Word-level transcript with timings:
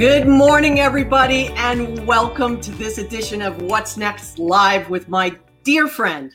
Good 0.00 0.26
morning, 0.26 0.80
everybody, 0.80 1.48
and 1.56 2.06
welcome 2.06 2.58
to 2.62 2.70
this 2.70 2.96
edition 2.96 3.42
of 3.42 3.60
What's 3.60 3.98
Next 3.98 4.38
Live 4.38 4.88
with 4.88 5.10
my 5.10 5.36
dear 5.62 5.88
friend, 5.88 6.34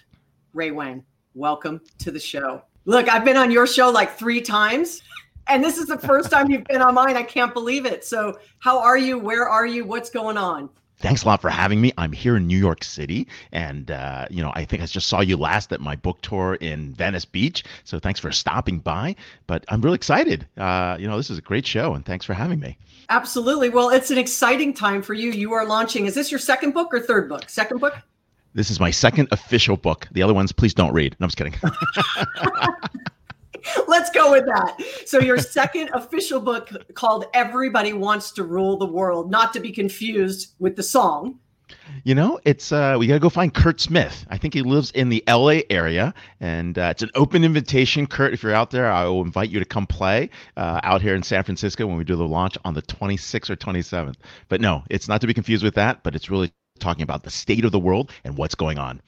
Ray 0.54 0.70
Wang. 0.70 1.04
Welcome 1.34 1.82
to 1.98 2.12
the 2.12 2.20
show. 2.20 2.62
Look, 2.86 3.10
I've 3.10 3.26
been 3.26 3.38
on 3.38 3.50
your 3.50 3.66
show 3.66 3.90
like 3.90 4.20
three 4.20 4.40
times, 4.40 5.02
and 5.48 5.64
this 5.64 5.80
is 5.80 5.88
the 5.88 5.98
first 5.98 6.30
time 6.30 6.52
you've 6.52 6.66
been 6.66 6.84
on 6.84 6.94
mine. 6.94 7.18
I 7.18 7.24
can't 7.24 7.56
believe 7.56 7.88
it. 7.88 8.06
So, 8.06 8.38
how 8.60 8.78
are 8.78 9.00
you? 9.00 9.18
Where 9.18 9.50
are 9.50 9.66
you? 9.66 9.84
What's 9.84 10.12
going 10.12 10.38
on? 10.38 10.70
Thanks 11.00 11.24
a 11.24 11.28
lot 11.28 11.42
for 11.42 11.50
having 11.50 11.82
me. 11.82 11.92
I'm 11.98 12.12
here 12.12 12.38
in 12.38 12.48
New 12.48 12.58
York 12.58 12.84
City, 12.84 13.28
and 13.52 13.92
uh, 13.92 14.28
you 14.30 14.42
know 14.42 14.52
I 14.56 14.64
think 14.66 14.82
I 14.82 14.86
just 14.86 15.08
saw 15.08 15.22
you 15.22 15.38
last 15.38 15.74
at 15.74 15.82
my 15.82 15.96
book 15.96 16.22
tour 16.22 16.56
in 16.56 16.94
Venice 16.94 17.26
Beach. 17.26 17.64
So 17.84 18.00
thanks 18.00 18.20
for 18.20 18.32
stopping 18.32 18.80
by. 18.80 19.16
But 19.48 19.66
I'm 19.70 19.82
really 19.82 19.96
excited. 19.96 20.48
Uh, 20.58 20.98
you 21.00 21.08
know 21.08 21.18
this 21.18 21.30
is 21.30 21.38
a 21.38 21.42
great 21.42 21.68
show, 21.68 21.94
and 21.94 22.06
thanks 22.06 22.26
for 22.26 22.34
having 22.34 22.60
me. 22.60 22.78
Absolutely. 23.10 23.70
Well, 23.70 23.90
it's 23.90 24.10
an 24.10 24.18
exciting 24.18 24.74
time 24.74 25.02
for 25.02 25.14
you. 25.14 25.32
You 25.32 25.54
are 25.54 25.66
launching. 25.66 26.06
Is 26.06 26.16
this 26.16 26.32
your 26.32 26.40
second 26.40 26.74
book 26.74 26.94
or 26.94 27.00
third 27.00 27.30
book? 27.30 27.50
Second 27.50 27.80
book. 27.80 27.96
This 28.54 28.72
is 28.72 28.80
my 28.80 28.90
second 28.90 29.28
official 29.32 29.76
book. 29.76 30.08
The 30.14 30.24
other 30.24 30.34
ones, 30.34 30.54
please 30.54 30.74
don't 30.74 30.94
read. 30.94 31.16
No, 31.20 31.26
I'm 31.26 31.30
just 31.30 31.38
kidding. 31.38 31.56
Let's 33.88 34.10
go 34.10 34.32
with 34.32 34.46
that. 34.46 34.78
So, 35.06 35.20
your 35.20 35.38
second 35.38 35.90
official 35.94 36.40
book 36.40 36.70
called 36.94 37.26
Everybody 37.34 37.94
Wants 37.94 38.32
to 38.34 38.44
Rule 38.44 38.78
the 38.78 38.86
World, 38.86 39.32
not 39.32 39.54
to 39.54 39.60
be 39.60 39.72
confused 39.72 40.54
with 40.60 40.76
the 40.76 40.84
song. 40.84 41.40
You 42.04 42.14
know, 42.14 42.40
it's 42.46 42.72
uh, 42.72 42.96
we 43.00 43.08
gotta 43.08 43.20
go 43.20 43.30
find 43.30 43.54
Curt 43.54 43.82
Smith. 43.82 44.26
I 44.30 44.38
think 44.38 44.54
he 44.54 44.62
lives 44.62 44.92
in 44.92 45.10
the 45.10 45.24
L.A. 45.28 45.64
area, 45.72 46.14
and 46.40 46.78
uh, 46.78 46.90
it's 46.92 47.02
an 47.02 47.10
open 47.16 47.44
invitation. 47.44 48.06
Kurt, 48.06 48.34
if 48.34 48.44
you're 48.44 48.54
out 48.54 48.70
there, 48.70 48.92
I 48.92 49.06
will 49.06 49.22
invite 49.22 49.50
you 49.50 49.60
to 49.60 49.66
come 49.66 49.88
play 49.88 50.30
uh, 50.58 50.80
out 50.84 51.02
here 51.02 51.16
in 51.16 51.24
San 51.24 51.44
Francisco 51.44 51.88
when 51.88 51.98
we 51.98 52.04
do 52.04 52.16
the 52.16 52.28
launch 52.28 52.58
on 52.66 52.76
the 52.76 52.84
26th 52.84 53.50
or 53.50 53.56
27th. 53.56 54.16
But 54.50 54.62
no, 54.62 54.84
it's 54.90 55.08
not 55.08 55.22
to 55.22 55.28
be 55.28 55.34
confused 55.34 55.64
with 55.64 55.76
that. 55.76 56.04
But 56.04 56.16
it's 56.16 56.30
really 56.30 56.52
talking 56.80 57.04
about 57.04 57.24
the 57.24 57.32
state 57.32 57.66
of 57.66 57.72
the 57.72 57.80
world 57.80 58.12
and 58.24 58.38
what's 58.38 58.56
going 58.56 58.78
on. 58.78 59.02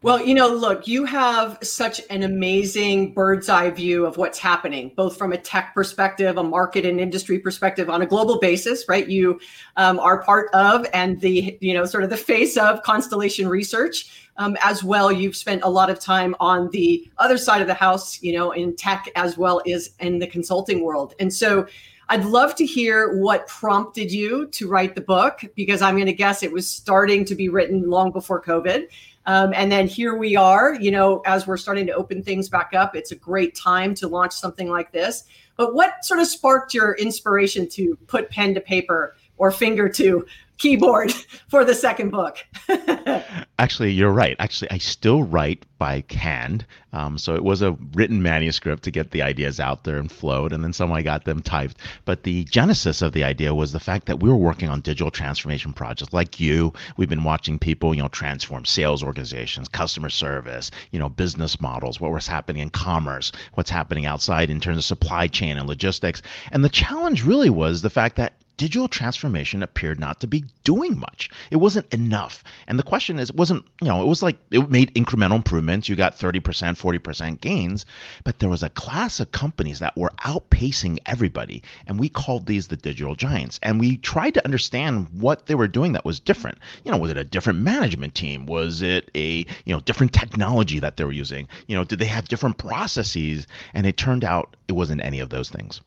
Well, 0.00 0.24
you 0.24 0.32
know, 0.32 0.46
look, 0.46 0.86
you 0.86 1.04
have 1.06 1.58
such 1.60 2.00
an 2.08 2.22
amazing 2.22 3.14
bird's 3.14 3.48
eye 3.48 3.70
view 3.70 4.06
of 4.06 4.16
what's 4.16 4.38
happening, 4.38 4.92
both 4.94 5.18
from 5.18 5.32
a 5.32 5.36
tech 5.36 5.74
perspective, 5.74 6.36
a 6.36 6.42
market 6.44 6.86
and 6.86 7.00
industry 7.00 7.40
perspective 7.40 7.90
on 7.90 8.00
a 8.00 8.06
global 8.06 8.38
basis, 8.38 8.88
right? 8.88 9.08
You 9.08 9.40
um, 9.76 9.98
are 9.98 10.22
part 10.22 10.50
of 10.54 10.86
and 10.94 11.20
the, 11.20 11.58
you 11.60 11.74
know, 11.74 11.84
sort 11.84 12.04
of 12.04 12.10
the 12.10 12.16
face 12.16 12.56
of 12.56 12.84
Constellation 12.84 13.48
Research. 13.48 14.28
Um, 14.36 14.56
as 14.62 14.84
well, 14.84 15.10
you've 15.10 15.34
spent 15.34 15.64
a 15.64 15.68
lot 15.68 15.90
of 15.90 15.98
time 15.98 16.36
on 16.38 16.70
the 16.70 17.10
other 17.18 17.36
side 17.36 17.60
of 17.60 17.66
the 17.66 17.74
house, 17.74 18.22
you 18.22 18.32
know, 18.32 18.52
in 18.52 18.76
tech 18.76 19.10
as 19.16 19.36
well 19.36 19.60
as 19.68 19.90
in 19.98 20.20
the 20.20 20.28
consulting 20.28 20.84
world. 20.84 21.14
And 21.18 21.34
so, 21.34 21.66
I'd 22.10 22.24
love 22.24 22.54
to 22.54 22.64
hear 22.64 23.18
what 23.18 23.46
prompted 23.48 24.10
you 24.10 24.46
to 24.46 24.66
write 24.66 24.94
the 24.94 25.02
book 25.02 25.42
because 25.54 25.82
I'm 25.82 25.94
going 25.94 26.06
to 26.06 26.12
guess 26.14 26.42
it 26.42 26.50
was 26.50 26.66
starting 26.68 27.22
to 27.26 27.34
be 27.34 27.50
written 27.50 27.90
long 27.90 28.12
before 28.12 28.42
COVID. 28.42 28.86
Um, 29.28 29.52
and 29.54 29.70
then 29.70 29.86
here 29.86 30.16
we 30.16 30.36
are, 30.36 30.74
you 30.80 30.90
know, 30.90 31.20
as 31.26 31.46
we're 31.46 31.58
starting 31.58 31.86
to 31.88 31.92
open 31.92 32.22
things 32.22 32.48
back 32.48 32.72
up, 32.72 32.96
it's 32.96 33.12
a 33.12 33.14
great 33.14 33.54
time 33.54 33.94
to 33.96 34.08
launch 34.08 34.32
something 34.32 34.70
like 34.70 34.90
this. 34.90 35.24
But 35.56 35.74
what 35.74 36.02
sort 36.02 36.20
of 36.20 36.26
sparked 36.26 36.72
your 36.72 36.94
inspiration 36.94 37.68
to 37.72 37.94
put 38.06 38.30
pen 38.30 38.54
to 38.54 38.60
paper 38.62 39.16
or 39.36 39.50
finger 39.50 39.86
to 39.90 40.24
keyboard 40.58 41.12
for 41.48 41.64
the 41.64 41.74
second 41.74 42.10
book. 42.10 42.44
Actually, 43.58 43.92
you're 43.92 44.12
right. 44.12 44.36
Actually, 44.38 44.70
I 44.70 44.78
still 44.78 45.22
write 45.22 45.64
by 45.78 46.04
hand. 46.10 46.66
Um, 46.92 47.18
so 47.18 47.34
it 47.34 47.44
was 47.44 47.62
a 47.62 47.72
written 47.94 48.22
manuscript 48.22 48.82
to 48.84 48.90
get 48.90 49.10
the 49.10 49.22
ideas 49.22 49.60
out 49.60 49.84
there 49.84 49.98
and 49.98 50.10
flowed, 50.10 50.52
and 50.52 50.64
then 50.64 50.72
some 50.72 50.92
I 50.92 51.02
got 51.02 51.24
them 51.24 51.42
typed. 51.42 51.78
But 52.04 52.22
the 52.22 52.44
genesis 52.44 53.02
of 53.02 53.12
the 53.12 53.24
idea 53.24 53.54
was 53.54 53.72
the 53.72 53.80
fact 53.80 54.06
that 54.06 54.20
we 54.20 54.28
were 54.28 54.36
working 54.36 54.68
on 54.68 54.80
digital 54.80 55.10
transformation 55.10 55.72
projects 55.72 56.12
like 56.12 56.40
you. 56.40 56.72
We've 56.96 57.08
been 57.08 57.24
watching 57.24 57.58
people, 57.58 57.94
you 57.94 58.02
know, 58.02 58.08
transform 58.08 58.64
sales 58.64 59.02
organizations, 59.02 59.68
customer 59.68 60.10
service, 60.10 60.70
you 60.90 60.98
know, 60.98 61.08
business 61.08 61.60
models, 61.60 62.00
what 62.00 62.12
was 62.12 62.26
happening 62.26 62.62
in 62.62 62.70
commerce, 62.70 63.32
what's 63.54 63.70
happening 63.70 64.06
outside 64.06 64.50
in 64.50 64.60
terms 64.60 64.78
of 64.78 64.84
supply 64.84 65.28
chain 65.28 65.58
and 65.58 65.68
logistics. 65.68 66.22
And 66.52 66.64
the 66.64 66.68
challenge 66.68 67.24
really 67.24 67.50
was 67.50 67.82
the 67.82 67.90
fact 67.90 68.16
that 68.16 68.34
digital 68.58 68.88
transformation 68.88 69.62
appeared 69.62 69.98
not 69.98 70.20
to 70.20 70.26
be 70.26 70.44
doing 70.64 70.98
much. 70.98 71.30
It 71.50 71.56
wasn't 71.56 71.92
enough. 71.94 72.44
And 72.66 72.78
the 72.78 72.82
question 72.82 73.18
is, 73.18 73.30
it 73.30 73.36
wasn't, 73.36 73.64
you 73.80 73.88
know, 73.88 74.02
it 74.02 74.06
was 74.06 74.22
like 74.22 74.36
it 74.50 74.68
made 74.68 74.92
incremental 74.94 75.36
improvements. 75.36 75.88
You 75.88 75.96
got 75.96 76.18
30%, 76.18 76.42
40% 76.42 77.40
gains, 77.40 77.86
but 78.24 78.40
there 78.40 78.50
was 78.50 78.62
a 78.62 78.68
class 78.68 79.20
of 79.20 79.32
companies 79.32 79.78
that 79.78 79.96
were 79.96 80.12
outpacing 80.24 80.98
everybody. 81.06 81.62
And 81.86 81.98
we 81.98 82.08
called 82.08 82.46
these 82.46 82.66
the 82.66 82.76
digital 82.76 83.14
giants. 83.14 83.60
And 83.62 83.80
we 83.80 83.96
tried 83.98 84.34
to 84.34 84.44
understand 84.44 85.06
what 85.12 85.46
they 85.46 85.54
were 85.54 85.68
doing 85.68 85.92
that 85.92 86.04
was 86.04 86.20
different. 86.20 86.58
You 86.84 86.90
know, 86.90 86.98
was 86.98 87.12
it 87.12 87.16
a 87.16 87.24
different 87.24 87.60
management 87.60 88.14
team? 88.14 88.44
Was 88.46 88.82
it 88.82 89.10
a, 89.14 89.46
you 89.64 89.74
know, 89.74 89.80
different 89.80 90.12
technology 90.12 90.80
that 90.80 90.96
they 90.96 91.04
were 91.04 91.12
using? 91.12 91.48
You 91.68 91.76
know, 91.76 91.84
did 91.84 92.00
they 92.00 92.06
have 92.06 92.28
different 92.28 92.58
processes? 92.58 93.46
And 93.72 93.86
it 93.86 93.96
turned 93.96 94.24
out 94.24 94.56
it 94.66 94.72
wasn't 94.72 95.02
any 95.04 95.20
of 95.20 95.30
those 95.30 95.48
things. 95.48 95.80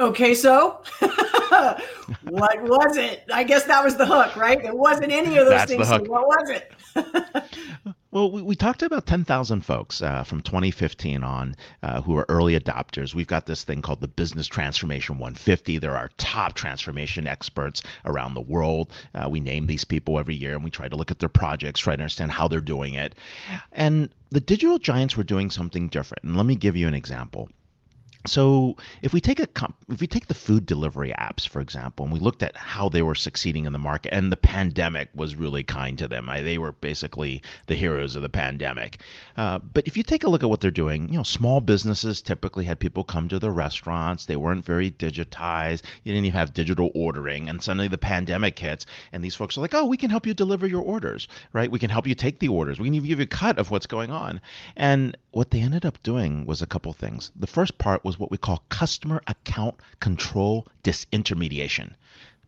Okay, 0.00 0.34
so 0.34 0.82
what 2.22 2.62
was 2.62 2.96
it? 2.96 3.24
I 3.32 3.44
guess 3.44 3.64
that 3.64 3.82
was 3.84 3.96
the 3.96 4.06
hook, 4.06 4.36
right? 4.36 4.62
It 4.64 4.76
wasn't 4.76 5.12
any 5.12 5.36
of 5.36 5.46
those 5.46 5.50
That's 5.50 5.70
things. 5.70 5.88
So 5.88 5.98
what 6.04 6.26
was 6.26 6.50
it? 6.50 6.72
well, 8.10 8.30
we, 8.30 8.42
we 8.42 8.54
talked 8.54 8.80
to 8.80 8.86
about 8.86 9.06
10,000 9.06 9.60
folks 9.62 10.02
uh, 10.02 10.22
from 10.22 10.40
2015 10.42 11.24
on 11.24 11.56
uh, 11.82 12.00
who 12.02 12.16
are 12.16 12.26
early 12.28 12.58
adopters. 12.58 13.14
We've 13.14 13.26
got 13.26 13.46
this 13.46 13.64
thing 13.64 13.82
called 13.82 14.00
the 14.00 14.08
Business 14.08 14.46
Transformation 14.46 15.18
150. 15.18 15.78
There 15.78 15.96
are 15.96 16.10
top 16.18 16.54
transformation 16.54 17.26
experts 17.26 17.82
around 18.04 18.34
the 18.34 18.40
world. 18.40 18.92
Uh, 19.14 19.28
we 19.28 19.40
name 19.40 19.66
these 19.66 19.84
people 19.84 20.18
every 20.18 20.34
year 20.34 20.54
and 20.54 20.64
we 20.64 20.70
try 20.70 20.88
to 20.88 20.96
look 20.96 21.10
at 21.10 21.18
their 21.18 21.28
projects, 21.28 21.80
try 21.80 21.96
to 21.96 22.02
understand 22.02 22.30
how 22.32 22.48
they're 22.48 22.60
doing 22.60 22.94
it. 22.94 23.14
And 23.72 24.10
the 24.30 24.40
digital 24.40 24.78
giants 24.78 25.16
were 25.16 25.24
doing 25.24 25.50
something 25.50 25.88
different. 25.88 26.24
And 26.24 26.36
let 26.36 26.46
me 26.46 26.56
give 26.56 26.76
you 26.76 26.88
an 26.88 26.94
example. 26.94 27.48
So 28.26 28.76
if 29.02 29.12
we 29.12 29.20
take 29.20 29.38
a 29.38 29.48
if 29.90 30.00
we 30.00 30.06
take 30.06 30.28
the 30.28 30.34
food 30.34 30.64
delivery 30.64 31.12
apps 31.18 31.46
for 31.46 31.60
example, 31.60 32.04
and 32.04 32.12
we 32.12 32.20
looked 32.20 32.42
at 32.42 32.56
how 32.56 32.88
they 32.88 33.02
were 33.02 33.14
succeeding 33.14 33.66
in 33.66 33.72
the 33.72 33.78
market, 33.78 34.14
and 34.14 34.32
the 34.32 34.36
pandemic 34.36 35.10
was 35.14 35.36
really 35.36 35.62
kind 35.62 35.98
to 35.98 36.08
them. 36.08 36.28
I, 36.30 36.40
they 36.40 36.56
were 36.56 36.72
basically 36.72 37.42
the 37.66 37.74
heroes 37.74 38.16
of 38.16 38.22
the 38.22 38.28
pandemic. 38.28 39.00
Uh, 39.36 39.58
but 39.58 39.86
if 39.86 39.96
you 39.96 40.02
take 40.02 40.24
a 40.24 40.30
look 40.30 40.42
at 40.42 40.48
what 40.48 40.60
they're 40.60 40.70
doing, 40.70 41.08
you 41.08 41.16
know, 41.18 41.22
small 41.22 41.60
businesses 41.60 42.22
typically 42.22 42.64
had 42.64 42.78
people 42.78 43.04
come 43.04 43.28
to 43.28 43.38
their 43.38 43.52
restaurants. 43.52 44.24
They 44.24 44.36
weren't 44.36 44.64
very 44.64 44.90
digitized. 44.90 45.82
You 46.02 46.12
didn't 46.12 46.26
even 46.26 46.38
have 46.38 46.54
digital 46.54 46.90
ordering, 46.94 47.48
and 47.48 47.62
suddenly 47.62 47.88
the 47.88 47.98
pandemic 47.98 48.58
hits, 48.58 48.86
and 49.12 49.22
these 49.22 49.34
folks 49.34 49.58
are 49.58 49.60
like, 49.60 49.74
"Oh, 49.74 49.84
we 49.84 49.98
can 49.98 50.10
help 50.10 50.26
you 50.26 50.32
deliver 50.34 50.66
your 50.66 50.82
orders, 50.82 51.28
right? 51.52 51.70
We 51.70 51.78
can 51.78 51.90
help 51.90 52.06
you 52.06 52.14
take 52.14 52.38
the 52.38 52.48
orders. 52.48 52.78
We 52.78 52.86
can 52.86 52.94
even 52.94 53.08
give 53.08 53.18
you 53.18 53.24
a 53.24 53.26
cut 53.26 53.58
of 53.58 53.70
what's 53.70 53.86
going 53.86 54.10
on." 54.10 54.40
And 54.76 55.16
what 55.34 55.50
they 55.50 55.60
ended 55.60 55.84
up 55.84 56.00
doing 56.04 56.46
was 56.46 56.62
a 56.62 56.66
couple 56.66 56.92
things. 56.92 57.32
The 57.34 57.48
first 57.48 57.76
part 57.76 58.04
was 58.04 58.20
what 58.20 58.30
we 58.30 58.38
call 58.38 58.62
customer 58.68 59.20
account 59.26 59.74
control 59.98 60.68
disintermediation. 60.84 61.94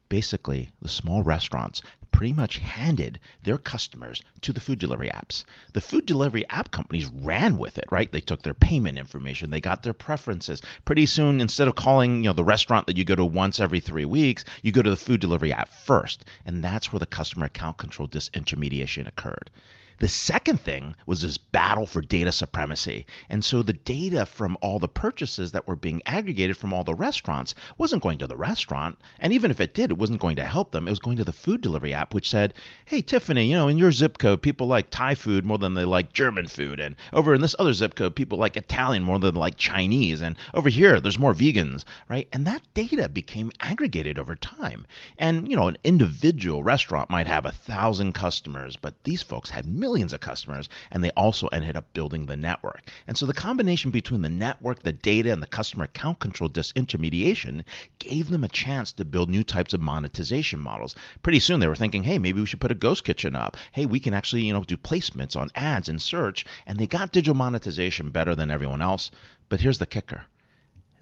Basically, 0.09 0.71
the 0.81 0.89
small 0.89 1.25
restaurants 1.25 1.83
pretty 2.13 2.33
much 2.33 2.59
handed 2.59 3.19
their 3.43 3.59
customers 3.59 4.23
to 4.43 4.53
the 4.53 4.61
food 4.61 4.79
delivery 4.79 5.09
apps. 5.09 5.43
The 5.73 5.81
food 5.81 6.07
delivery 6.07 6.49
app 6.49 6.71
companies 6.71 7.07
ran 7.07 7.59
with 7.59 7.77
it, 7.77 7.87
right? 7.91 8.11
They 8.13 8.21
took 8.21 8.43
their 8.43 8.55
payment 8.55 8.99
information, 8.99 9.51
they 9.51 9.61
got 9.61 9.83
their 9.83 9.93
preferences. 9.93 10.63
Pretty 10.85 11.07
soon, 11.07 11.41
instead 11.41 11.67
of 11.67 11.75
calling, 11.75 12.23
you 12.23 12.31
know, 12.31 12.35
the 12.35 12.45
restaurant 12.45 12.87
that 12.87 12.97
you 12.97 13.05
go 13.05 13.17
to 13.17 13.25
once 13.25 13.59
every 13.59 13.81
three 13.81 14.05
weeks, 14.05 14.45
you 14.63 14.71
go 14.71 14.83
to 14.83 14.91
the 14.91 14.97
food 14.97 15.21
delivery 15.21 15.53
app 15.53 15.75
first. 15.75 16.25
And 16.44 16.62
that's 16.62 16.93
where 16.93 17.00
the 17.00 17.06
customer 17.06 17.47
account 17.47 17.79
control 17.79 18.06
disintermediation 18.06 19.09
occurred. 19.09 19.50
The 19.98 20.08
second 20.08 20.60
thing 20.60 20.94
was 21.06 21.22
this 21.22 21.38
battle 21.38 21.87
for 21.87 22.02
data 22.02 22.31
supremacy. 22.31 23.06
And 23.31 23.43
so 23.43 23.62
the 23.62 23.72
data 23.72 24.26
from 24.26 24.58
all 24.60 24.78
the 24.78 24.88
purchases 24.88 25.52
that 25.52 25.66
were 25.66 25.75
being 25.75 26.02
aggregated 26.04 26.58
from 26.58 26.75
all 26.75 26.84
the 26.84 26.94
restaurants 26.94 27.54
wasn't 27.78 28.02
going 28.02 28.19
to 28.19 28.26
the 28.26 28.37
restaurant. 28.37 28.98
And 29.20 29.32
even 29.32 29.50
if 29.50 29.58
it 29.58 29.72
did, 29.72 29.90
it 29.90 29.96
wasn't 29.96 30.20
going 30.20 30.37
to 30.37 30.44
help 30.44 30.72
them. 30.72 30.87
It 30.87 30.90
was 30.90 30.98
going 30.98 31.16
to 31.16 31.25
the 31.25 31.32
food 31.32 31.62
delivery 31.62 31.94
app, 31.94 32.12
which 32.12 32.28
said, 32.28 32.52
Hey, 32.84 33.00
Tiffany, 33.00 33.46
you 33.46 33.54
know, 33.54 33.69
in 33.69 33.78
your 33.78 33.90
zip 33.90 34.19
code, 34.19 34.43
people 34.43 34.66
like 34.66 34.90
Thai 34.90 35.14
food 35.14 35.46
more 35.46 35.56
than 35.56 35.72
they 35.72 35.87
like 35.87 36.12
German 36.12 36.46
food. 36.46 36.78
And 36.78 36.94
over 37.14 37.34
in 37.34 37.40
this 37.40 37.56
other 37.58 37.72
zip 37.72 37.94
code, 37.94 38.14
people 38.14 38.37
like 38.37 38.58
Italian 38.58 39.02
more 39.02 39.19
than 39.19 39.32
they 39.32 39.40
like 39.40 39.56
Chinese. 39.56 40.20
And 40.20 40.37
over 40.52 40.69
here, 40.69 41.00
there's 41.00 41.19
more 41.19 41.32
vegans, 41.32 41.84
right? 42.10 42.28
And 42.34 42.46
that 42.46 42.60
data 42.75 43.08
became 43.08 43.50
aggregated 43.60 44.19
over 44.19 44.37
time. 44.37 44.87
And, 45.16 45.48
you 45.48 45.56
know, 45.56 45.69
an 45.69 45.78
individual 45.84 46.62
restaurant 46.62 47.08
might 47.08 47.26
have 47.26 47.46
a 47.46 47.52
thousand 47.52 48.12
customers, 48.12 48.76
but 48.76 49.02
these 49.04 49.22
folks 49.22 49.48
had 49.48 49.64
millions 49.64 49.86
millions 49.87 50.12
of 50.12 50.19
customers, 50.19 50.69
and 50.91 51.05
they 51.05 51.11
also 51.11 51.47
ended 51.47 51.77
up 51.77 51.93
building 51.93 52.27
the 52.27 52.37
network. 52.37 52.91
And 53.06 53.17
so 53.17 53.25
the 53.25 53.33
combination 53.33 53.93
between 53.93 54.21
the 54.21 54.29
network, 54.29 54.83
the 54.83 54.93
data, 54.93 55.31
and 55.33 55.41
the 55.41 55.47
customer 55.47 55.85
account 55.85 56.19
control 56.19 56.50
disintermediation 56.50 57.62
gave 58.00 58.29
them 58.29 58.43
a 58.43 58.49
chance 58.49 58.91
to 58.94 59.05
build 59.05 59.31
new 59.31 59.44
types 59.44 59.75
of 59.75 59.81
monetization 59.81 60.59
models. 60.59 60.97
Pretty 61.23 61.38
soon 61.38 61.61
they 61.61 61.69
were 61.69 61.77
thinking, 61.77 62.03
hey, 62.03 62.19
maybe 62.19 62.41
we 62.41 62.47
should 62.47 62.61
put 62.61 62.73
a 62.73 62.75
ghost 62.75 63.05
kitchen 63.05 63.37
up. 63.37 63.56
Hey, 63.71 63.87
we 63.87 64.00
can 64.00 64.12
actually, 64.12 64.43
you 64.43 64.53
know, 64.53 64.65
do 64.65 64.77
placements 64.77 65.37
on 65.37 65.50
ads 65.55 65.89
and 65.89 66.03
search, 66.03 66.44
and 66.67 66.81
they 66.81 66.89
got 66.89 67.12
digital 67.12 67.37
monetization 67.37 68.11
better 68.11 68.35
than 68.35 68.50
everyone 68.50 68.82
else. 68.82 69.12
But 69.49 69.61
here's 69.61 69.79
the 69.79 69.87
kicker 69.87 70.25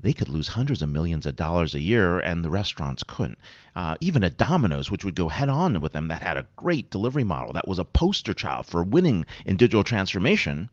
they 0.04 0.12
could 0.12 0.28
lose 0.28 0.48
hundreds 0.48 0.82
of 0.82 0.88
millions 0.90 1.24
of 1.24 1.34
dollars 1.34 1.74
a 1.74 1.80
year 1.80 2.20
and 2.20 2.44
the 2.44 2.50
restaurants 2.50 3.02
couldn't. 3.02 3.38
Uh, 3.74 3.96
even 4.02 4.22
a 4.22 4.28
Domino's, 4.28 4.90
which 4.90 5.02
would 5.02 5.14
go 5.14 5.30
head 5.30 5.48
on 5.48 5.80
with 5.80 5.92
them, 5.92 6.08
that 6.08 6.20
had 6.20 6.36
a 6.36 6.46
great 6.56 6.90
delivery 6.90 7.24
model, 7.24 7.54
that 7.54 7.66
was 7.66 7.78
a 7.78 7.86
poster 7.86 8.34
child 8.34 8.66
for 8.66 8.84
winning 8.84 9.24
in 9.46 9.56
digital 9.56 9.82
transformation, 9.82 10.68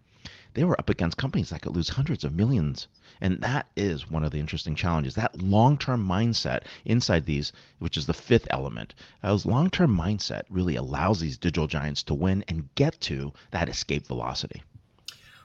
they 0.53 0.65
were 0.65 0.77
up 0.77 0.89
against 0.89 1.15
companies 1.15 1.49
that 1.49 1.61
could 1.61 1.73
lose 1.73 1.87
hundreds 1.87 2.25
of 2.25 2.35
millions. 2.35 2.89
And 3.21 3.39
that 3.39 3.67
is 3.77 4.11
one 4.11 4.25
of 4.25 4.31
the 4.31 4.39
interesting 4.41 4.75
challenges. 4.75 5.15
That 5.15 5.41
long 5.41 5.77
term 5.77 6.05
mindset 6.05 6.63
inside 6.83 7.25
these, 7.25 7.53
which 7.79 7.95
is 7.95 8.07
the 8.07 8.13
fifth 8.13 8.47
element, 8.49 8.93
those 9.23 9.45
long 9.45 9.69
term 9.69 9.95
mindset 9.95 10.41
really 10.49 10.75
allows 10.75 11.21
these 11.21 11.37
digital 11.37 11.67
giants 11.67 12.03
to 12.03 12.13
win 12.13 12.43
and 12.49 12.67
get 12.75 12.99
to 13.01 13.31
that 13.51 13.69
escape 13.69 14.07
velocity. 14.07 14.61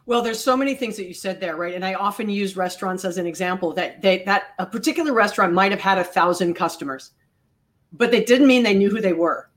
Well, 0.07 0.23
there's 0.23 0.43
so 0.43 0.57
many 0.57 0.77
things 0.77 0.97
that 0.97 1.09
you 1.09 1.15
said 1.15 1.41
there, 1.41 1.57
right? 1.57 1.75
And 1.75 1.85
I 1.85 1.95
often 1.95 2.31
use 2.31 2.57
restaurants 2.57 3.05
as 3.05 3.19
an 3.19 3.27
example 3.27 3.73
that 3.73 4.01
they 4.01 4.23
that 4.25 4.55
a 4.61 4.65
particular 4.65 5.13
restaurant 5.13 5.53
might 5.53 5.73
have 5.73 5.81
had 5.81 5.99
a 5.99 6.05
thousand 6.05 6.55
customers, 6.55 7.11
but 7.93 8.13
they 8.13 8.23
didn't 8.23 8.47
mean 8.47 8.63
they 8.63 8.75
knew 8.75 8.89
who 8.89 9.01
they 9.01 9.13
were. 9.13 9.51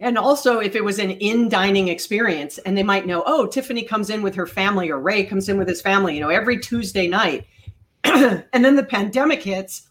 And 0.00 0.18
also, 0.18 0.58
if 0.58 0.74
it 0.74 0.82
was 0.82 0.98
an 0.98 1.12
in 1.12 1.48
dining 1.48 1.86
experience, 1.86 2.58
and 2.58 2.76
they 2.76 2.82
might 2.82 3.06
know, 3.06 3.22
oh, 3.24 3.46
Tiffany 3.46 3.84
comes 3.84 4.10
in 4.10 4.20
with 4.20 4.34
her 4.34 4.48
family, 4.48 4.90
or 4.90 4.98
Ray 4.98 5.22
comes 5.22 5.48
in 5.48 5.56
with 5.56 5.68
his 5.68 5.80
family, 5.80 6.16
you 6.16 6.20
know, 6.20 6.28
every 6.28 6.58
Tuesday 6.58 7.06
night. 7.06 7.46
and 8.04 8.44
then 8.52 8.74
the 8.74 8.82
pandemic 8.82 9.40
hits, 9.40 9.88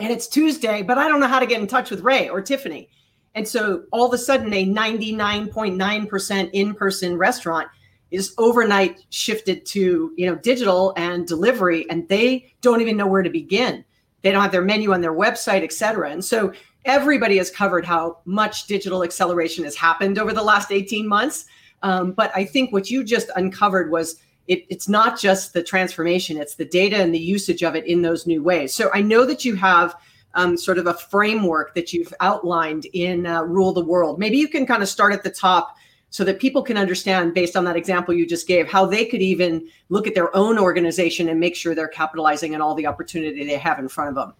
and 0.00 0.10
it's 0.10 0.26
Tuesday, 0.26 0.82
but 0.82 0.98
I 0.98 1.06
don't 1.06 1.20
know 1.20 1.28
how 1.28 1.38
to 1.38 1.46
get 1.46 1.60
in 1.60 1.68
touch 1.68 1.90
with 1.90 2.00
Ray 2.00 2.28
or 2.28 2.42
Tiffany. 2.42 2.90
And 3.36 3.46
so 3.46 3.84
all 3.92 4.06
of 4.06 4.12
a 4.12 4.18
sudden, 4.18 4.52
a 4.52 4.66
99.9% 4.66 6.50
in 6.52 6.74
person 6.74 7.16
restaurant 7.16 7.68
is 8.10 8.34
overnight 8.38 9.04
shifted 9.10 9.64
to 9.66 10.12
you 10.16 10.26
know 10.26 10.34
digital 10.36 10.92
and 10.96 11.26
delivery 11.26 11.88
and 11.90 12.08
they 12.08 12.52
don't 12.60 12.80
even 12.80 12.96
know 12.96 13.06
where 13.06 13.22
to 13.22 13.30
begin. 13.30 13.84
They 14.22 14.32
don't 14.32 14.42
have 14.42 14.52
their 14.52 14.62
menu 14.62 14.92
on 14.92 15.00
their 15.00 15.14
website 15.14 15.62
et 15.62 15.72
cetera. 15.72 16.10
And 16.10 16.24
so 16.24 16.52
everybody 16.84 17.36
has 17.38 17.50
covered 17.50 17.84
how 17.84 18.18
much 18.24 18.66
digital 18.66 19.04
acceleration 19.04 19.64
has 19.64 19.76
happened 19.76 20.18
over 20.18 20.32
the 20.32 20.42
last 20.42 20.72
18 20.72 21.06
months. 21.06 21.46
Um, 21.82 22.12
but 22.12 22.30
i 22.36 22.44
think 22.44 22.72
what 22.72 22.90
you 22.90 23.02
just 23.02 23.30
uncovered 23.36 23.90
was 23.90 24.16
it, 24.48 24.66
it's 24.68 24.88
not 24.88 25.18
just 25.18 25.54
the 25.54 25.62
transformation 25.62 26.36
it's 26.36 26.56
the 26.56 26.64
data 26.64 26.96
and 26.96 27.14
the 27.14 27.18
usage 27.18 27.62
of 27.62 27.74
it 27.74 27.86
in 27.86 28.02
those 28.02 28.26
new 28.26 28.42
ways. 28.42 28.74
So 28.74 28.90
i 28.92 29.00
know 29.00 29.24
that 29.24 29.44
you 29.44 29.54
have 29.56 29.94
um, 30.34 30.56
sort 30.56 30.78
of 30.78 30.86
a 30.86 30.94
framework 30.94 31.74
that 31.74 31.92
you've 31.92 32.12
outlined 32.20 32.86
in 32.92 33.26
uh, 33.26 33.42
rule 33.42 33.72
the 33.72 33.84
world. 33.84 34.18
Maybe 34.18 34.36
you 34.36 34.48
can 34.48 34.66
kind 34.66 34.82
of 34.82 34.88
start 34.88 35.12
at 35.12 35.22
the 35.22 35.30
top 35.30 35.76
so 36.10 36.24
that 36.24 36.40
people 36.40 36.62
can 36.62 36.76
understand 36.76 37.34
based 37.34 37.56
on 37.56 37.64
that 37.64 37.76
example 37.76 38.12
you 38.12 38.26
just 38.26 38.46
gave 38.46 38.68
how 38.68 38.84
they 38.84 39.06
could 39.06 39.22
even 39.22 39.66
look 39.88 40.06
at 40.06 40.14
their 40.14 40.34
own 40.36 40.58
organization 40.58 41.28
and 41.28 41.40
make 41.40 41.56
sure 41.56 41.74
they're 41.74 41.88
capitalizing 41.88 42.54
on 42.54 42.60
all 42.60 42.74
the 42.74 42.86
opportunity 42.86 43.44
they 43.44 43.56
have 43.56 43.78
in 43.78 43.88
front 43.88 44.08
of 44.08 44.14
them 44.14 44.34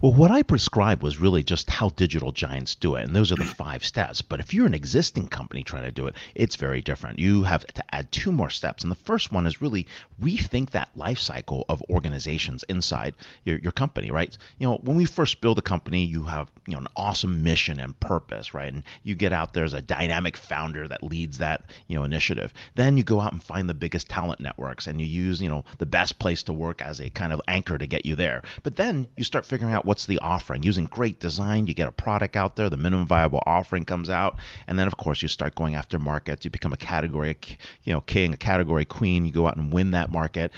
well, 0.00 0.14
what 0.14 0.30
I 0.30 0.42
prescribed 0.42 1.02
was 1.02 1.20
really 1.20 1.42
just 1.42 1.68
how 1.68 1.90
digital 1.90 2.32
giants 2.32 2.74
do 2.74 2.94
it. 2.94 3.04
And 3.04 3.14
those 3.14 3.30
are 3.30 3.36
the 3.36 3.44
five 3.44 3.84
steps. 3.84 4.22
But 4.22 4.40
if 4.40 4.54
you're 4.54 4.66
an 4.66 4.72
existing 4.72 5.28
company 5.28 5.62
trying 5.62 5.82
to 5.82 5.90
do 5.90 6.06
it, 6.06 6.14
it's 6.34 6.56
very 6.56 6.80
different. 6.80 7.18
You 7.18 7.42
have 7.42 7.66
to 7.66 7.94
add 7.94 8.10
two 8.10 8.32
more 8.32 8.48
steps. 8.48 8.82
And 8.82 8.90
the 8.90 8.96
first 8.96 9.30
one 9.30 9.46
is 9.46 9.60
really 9.60 9.86
rethink 10.22 10.70
that 10.70 10.88
life 10.96 11.18
cycle 11.18 11.66
of 11.68 11.82
organizations 11.90 12.64
inside 12.70 13.14
your, 13.44 13.58
your 13.58 13.72
company, 13.72 14.10
right? 14.10 14.36
You 14.58 14.68
know, 14.68 14.76
when 14.82 14.96
we 14.96 15.04
first 15.04 15.42
build 15.42 15.58
a 15.58 15.62
company, 15.62 16.02
you 16.02 16.22
have, 16.22 16.50
you 16.66 16.72
know, 16.72 16.80
an 16.80 16.88
awesome 16.96 17.42
mission 17.42 17.78
and 17.78 17.98
purpose, 18.00 18.54
right? 18.54 18.72
And 18.72 18.84
you 19.02 19.14
get 19.14 19.34
out 19.34 19.52
there 19.52 19.64
as 19.64 19.74
a 19.74 19.82
dynamic 19.82 20.38
founder 20.38 20.88
that 20.88 21.02
leads 21.02 21.36
that, 21.38 21.64
you 21.88 21.98
know, 21.98 22.04
initiative. 22.04 22.54
Then 22.74 22.96
you 22.96 23.04
go 23.04 23.20
out 23.20 23.32
and 23.32 23.42
find 23.42 23.68
the 23.68 23.74
biggest 23.74 24.08
talent 24.08 24.40
networks 24.40 24.86
and 24.86 24.98
you 24.98 25.06
use, 25.06 25.42
you 25.42 25.50
know, 25.50 25.62
the 25.76 25.84
best 25.84 26.18
place 26.18 26.42
to 26.44 26.54
work 26.54 26.80
as 26.80 27.00
a 27.00 27.10
kind 27.10 27.34
of 27.34 27.42
anchor 27.48 27.76
to 27.76 27.86
get 27.86 28.06
you 28.06 28.16
there. 28.16 28.42
But 28.62 28.76
then 28.76 29.06
you 29.18 29.24
start 29.24 29.44
figuring 29.44 29.74
out 29.74 29.89
what's 29.90 30.06
the 30.06 30.20
offering. 30.20 30.62
Using 30.62 30.84
great 30.84 31.18
design, 31.18 31.66
you 31.66 31.74
get 31.74 31.88
a 31.88 31.90
product 31.92 32.36
out 32.36 32.54
there, 32.54 32.70
the 32.70 32.76
minimum 32.76 33.08
viable 33.08 33.42
offering 33.44 33.84
comes 33.84 34.08
out, 34.08 34.38
and 34.68 34.78
then 34.78 34.86
of 34.86 34.96
course 34.96 35.20
you 35.20 35.26
start 35.26 35.56
going 35.56 35.74
after 35.74 35.98
markets. 35.98 36.44
You 36.44 36.50
become 36.52 36.72
a 36.72 36.76
category, 36.76 37.36
you 37.82 37.92
know, 37.92 38.00
king, 38.00 38.32
a 38.32 38.36
category 38.36 38.84
queen. 38.84 39.26
You 39.26 39.32
go 39.32 39.48
out 39.48 39.56
and 39.56 39.72
win 39.72 39.90
that 39.90 40.12
market, 40.12 40.52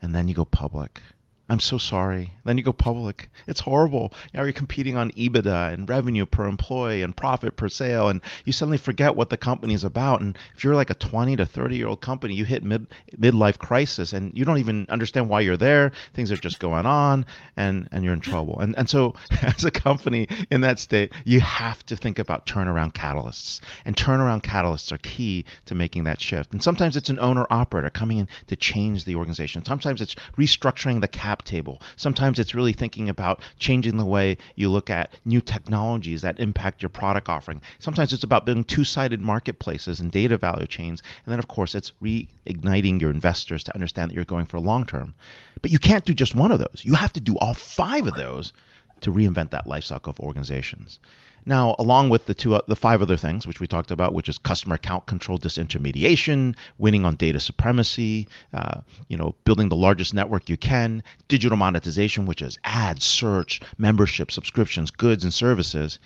and 0.00 0.14
then 0.14 0.28
you 0.28 0.34
go 0.34 0.44
public 0.44 1.02
I'm 1.52 1.60
so 1.60 1.76
sorry. 1.76 2.32
Then 2.46 2.56
you 2.56 2.64
go 2.64 2.72
public. 2.72 3.28
It's 3.46 3.60
horrible. 3.60 4.14
Now 4.32 4.42
you're 4.42 4.54
competing 4.54 4.96
on 4.96 5.10
EBITDA 5.10 5.74
and 5.74 5.86
revenue 5.86 6.24
per 6.24 6.46
employee 6.46 7.02
and 7.02 7.14
profit 7.14 7.56
per 7.56 7.68
sale, 7.68 8.08
and 8.08 8.22
you 8.46 8.54
suddenly 8.54 8.78
forget 8.78 9.14
what 9.14 9.28
the 9.28 9.36
company 9.36 9.74
is 9.74 9.84
about. 9.84 10.22
And 10.22 10.38
if 10.56 10.64
you're 10.64 10.74
like 10.74 10.88
a 10.88 10.94
20 10.94 11.36
to 11.36 11.44
30 11.44 11.76
year 11.76 11.88
old 11.88 12.00
company, 12.00 12.34
you 12.34 12.46
hit 12.46 12.64
mid 12.64 12.86
midlife 13.18 13.58
crisis, 13.58 14.14
and 14.14 14.32
you 14.34 14.46
don't 14.46 14.60
even 14.60 14.86
understand 14.88 15.28
why 15.28 15.42
you're 15.42 15.58
there. 15.58 15.92
Things 16.14 16.32
are 16.32 16.38
just 16.38 16.58
going 16.58 16.86
on, 16.86 17.26
and 17.58 17.86
and 17.92 18.02
you're 18.02 18.14
in 18.14 18.20
trouble. 18.20 18.58
And 18.58 18.74
and 18.78 18.88
so 18.88 19.14
as 19.42 19.62
a 19.66 19.70
company 19.70 20.28
in 20.50 20.62
that 20.62 20.78
state, 20.78 21.12
you 21.26 21.40
have 21.40 21.84
to 21.84 21.96
think 21.96 22.18
about 22.18 22.46
turnaround 22.46 22.94
catalysts, 22.94 23.60
and 23.84 23.94
turnaround 23.94 24.40
catalysts 24.40 24.90
are 24.90 24.98
key 24.98 25.44
to 25.66 25.74
making 25.74 26.04
that 26.04 26.18
shift. 26.18 26.52
And 26.52 26.62
sometimes 26.62 26.96
it's 26.96 27.10
an 27.10 27.18
owner 27.18 27.46
operator 27.50 27.90
coming 27.90 28.16
in 28.16 28.28
to 28.46 28.56
change 28.56 29.04
the 29.04 29.16
organization. 29.16 29.66
Sometimes 29.66 30.00
it's 30.00 30.14
restructuring 30.38 31.02
the 31.02 31.08
cap 31.08 31.41
table. 31.44 31.80
Sometimes 31.96 32.38
it's 32.38 32.54
really 32.54 32.72
thinking 32.72 33.08
about 33.08 33.40
changing 33.58 33.96
the 33.96 34.04
way 34.04 34.36
you 34.56 34.68
look 34.70 34.90
at 34.90 35.12
new 35.24 35.40
technologies 35.40 36.22
that 36.22 36.40
impact 36.40 36.82
your 36.82 36.88
product 36.88 37.28
offering. 37.28 37.60
Sometimes 37.78 38.12
it's 38.12 38.24
about 38.24 38.46
building 38.46 38.64
two 38.64 38.84
sided 38.84 39.20
marketplaces 39.20 40.00
and 40.00 40.10
data 40.10 40.38
value 40.38 40.66
chains. 40.66 41.02
And 41.24 41.32
then, 41.32 41.38
of 41.38 41.48
course, 41.48 41.74
it's 41.74 41.92
reigniting 42.02 43.00
your 43.00 43.10
investors 43.10 43.64
to 43.64 43.74
understand 43.74 44.10
that 44.10 44.14
you're 44.14 44.24
going 44.24 44.46
for 44.46 44.60
long 44.60 44.86
term. 44.86 45.14
But 45.60 45.70
you 45.70 45.78
can't 45.78 46.04
do 46.04 46.14
just 46.14 46.34
one 46.34 46.52
of 46.52 46.58
those. 46.58 46.82
You 46.82 46.94
have 46.94 47.12
to 47.14 47.20
do 47.20 47.36
all 47.38 47.54
five 47.54 48.06
of 48.06 48.14
those 48.14 48.52
to 49.00 49.12
reinvent 49.12 49.50
that 49.50 49.66
lifecycle 49.66 50.08
of 50.08 50.20
organizations. 50.20 50.98
Now, 51.44 51.74
along 51.78 52.08
with 52.08 52.26
the 52.26 52.34
two, 52.34 52.54
uh, 52.54 52.60
the 52.68 52.76
five 52.76 53.02
other 53.02 53.16
things 53.16 53.46
which 53.46 53.58
we 53.58 53.66
talked 53.66 53.90
about, 53.90 54.14
which 54.14 54.28
is 54.28 54.38
customer 54.38 54.76
account 54.76 55.06
control 55.06 55.38
disintermediation, 55.38 56.54
winning 56.78 57.04
on 57.04 57.16
data 57.16 57.40
supremacy, 57.40 58.28
uh, 58.54 58.80
you 59.08 59.16
know, 59.16 59.34
building 59.44 59.68
the 59.68 59.76
largest 59.76 60.14
network 60.14 60.48
you 60.48 60.56
can, 60.56 61.02
digital 61.28 61.56
monetization, 61.56 62.26
which 62.26 62.42
is 62.42 62.58
ads, 62.64 63.04
search, 63.04 63.60
membership, 63.78 64.30
subscriptions, 64.30 64.90
goods, 64.90 65.24
and 65.24 65.34
services. 65.34 65.98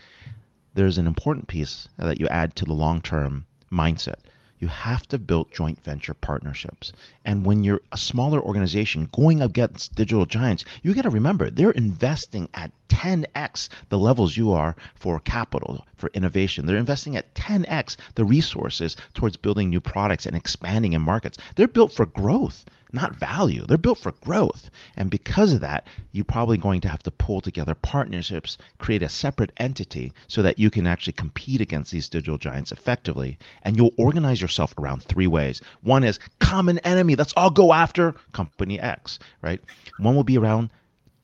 There's 0.75 0.99
an 0.99 1.07
important 1.07 1.49
piece 1.49 1.89
that 1.99 2.19
you 2.21 2.29
add 2.29 2.57
to 2.57 2.65
the 2.65 2.75
long-term 2.75 3.47
mindset 3.71 4.21
you 4.59 4.69
have 4.69 5.07
to 5.09 5.19
build 5.19 5.53
joint 5.53 5.83
venture 5.85 6.15
partnerships. 6.15 6.93
And 7.25 7.45
when 7.45 7.63
you're 7.63 7.83
a 7.93 7.97
smaller 7.97 8.41
organization 8.41 9.09
going 9.13 9.43
against 9.43 9.95
digital 9.95 10.27
giants, 10.27 10.65
you 10.83 10.95
got 10.95 11.03
to 11.03 11.11
remember 11.11 11.51
they're 11.51 11.71
investing 11.73 12.49
at 12.55 12.71
10x 12.89 13.69
the 13.89 13.99
levels 13.99 14.37
you 14.37 14.53
are 14.53 14.75
for 14.95 15.21
capital, 15.21 15.87
for 15.97 16.11
innovation. 16.15 16.67
They're 16.67 16.77
investing 16.77 17.17
at 17.17 17.35
10x 17.35 17.97
the 18.15 18.25
resources 18.25 18.97
towards 19.15 19.37
building 19.37 19.71
new 19.71 19.81
products 19.81 20.27
and 20.27 20.37
expanding 20.37 20.95
in 20.95 21.03
markets. 21.03 21.39
They're 21.57 21.69
built 21.69 21.93
for 21.93 22.07
growth 22.07 22.65
not 22.97 23.15
value. 23.15 23.65
They're 23.65 23.79
built 23.79 23.99
for 23.99 24.13
growth. 24.13 24.71
And 24.97 25.11
because 25.11 25.53
of 25.53 25.61
that, 25.61 25.87
you're 26.13 26.25
probably 26.25 26.57
going 26.57 26.81
to 26.81 26.89
have 26.89 27.03
to 27.05 27.11
pull 27.13 27.41
together 27.41 27.75
partnerships, 27.75 28.59
create 28.79 29.03
a 29.03 29.09
separate 29.09 29.53
entity 29.59 30.13
so 30.27 30.43
that 30.43 30.59
you 30.59 30.71
can 30.71 30.87
actually 30.87 31.13
compete 31.13 31.61
against 31.61 31.93
these 31.93 32.09
digital 32.09 32.39
giants 32.39 32.73
effectively. 32.73 33.39
And 33.63 33.77
you'll 33.77 33.95
organize 33.97 34.43
yourself 34.43 34.75
around 34.79 35.05
three 35.05 35.29
ways. 35.29 35.61
One 35.83 36.03
is 36.03 36.19
common 36.41 36.79
enemy. 36.81 37.15
Let's 37.15 37.35
all 37.37 37.51
go 37.51 37.73
after 37.73 38.15
company 38.33 38.81
X, 38.81 39.19
right? 39.43 39.61
One 39.99 40.17
will 40.17 40.25
be 40.25 40.39
around 40.39 40.71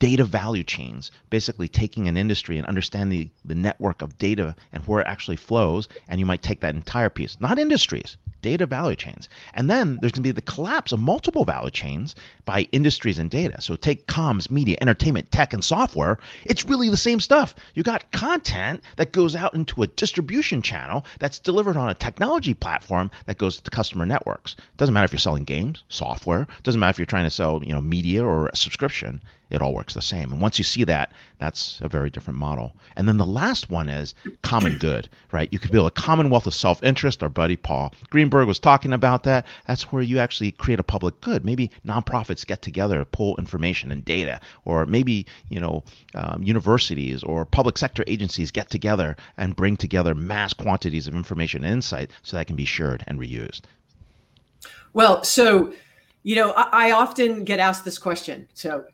data 0.03 0.25
value 0.25 0.65
chains, 0.65 1.13
basically 1.31 1.69
taking 1.69 2.09
an 2.09 2.17
industry 2.17 2.59
and 2.59 2.67
understanding 2.67 3.17
the, 3.21 3.31
the 3.45 3.55
network 3.55 4.03
of 4.03 4.19
data 4.19 4.53
and 4.73 4.85
where 4.85 5.01
it 5.01 5.07
actually 5.07 5.37
flows. 5.37 5.89
And 6.09 6.19
you 6.19 6.27
might 6.27 6.43
take 6.43 6.59
that 6.59 6.75
entire 6.75 7.09
piece, 7.09 7.37
not 7.39 7.57
industries, 7.57 8.17
data 8.41 8.67
value 8.67 8.97
chains. 8.97 9.29
And 9.55 9.71
then 9.71 10.01
there's 10.01 10.11
going 10.11 10.25
to 10.25 10.29
be 10.29 10.33
the 10.33 10.43
collapse 10.43 10.91
of 10.91 10.99
multiple 10.99 11.45
value 11.45 11.71
chains 11.71 12.17
by 12.45 12.63
industries 12.73 13.21
and 13.21 13.31
data. 13.31 13.61
So 13.61 13.77
take 13.77 14.09
comms, 14.09 14.51
media, 14.51 14.77
entertainment, 14.81 15.31
tech, 15.31 15.53
and 15.53 15.63
software. 15.63 16.19
It's 16.47 16.65
really 16.65 16.89
the 16.89 16.97
same 16.97 17.21
stuff. 17.21 17.55
You 17.75 17.85
got 17.85 18.11
content 18.11 18.83
that 18.97 19.13
goes 19.13 19.37
out 19.37 19.55
into 19.55 19.85
a 19.85 19.87
distribution 19.87 20.63
channel 20.63 21.07
that's 21.21 21.39
delivered 21.39 21.77
on 21.77 21.91
a 21.91 21.95
technology 21.95 22.55
platform 22.55 23.09
that 23.27 23.39
goes 23.39 23.61
to 23.61 23.71
customer 23.71 24.05
networks. 24.05 24.57
Doesn't 24.79 24.95
matter 24.95 25.05
if 25.05 25.13
you're 25.13 25.21
selling 25.21 25.45
games, 25.45 25.85
software. 25.89 26.49
Doesn't 26.65 26.81
matter 26.81 26.91
if 26.91 26.99
you're 26.99 27.07
trying 27.07 27.27
to 27.27 27.31
sell, 27.31 27.63
you 27.63 27.73
know, 27.73 27.81
media 27.81 28.25
or 28.25 28.49
a 28.49 28.57
subscription 28.57 29.23
it 29.53 29.63
all 29.63 29.75
works 29.75 29.95
the 29.95 30.03
same. 30.03 30.33
And 30.33 30.41
once 30.41 30.59
you 30.59 30.65
see 30.65 30.85
that, 30.85 31.13
that's 31.39 31.79
a 31.83 31.89
very 31.89 32.11
different 32.11 32.39
model. 32.39 32.75
And 32.97 33.07
then 33.07 33.19
the 33.19 33.27
last 33.27 33.71
one 33.71 33.89
is 33.89 34.15
common 34.43 34.79
good, 34.79 35.09
right? 35.31 35.49
You 35.53 35.59
could 35.59 35.71
build 35.71 35.87
a 35.87 35.91
commonwealth 35.91 36.47
of 36.47 36.55
self 36.55 36.83
interest. 36.83 37.23
Our 37.23 37.29
buddy 37.29 37.57
Paul 37.57 37.93
Greenberg 38.11 38.49
was 38.49 38.59
talking 38.59 38.93
about 38.93 39.23
that. 39.25 39.47
That's 39.67 39.93
where 39.93 40.03
you 40.03 40.19
actually 40.19 40.53
create 40.53 40.81
a 40.81 40.83
public 40.83 41.21
good. 41.21 41.45
Maybe 41.45 41.71
nonprofits 41.87 42.47
get 42.47 42.63
together 42.63 42.99
to 42.99 43.05
pull 43.05 43.37
information 43.37 43.93
and 43.93 44.05
data, 44.05 44.41
or 44.65 44.87
maybe, 44.87 45.27
you 45.51 45.61
know, 45.61 45.85
um, 46.15 46.43
universities 46.43 47.23
or 47.23 47.45
public 47.45 47.77
sector 47.79 48.05
agencies 48.07 48.51
get 48.51 48.71
together 48.71 49.17
and 49.37 49.55
bring 49.55 49.77
together 49.77 50.15
mass 50.15 50.53
quantities 50.55 51.07
of 51.07 51.15
information 51.15 51.65
and 51.65 51.75
insight 51.75 52.11
so 52.23 52.37
that 52.37 52.47
can 52.47 52.57
be 52.57 52.65
shared 52.65 53.05
and 53.07 53.19
reused. 53.21 53.63
Well, 54.93 55.25
so 55.25 55.73
You 56.25 56.37
know, 56.37 56.53
I, 56.53 56.89
I 56.89 56.91
often 56.93 57.45
get 57.45 57.59
asked 57.59 57.85
this 57.85 57.99
question. 57.99 58.47
So 58.55 58.85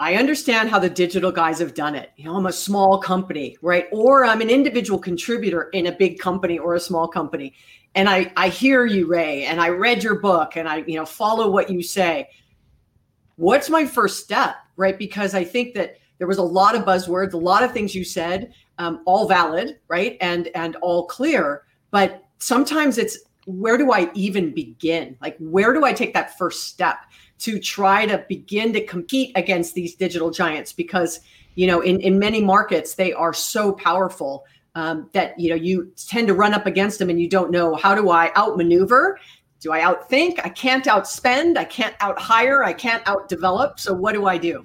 I 0.00 0.14
understand 0.14 0.70
how 0.70 0.78
the 0.78 0.90
digital 0.90 1.32
guys 1.32 1.58
have 1.58 1.74
done 1.74 1.94
it. 1.96 2.12
You 2.16 2.26
know, 2.26 2.36
I'm 2.36 2.46
a 2.46 2.52
small 2.52 2.98
company, 2.98 3.56
right? 3.62 3.86
Or 3.90 4.24
I'm 4.24 4.40
an 4.40 4.50
individual 4.50 4.98
contributor 4.98 5.70
in 5.72 5.86
a 5.86 5.92
big 5.92 6.20
company 6.20 6.58
or 6.58 6.74
a 6.74 6.80
small 6.80 7.08
company. 7.08 7.54
And 7.94 8.08
I, 8.08 8.32
I 8.36 8.48
hear 8.48 8.86
you, 8.86 9.06
Ray, 9.06 9.44
and 9.44 9.60
I 9.60 9.70
read 9.70 10.04
your 10.04 10.20
book 10.20 10.56
and 10.56 10.68
I, 10.68 10.84
you 10.86 10.96
know, 10.96 11.06
follow 11.06 11.50
what 11.50 11.68
you 11.68 11.82
say. 11.82 12.28
What's 13.36 13.68
my 13.68 13.84
first 13.86 14.22
step, 14.22 14.56
right? 14.76 14.96
Because 14.96 15.34
I 15.34 15.42
think 15.42 15.74
that 15.74 15.96
there 16.18 16.28
was 16.28 16.38
a 16.38 16.42
lot 16.42 16.76
of 16.76 16.84
buzzwords, 16.84 17.32
a 17.32 17.38
lot 17.38 17.62
of 17.62 17.72
things 17.72 17.94
you 17.94 18.04
said, 18.04 18.52
um, 18.78 19.02
all 19.04 19.26
valid, 19.26 19.78
right? 19.88 20.16
And 20.20 20.48
and 20.54 20.76
all 20.76 21.06
clear. 21.06 21.64
But 21.90 22.24
sometimes 22.38 22.98
it's 22.98 23.18
where 23.46 23.78
do 23.78 23.92
I 23.92 24.10
even 24.14 24.52
begin? 24.52 25.16
Like, 25.20 25.36
where 25.38 25.72
do 25.72 25.84
I 25.84 25.92
take 25.92 26.12
that 26.14 26.36
first 26.36 26.64
step? 26.68 26.98
To 27.38 27.58
try 27.58 28.06
to 28.06 28.24
begin 28.28 28.72
to 28.72 28.84
compete 28.84 29.32
against 29.36 29.74
these 29.74 29.94
digital 29.94 30.30
giants 30.30 30.72
because 30.72 31.20
you 31.54 31.66
know 31.66 31.80
in, 31.80 32.00
in 32.00 32.18
many 32.18 32.42
markets 32.42 32.94
they 32.94 33.12
are 33.12 33.32
so 33.32 33.72
powerful 33.72 34.44
um, 34.74 35.08
that 35.12 35.38
you 35.38 35.48
know 35.50 35.56
you 35.56 35.92
tend 35.96 36.28
to 36.28 36.34
run 36.34 36.54
up 36.54 36.66
against 36.66 36.98
them 36.98 37.10
and 37.10 37.20
you 37.20 37.28
don't 37.28 37.50
know 37.50 37.74
how 37.74 37.94
do 37.94 38.10
i 38.10 38.32
outmaneuver? 38.36 39.18
Do 39.60 39.72
i 39.72 39.80
outthink? 39.80 40.40
I 40.44 40.48
can't 40.50 40.84
outspend. 40.84 41.56
I 41.56 41.64
can't 41.64 41.94
out 42.00 42.18
hire 42.18 42.62
i 42.64 42.72
can't 42.72 43.04
outdevelop. 43.04 43.78
So 43.78 43.92
what 43.92 44.12
do 44.12 44.26
i 44.26 44.38
do? 44.38 44.64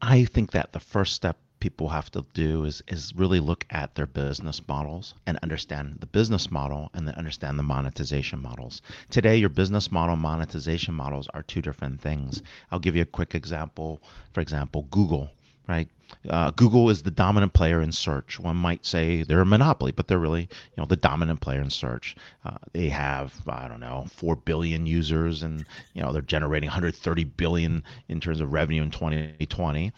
I 0.00 0.24
think 0.24 0.50
that 0.50 0.72
the 0.72 0.80
first 0.80 1.14
step 1.14 1.38
people 1.62 1.88
have 1.88 2.10
to 2.10 2.26
do 2.34 2.64
is 2.64 2.82
is 2.88 3.14
really 3.14 3.38
look 3.38 3.64
at 3.70 3.94
their 3.94 4.08
business 4.08 4.60
models 4.66 5.14
and 5.28 5.38
understand 5.44 5.96
the 6.00 6.06
business 6.06 6.50
model 6.50 6.90
and 6.92 7.06
then 7.06 7.14
understand 7.14 7.56
the 7.56 7.62
monetization 7.62 8.42
models. 8.42 8.82
Today 9.10 9.36
your 9.36 9.48
business 9.48 9.92
model 9.92 10.16
monetization 10.16 10.92
models 10.92 11.28
are 11.32 11.44
two 11.44 11.62
different 11.62 12.00
things. 12.00 12.42
I'll 12.72 12.80
give 12.80 12.96
you 12.96 13.02
a 13.02 13.16
quick 13.18 13.36
example. 13.36 14.02
For 14.32 14.40
example, 14.40 14.88
Google, 14.90 15.30
right? 15.68 15.88
Uh, 16.28 16.50
Google 16.50 16.90
is 16.90 17.02
the 17.02 17.12
dominant 17.12 17.52
player 17.52 17.80
in 17.80 17.92
search. 17.92 18.40
One 18.40 18.56
might 18.56 18.84
say 18.84 19.22
they're 19.22 19.40
a 19.40 19.46
monopoly, 19.46 19.92
but 19.92 20.08
they're 20.08 20.18
really, 20.18 20.42
you 20.42 20.78
know, 20.78 20.84
the 20.84 20.96
dominant 20.96 21.40
player 21.40 21.60
in 21.60 21.70
search. 21.70 22.16
Uh, 22.44 22.58
they 22.72 22.88
have, 22.88 23.32
I 23.46 23.68
don't 23.68 23.80
know, 23.80 24.06
four 24.16 24.34
billion 24.34 24.84
users, 24.84 25.44
and 25.44 25.64
you 25.94 26.02
know 26.02 26.12
they're 26.12 26.22
generating 26.22 26.66
130 26.66 27.24
billion 27.24 27.84
in 28.08 28.20
terms 28.20 28.40
of 28.40 28.52
revenue 28.52 28.82
in 28.82 28.90
2020. 28.90 29.92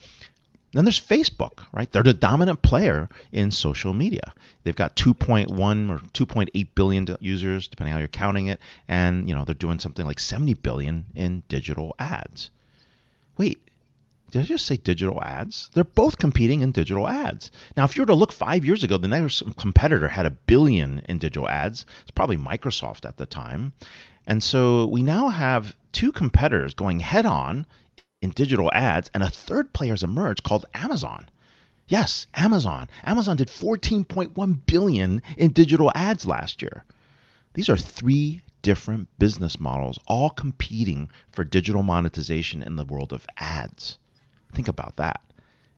Then 0.74 0.84
there's 0.84 1.00
Facebook, 1.00 1.64
right? 1.72 1.90
They're 1.90 2.02
the 2.02 2.12
dominant 2.12 2.62
player 2.62 3.08
in 3.30 3.52
social 3.52 3.94
media. 3.94 4.34
They've 4.64 4.74
got 4.74 4.96
2.1 4.96 5.48
or 5.88 5.98
2.8 5.98 6.68
billion 6.74 7.16
users, 7.20 7.68
depending 7.68 7.92
how 7.92 8.00
you're 8.00 8.08
counting 8.08 8.48
it, 8.48 8.58
and 8.88 9.28
you 9.28 9.34
know 9.34 9.44
they're 9.44 9.54
doing 9.54 9.78
something 9.78 10.04
like 10.04 10.18
70 10.18 10.54
billion 10.54 11.06
in 11.14 11.44
digital 11.48 11.94
ads. 12.00 12.50
Wait, 13.38 13.60
did 14.32 14.42
I 14.42 14.44
just 14.46 14.66
say 14.66 14.76
digital 14.76 15.22
ads? 15.22 15.70
They're 15.74 15.84
both 15.84 16.18
competing 16.18 16.62
in 16.62 16.72
digital 16.72 17.06
ads. 17.06 17.52
Now, 17.76 17.84
if 17.84 17.94
you 17.94 18.02
were 18.02 18.06
to 18.06 18.14
look 18.14 18.32
five 18.32 18.64
years 18.64 18.82
ago, 18.82 18.98
the 18.98 19.06
next 19.06 19.44
competitor 19.56 20.08
had 20.08 20.26
a 20.26 20.30
billion 20.30 21.02
in 21.08 21.18
digital 21.18 21.48
ads. 21.48 21.86
It's 22.02 22.10
probably 22.10 22.36
Microsoft 22.36 23.04
at 23.04 23.16
the 23.16 23.26
time. 23.26 23.72
And 24.26 24.42
so 24.42 24.86
we 24.86 25.04
now 25.04 25.28
have 25.28 25.76
two 25.92 26.10
competitors 26.10 26.74
going 26.74 26.98
head 26.98 27.26
on 27.26 27.64
in 28.24 28.30
digital 28.30 28.70
ads, 28.72 29.10
and 29.12 29.22
a 29.22 29.28
third 29.28 29.70
player 29.74 29.92
has 29.92 30.02
emerged 30.02 30.42
called 30.42 30.64
Amazon. 30.72 31.28
Yes, 31.88 32.26
Amazon. 32.34 32.88
Amazon 33.04 33.36
did 33.36 33.48
14.1 33.48 34.60
billion 34.64 35.22
in 35.36 35.52
digital 35.52 35.92
ads 35.94 36.24
last 36.24 36.62
year. 36.62 36.84
These 37.52 37.68
are 37.68 37.76
three 37.76 38.40
different 38.62 39.08
business 39.18 39.60
models 39.60 39.98
all 40.06 40.30
competing 40.30 41.10
for 41.32 41.44
digital 41.44 41.82
monetization 41.82 42.62
in 42.62 42.76
the 42.76 42.86
world 42.86 43.12
of 43.12 43.26
ads. 43.36 43.98
Think 44.54 44.68
about 44.68 44.96
that. 44.96 45.20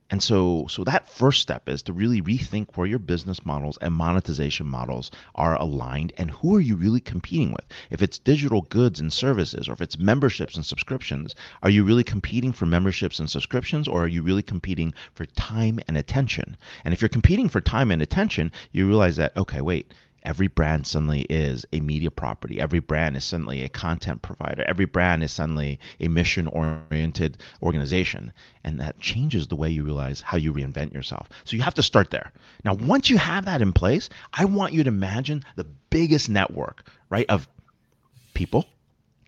And 0.09 0.23
so, 0.23 0.67
so 0.69 0.85
that 0.85 1.09
first 1.09 1.43
step 1.43 1.69
is 1.69 1.83
to 1.83 1.93
really 1.93 2.23
rethink 2.23 2.77
where 2.77 2.87
your 2.87 3.01
business 3.01 3.45
models 3.45 3.77
and 3.81 3.93
monetization 3.93 4.67
models 4.67 5.11
are 5.35 5.57
aligned 5.61 6.13
and 6.17 6.31
who 6.31 6.55
are 6.55 6.61
you 6.61 6.77
really 6.77 7.01
competing 7.01 7.51
with? 7.51 7.65
If 7.91 8.03
it's 8.03 8.19
digital 8.19 8.63
goods 8.63 9.01
and 9.01 9.13
services 9.13 9.69
or 9.69 9.73
if 9.73 9.81
it's 9.81 9.99
memberships 9.99 10.55
and 10.55 10.65
subscriptions, 10.65 11.35
are 11.65 11.71
you 11.71 11.83
really 11.83 12.05
competing 12.05 12.53
for 12.53 12.67
memberships 12.67 13.19
and 13.19 13.29
subscriptions 13.29 13.89
or 13.89 14.05
are 14.05 14.09
you 14.09 14.23
really 14.23 14.45
competing 14.45 14.95
for 15.13 15.27
time 15.27 15.81
and 15.89 15.97
attention? 15.97 16.57
And 16.85 16.95
if 16.95 17.03
you're 17.03 17.09
competing 17.09 17.49
for 17.49 17.61
time 17.61 17.91
and 17.91 18.01
attention, 18.01 18.53
you 18.71 18.87
realize 18.87 19.17
that, 19.17 19.37
okay, 19.37 19.61
wait, 19.61 19.93
every 20.27 20.49
brand 20.49 20.87
suddenly 20.87 21.23
is 21.31 21.65
a 21.73 21.81
media 21.81 22.11
property. 22.11 22.61
Every 22.61 22.81
brand 22.81 23.17
is 23.17 23.25
suddenly 23.25 23.63
a 23.63 23.69
content 23.69 24.21
provider. 24.23 24.65
Every 24.67 24.85
brand 24.85 25.23
is 25.23 25.33
suddenly 25.33 25.79
a 26.01 26.09
mission 26.09 26.49
oriented 26.49 27.39
organization. 27.63 28.33
And 28.65 28.81
that 28.81 28.99
changes 28.99 29.47
the 29.47 29.57
way 29.57 29.71
you 29.71 29.85
realize 29.85 30.21
how 30.21 30.37
you 30.37 30.53
reinvent 30.53 30.93
yourself. 30.93 31.29
So 31.45 31.57
you 31.57 31.63
have 31.63 31.75
to 31.75 31.83
start 31.83 32.11
there. 32.11 32.33
Now, 32.65 32.75
once 32.75 33.09
you 33.09 33.17
have 33.19 33.45
that 33.45 33.63
in 33.63 33.73
place, 33.73 34.09
I 34.35 34.45
want 34.45 34.73
you 34.73 34.83
to 34.83 34.89
imagine 34.89 35.45
the 35.55 35.67
biggest 35.91 36.29
network, 36.29 36.85
right, 37.09 37.27
of 37.29 37.49
people, 38.35 38.67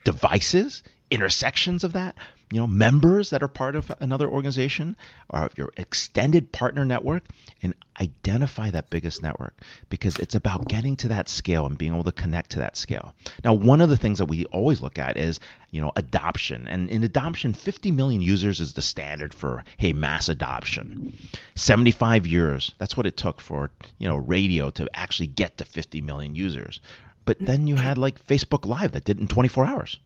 devices, 0.04 0.82
intersections 1.10 1.84
of 1.84 1.92
that, 1.92 2.16
you 2.50 2.58
know, 2.58 2.66
members 2.66 3.30
that 3.30 3.42
are 3.42 3.48
part 3.48 3.76
of 3.76 3.92
another 4.00 4.28
organization 4.28 4.96
or 5.30 5.50
your 5.56 5.70
extended 5.76 6.50
partner 6.50 6.84
network 6.84 7.24
and 7.62 7.74
identify 8.00 8.70
that 8.70 8.88
biggest 8.88 9.22
network 9.22 9.54
because 9.90 10.16
it's 10.18 10.34
about 10.34 10.68
getting 10.68 10.96
to 10.96 11.08
that 11.08 11.28
scale 11.28 11.66
and 11.66 11.76
being 11.76 11.92
able 11.92 12.04
to 12.04 12.12
connect 12.12 12.50
to 12.50 12.58
that 12.58 12.76
scale. 12.76 13.14
Now, 13.44 13.52
one 13.52 13.80
of 13.80 13.90
the 13.90 13.96
things 13.96 14.18
that 14.18 14.26
we 14.26 14.46
always 14.46 14.80
look 14.80 14.98
at 14.98 15.16
is, 15.16 15.40
you 15.70 15.80
know, 15.80 15.92
adoption. 15.96 16.66
And 16.68 16.88
in 16.88 17.04
adoption, 17.04 17.52
50 17.52 17.90
million 17.90 18.22
users 18.22 18.60
is 18.60 18.72
the 18.72 18.82
standard 18.82 19.34
for, 19.34 19.64
hey, 19.76 19.92
mass 19.92 20.28
adoption. 20.28 21.18
75 21.56 22.26
years, 22.26 22.72
that's 22.78 22.96
what 22.96 23.06
it 23.06 23.16
took 23.16 23.40
for, 23.40 23.70
you 23.98 24.08
know, 24.08 24.16
radio 24.16 24.70
to 24.70 24.88
actually 24.94 25.26
get 25.26 25.58
to 25.58 25.64
50 25.64 26.00
million 26.00 26.34
users. 26.34 26.80
But 27.26 27.36
then 27.40 27.66
you 27.66 27.76
had 27.76 27.98
like 27.98 28.26
Facebook 28.26 28.64
Live 28.64 28.92
that 28.92 29.04
did 29.04 29.20
in 29.20 29.28
24 29.28 29.66
hours 29.66 29.98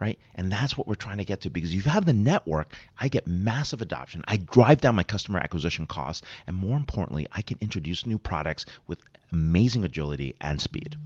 right? 0.00 0.18
And 0.34 0.50
that's 0.50 0.76
what 0.76 0.86
we're 0.86 0.94
trying 0.94 1.18
to 1.18 1.24
get 1.24 1.40
to 1.42 1.50
because 1.50 1.70
if 1.70 1.76
you 1.76 1.90
have 1.90 2.04
the 2.04 2.12
network, 2.12 2.74
I 3.00 3.08
get 3.08 3.26
massive 3.26 3.82
adoption. 3.82 4.24
I 4.28 4.36
drive 4.36 4.80
down 4.80 4.94
my 4.94 5.02
customer 5.02 5.38
acquisition 5.38 5.86
costs. 5.86 6.26
And 6.46 6.56
more 6.56 6.76
importantly, 6.76 7.26
I 7.32 7.42
can 7.42 7.58
introduce 7.60 8.06
new 8.06 8.18
products 8.18 8.66
with 8.86 9.00
amazing 9.32 9.84
agility 9.84 10.34
and 10.40 10.60
speed. 10.60 10.96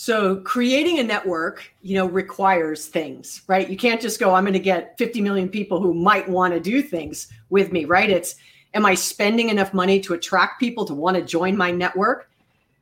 So 0.00 0.36
creating 0.36 1.00
a 1.00 1.02
network, 1.02 1.74
you 1.82 1.96
know, 1.96 2.06
requires 2.06 2.86
things, 2.86 3.42
right? 3.48 3.68
You 3.68 3.76
can't 3.76 4.00
just 4.00 4.20
go, 4.20 4.32
I'm 4.32 4.44
going 4.44 4.52
to 4.52 4.60
get 4.60 4.96
50 4.96 5.20
million 5.20 5.48
people 5.48 5.80
who 5.80 5.92
might 5.92 6.28
want 6.28 6.54
to 6.54 6.60
do 6.60 6.82
things 6.82 7.26
with 7.50 7.72
me, 7.72 7.84
right? 7.84 8.08
It's, 8.08 8.36
am 8.74 8.86
I 8.86 8.94
spending 8.94 9.48
enough 9.48 9.74
money 9.74 9.98
to 10.00 10.14
attract 10.14 10.60
people 10.60 10.84
to 10.84 10.94
want 10.94 11.16
to 11.16 11.22
join 11.22 11.56
my 11.56 11.72
network? 11.72 12.30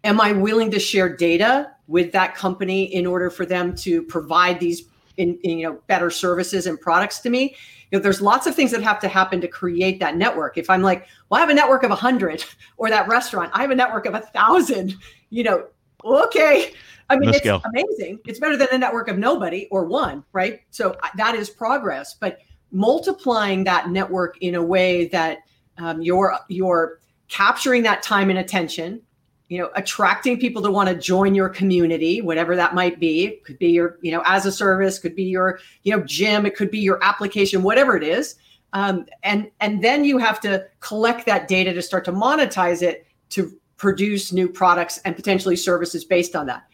Am 0.04 0.21
I 0.21 0.33
willing 0.33 0.71
to 0.73 0.78
share 0.78 1.09
data 1.09 1.73
with 1.88 2.12
that 2.12 2.35
company 2.35 2.95
in 2.95 3.06
order 3.06 3.30
for 3.30 3.47
them 3.47 3.75
to 3.76 4.02
provide 4.02 4.61
these 4.61 4.83
in, 5.16 5.38
in, 5.42 5.58
you 5.58 5.66
know 5.66 5.80
better 5.87 6.11
services 6.11 6.66
and 6.66 6.80
products 6.80 7.20
to 7.20 7.30
me. 7.30 7.56
You 7.90 7.99
know 7.99 8.02
there's 8.02 8.20
lots 8.20 8.46
of 8.46 8.54
things 8.54 8.70
that 8.73 8.82
have 8.82 9.00
to 9.00 9.08
happen 9.08 9.40
to 9.40 9.49
create 9.49 10.00
that 10.00 10.16
network. 10.16 10.58
If 10.58 10.70
i'm 10.70 10.82
like 10.82 11.06
well 11.28 11.38
i 11.38 11.40
have 11.40 11.50
a 11.50 11.54
network 11.54 11.82
of 11.82 11.90
100 11.90 12.44
or 12.76 12.90
that 12.90 13.08
restaurant 13.08 13.50
i 13.54 13.62
have 13.62 13.70
a 13.70 13.75
network 13.75 14.06
of 14.06 14.14
a 14.14 14.20
thousand 14.20 14.94
you 15.30 15.44
know 15.44 15.66
okay. 16.04 16.73
I 17.08 17.16
mean 17.16 17.30
it's 17.32 17.46
amazing. 17.46 18.18
It's 18.26 18.40
better 18.40 18.56
than 18.56 18.68
a 18.73 18.78
network 18.78 19.08
of 19.08 19.18
nobody 19.18 19.68
or 19.70 19.85
one 19.85 20.25
right? 20.32 20.61
So 20.70 20.96
that 21.16 21.35
is 21.35 21.50
progress. 21.50 22.14
But 22.14 22.38
multiplying 22.73 23.64
that 23.64 23.90
network 23.90 24.37
in 24.40 24.54
a 24.56 24.62
way 24.62 25.06
that 25.08 25.38
um, 25.78 26.02
you're 26.02 26.37
you're 26.49 27.00
capturing 27.28 27.82
that 27.82 28.02
time 28.02 28.30
and 28.30 28.38
attention 28.38 29.00
you 29.48 29.58
know 29.58 29.70
attracting 29.74 30.38
people 30.38 30.62
to 30.62 30.70
want 30.70 30.88
to 30.88 30.94
join 30.94 31.34
your 31.34 31.48
community 31.48 32.20
whatever 32.20 32.56
that 32.56 32.74
might 32.74 32.98
be. 32.98 33.40
Could 33.44 33.58
be 33.58 33.68
your 33.68 33.98
you 34.02 34.12
know 34.12 34.22
as 34.24 34.46
a 34.46 34.52
service 34.52 34.98
could 34.98 35.14
be 35.14 35.24
your 35.24 35.60
you 35.82 35.96
know 35.96 36.02
gym 36.04 36.46
it 36.46 36.56
could 36.56 36.70
be 36.70 36.80
your 36.80 37.02
application 37.02 37.62
whatever 37.62 37.96
it 37.96 38.02
is. 38.02 38.36
Um, 38.72 39.06
and 39.22 39.50
and 39.60 39.82
then 39.82 40.04
you 40.04 40.18
have 40.18 40.40
to 40.40 40.66
collect 40.80 41.26
that 41.26 41.48
data 41.48 41.72
to 41.72 41.82
start 41.82 42.04
to 42.06 42.12
monetize 42.12 42.82
it 42.82 43.06
to 43.30 43.52
produce 43.76 44.32
new 44.32 44.48
products 44.48 44.98
and 45.04 45.14
potentially 45.14 45.56
services 45.56 46.04
based 46.04 46.34
on 46.34 46.46
that. 46.46 46.64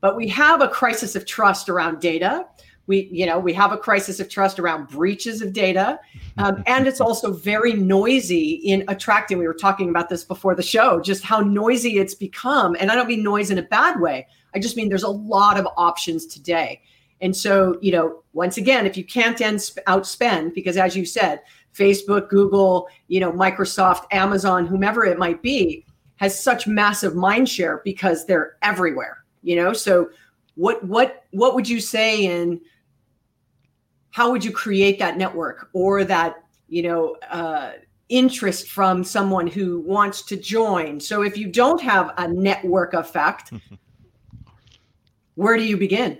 But 0.00 0.16
we 0.16 0.28
have 0.28 0.60
a 0.60 0.68
crisis 0.68 1.16
of 1.16 1.26
trust 1.26 1.68
around 1.68 2.00
data 2.00 2.46
we 2.86 3.08
you 3.10 3.26
know 3.26 3.38
we 3.38 3.52
have 3.52 3.72
a 3.72 3.78
crisis 3.78 4.20
of 4.20 4.28
trust 4.28 4.58
around 4.58 4.88
breaches 4.88 5.42
of 5.42 5.52
data 5.52 5.98
um, 6.38 6.62
and 6.66 6.86
it's 6.86 7.00
also 7.00 7.32
very 7.32 7.72
noisy 7.72 8.54
in 8.64 8.84
attracting 8.88 9.38
we 9.38 9.46
were 9.46 9.54
talking 9.54 9.88
about 9.88 10.08
this 10.08 10.24
before 10.24 10.54
the 10.54 10.62
show 10.62 11.00
just 11.00 11.22
how 11.24 11.40
noisy 11.40 11.98
it's 11.98 12.14
become. 12.14 12.76
And 12.78 12.90
i 12.90 12.94
don't 12.94 13.08
mean 13.08 13.22
noise 13.22 13.50
in 13.50 13.58
a 13.58 13.62
bad 13.62 14.00
way 14.00 14.26
i 14.54 14.58
just 14.58 14.76
mean 14.76 14.88
there's 14.88 15.02
a 15.02 15.08
lot 15.08 15.58
of 15.58 15.66
options 15.76 16.26
today. 16.26 16.82
And 17.20 17.34
so 17.34 17.78
you 17.80 17.92
know 17.92 18.22
once 18.32 18.56
again 18.56 18.86
if 18.86 18.96
you 18.96 19.04
can't 19.04 19.40
end, 19.40 19.58
outspend 19.86 20.54
because 20.54 20.76
as 20.76 20.96
you 20.96 21.04
said 21.04 21.40
facebook 21.74 22.28
google 22.28 22.88
you 23.08 23.20
know 23.20 23.32
microsoft 23.32 24.04
amazon 24.10 24.66
whomever 24.66 25.04
it 25.04 25.18
might 25.18 25.42
be 25.42 25.84
has 26.16 26.38
such 26.38 26.66
massive 26.66 27.14
mind 27.14 27.48
share 27.48 27.82
because 27.84 28.26
they're 28.26 28.56
everywhere 28.62 29.24
you 29.46 29.56
know? 29.56 29.72
So 29.72 30.10
what 30.56 30.84
what 30.84 31.24
what 31.30 31.54
would 31.54 31.68
you 31.68 31.80
say 31.80 32.24
in 32.24 32.60
how 34.16 34.30
would 34.30 34.42
you 34.42 34.50
create 34.50 34.98
that 34.98 35.18
network 35.18 35.68
or 35.74 36.02
that 36.02 36.42
you 36.68 36.82
know 36.82 37.16
uh, 37.30 37.72
interest 38.08 38.70
from 38.70 39.04
someone 39.04 39.46
who 39.46 39.80
wants 39.80 40.22
to 40.22 40.38
join 40.38 40.98
so 40.98 41.20
if 41.20 41.36
you 41.36 41.46
don't 41.46 41.82
have 41.82 42.14
a 42.16 42.26
network 42.26 42.94
effect 42.94 43.52
where 45.34 45.58
do 45.58 45.64
you 45.64 45.76
begin 45.76 46.18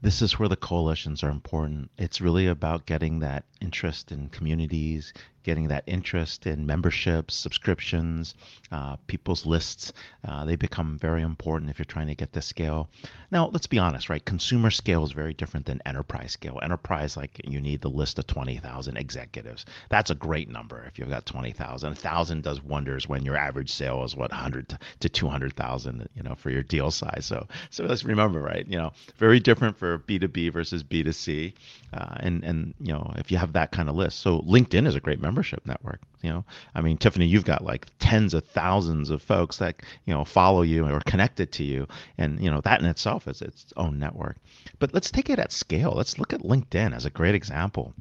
this 0.00 0.22
is 0.22 0.38
where 0.38 0.48
the 0.48 0.54
coalitions 0.54 1.24
are 1.24 1.30
important. 1.30 1.90
It's 1.98 2.20
really 2.20 2.46
about 2.46 2.86
getting 2.86 3.18
that 3.18 3.44
interest 3.60 4.12
in 4.12 4.28
communities, 4.28 5.12
getting 5.42 5.68
that 5.68 5.84
interest 5.86 6.46
in 6.46 6.66
memberships, 6.66 7.34
subscriptions, 7.34 8.34
uh, 8.70 8.96
people's 9.06 9.46
lists. 9.46 9.92
Uh, 10.26 10.44
they 10.44 10.56
become 10.56 10.98
very 10.98 11.22
important 11.22 11.70
if 11.70 11.78
you're 11.78 11.84
trying 11.86 12.06
to 12.06 12.14
get 12.14 12.32
the 12.32 12.42
scale. 12.42 12.88
Now, 13.30 13.48
let's 13.52 13.66
be 13.66 13.78
honest, 13.78 14.08
right? 14.08 14.24
Consumer 14.24 14.70
scale 14.70 15.04
is 15.04 15.12
very 15.12 15.34
different 15.34 15.66
than 15.66 15.80
enterprise 15.84 16.32
scale. 16.32 16.58
Enterprise, 16.62 17.16
like 17.16 17.40
you 17.44 17.60
need 17.60 17.80
the 17.80 17.90
list 17.90 18.18
of 18.18 18.26
20,000 18.26 18.96
executives. 18.96 19.66
That's 19.90 20.10
a 20.10 20.14
great 20.14 20.48
number 20.48 20.84
if 20.86 20.98
you've 20.98 21.08
got 21.08 21.26
20,000. 21.26 21.88
1,000 21.88 22.42
does 22.42 22.62
wonders 22.62 23.08
when 23.08 23.24
your 23.24 23.36
average 23.36 23.70
sale 23.70 24.04
is 24.04 24.16
what 24.16 24.30
100 24.30 24.78
to 25.00 25.08
200,000, 25.08 26.08
you 26.14 26.22
know, 26.22 26.34
for 26.34 26.50
your 26.50 26.62
deal 26.62 26.90
size. 26.90 27.26
So, 27.26 27.46
so 27.70 27.84
let's 27.84 28.04
remember, 28.04 28.40
right? 28.40 28.66
You 28.66 28.78
know, 28.78 28.92
very 29.18 29.40
different 29.40 29.76
for 29.78 29.98
B2B 29.98 30.52
versus 30.52 30.82
B2C. 30.82 31.52
Uh, 31.92 32.16
and, 32.20 32.44
and, 32.44 32.74
you 32.80 32.92
know, 32.92 33.12
if 33.16 33.30
you 33.30 33.38
have 33.38 33.54
that 33.54 33.72
kind 33.72 33.88
of 33.88 33.94
list. 33.94 34.20
So 34.20 34.40
LinkedIn 34.40 34.86
is 34.86 34.94
a 34.94 35.00
great 35.00 35.20
membership 35.28 35.66
network. 35.66 36.00
You 36.22 36.30
know, 36.30 36.44
I 36.74 36.80
mean, 36.80 36.96
Tiffany, 36.96 37.26
you've 37.26 37.44
got 37.44 37.62
like 37.62 37.86
tens 37.98 38.32
of 38.32 38.44
thousands 38.44 39.10
of 39.10 39.20
folks 39.20 39.58
that 39.58 39.76
you 40.06 40.14
know 40.14 40.24
follow 40.24 40.62
you 40.62 40.88
or 40.88 41.00
connected 41.00 41.52
to 41.52 41.64
you, 41.64 41.86
and 42.16 42.42
you 42.42 42.50
know 42.50 42.62
that 42.62 42.80
in 42.80 42.86
itself 42.86 43.28
is 43.28 43.42
its 43.42 43.66
own 43.76 43.98
network. 43.98 44.36
But 44.78 44.94
let's 44.94 45.10
take 45.10 45.28
it 45.28 45.38
at 45.38 45.52
scale. 45.52 45.92
Let's 45.94 46.18
look 46.18 46.32
at 46.32 46.40
LinkedIn 46.40 46.94
as 46.94 47.04
a 47.04 47.10
great 47.10 47.34
example. 47.34 47.92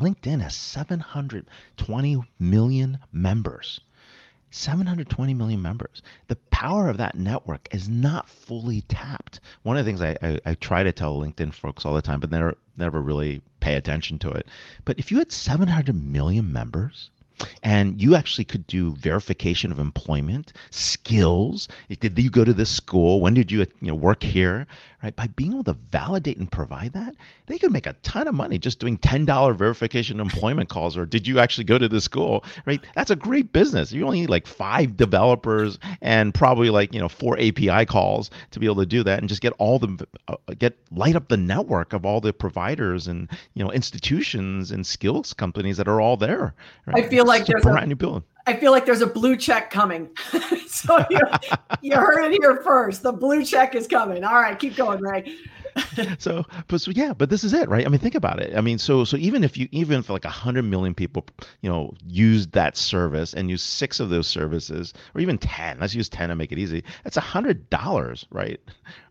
LinkedIn 0.00 0.40
has 0.40 0.56
720 0.56 2.22
million 2.38 2.98
members. 3.12 3.80
720 4.56 5.34
million 5.34 5.60
members. 5.60 6.02
The 6.28 6.36
power 6.50 6.88
of 6.88 6.96
that 6.96 7.14
network 7.14 7.68
is 7.72 7.88
not 7.88 8.28
fully 8.28 8.80
tapped. 8.82 9.40
One 9.62 9.76
of 9.76 9.84
the 9.84 9.90
things 9.90 10.00
I, 10.00 10.16
I, 10.22 10.40
I, 10.46 10.54
try 10.54 10.82
to 10.82 10.92
tell 10.92 11.20
LinkedIn 11.20 11.52
folks 11.52 11.84
all 11.84 11.94
the 11.94 12.02
time, 12.02 12.20
but 12.20 12.30
they 12.30 12.38
never, 12.38 12.56
never 12.76 13.02
really 13.02 13.42
pay 13.60 13.74
attention 13.74 14.18
to 14.20 14.30
it. 14.30 14.48
But 14.84 14.98
if 14.98 15.10
you 15.10 15.18
had 15.18 15.30
700 15.30 15.94
million 15.94 16.52
members, 16.52 17.10
and 17.62 18.00
you 18.00 18.14
actually 18.14 18.44
could 18.44 18.66
do 18.66 18.92
verification 18.92 19.72
of 19.72 19.78
employment 19.78 20.52
skills. 20.70 21.68
Did 22.00 22.18
you 22.18 22.30
go 22.30 22.44
to 22.44 22.52
this 22.52 22.70
school? 22.70 23.20
When 23.20 23.34
did 23.34 23.50
you, 23.50 23.60
you 23.60 23.88
know, 23.88 23.94
work 23.94 24.22
here? 24.22 24.66
Right? 25.02 25.14
By 25.14 25.26
being 25.28 25.52
able 25.52 25.64
to 25.64 25.76
validate 25.90 26.38
and 26.38 26.50
provide 26.50 26.92
that 26.94 27.14
they 27.46 27.58
could 27.58 27.72
make 27.72 27.86
a 27.86 27.94
ton 28.02 28.28
of 28.28 28.34
money 28.34 28.58
just 28.58 28.78
doing 28.78 28.98
$10 28.98 29.56
verification 29.56 30.20
employment 30.20 30.68
calls 30.68 30.96
or 30.96 31.06
did 31.06 31.26
you 31.26 31.38
actually 31.38 31.64
go 31.64 31.78
to 31.78 31.88
the 31.88 32.00
school? 32.00 32.44
Right? 32.64 32.82
That's 32.94 33.10
a 33.10 33.16
great 33.16 33.52
business. 33.52 33.92
You 33.92 34.04
only 34.04 34.20
need 34.22 34.30
like 34.30 34.46
five 34.46 34.96
developers 34.96 35.78
and 36.00 36.34
probably 36.34 36.70
like 36.70 36.92
you 36.92 37.00
know 37.00 37.08
four 37.08 37.38
api 37.38 37.86
calls 37.86 38.30
to 38.50 38.60
be 38.60 38.66
able 38.66 38.76
to 38.76 38.86
do 38.86 39.02
that 39.04 39.20
and 39.20 39.28
just 39.28 39.40
get 39.40 39.52
all 39.58 39.78
the 39.78 40.06
uh, 40.28 40.36
get 40.58 40.76
light 40.90 41.16
up 41.16 41.28
the 41.28 41.36
network 41.36 41.92
of 41.92 42.04
all 42.04 42.20
the 42.20 42.32
providers 42.32 43.06
and 43.06 43.28
you 43.54 43.64
know 43.64 43.70
institutions 43.70 44.70
and 44.70 44.86
skills 44.86 45.32
companies 45.32 45.76
that 45.76 45.88
are 45.88 46.00
all 46.00 46.16
there. 46.16 46.54
Right? 46.86 47.04
i 47.04 47.08
feel 47.08 47.24
like 47.26 47.46
there's 47.46 47.64
a 47.64 47.68
brand 47.68 47.88
new 47.88 47.96
building. 47.96 48.24
I 48.46 48.54
feel 48.54 48.70
like 48.70 48.86
there's 48.86 49.02
a 49.02 49.06
blue 49.06 49.36
check 49.36 49.70
coming. 49.70 50.08
so 50.68 51.04
you, 51.10 51.18
you 51.82 51.96
heard 51.96 52.24
it 52.26 52.38
here 52.40 52.62
first. 52.62 53.02
The 53.02 53.12
blue 53.12 53.44
check 53.44 53.74
is 53.74 53.88
coming. 53.88 54.22
All 54.22 54.34
right, 54.34 54.56
keep 54.56 54.76
going, 54.76 55.00
Ray. 55.00 55.36
so, 56.18 56.44
but 56.68 56.80
so 56.80 56.90
yeah, 56.90 57.12
but 57.12 57.30
this 57.30 57.44
is 57.44 57.52
it, 57.52 57.68
right? 57.68 57.86
I 57.86 57.88
mean, 57.88 57.98
think 57.98 58.14
about 58.14 58.40
it. 58.40 58.56
I 58.56 58.60
mean, 58.60 58.78
so 58.78 59.04
so 59.04 59.16
even 59.16 59.44
if 59.44 59.56
you 59.56 59.68
even 59.72 60.00
if 60.00 60.08
like 60.10 60.24
a 60.24 60.30
hundred 60.30 60.64
million 60.64 60.94
people, 60.94 61.26
you 61.60 61.70
know, 61.70 61.94
used 62.06 62.52
that 62.52 62.76
service 62.76 63.34
and 63.34 63.50
use 63.50 63.62
six 63.62 64.00
of 64.00 64.10
those 64.10 64.26
services, 64.26 64.94
or 65.14 65.20
even 65.20 65.38
ten, 65.38 65.78
let's 65.80 65.94
use 65.94 66.08
ten 66.08 66.30
and 66.30 66.38
make 66.38 66.52
it 66.52 66.58
easy. 66.58 66.84
That's 67.04 67.16
a 67.16 67.22
hundred 67.22 67.68
dollars, 67.70 68.26
right, 68.30 68.60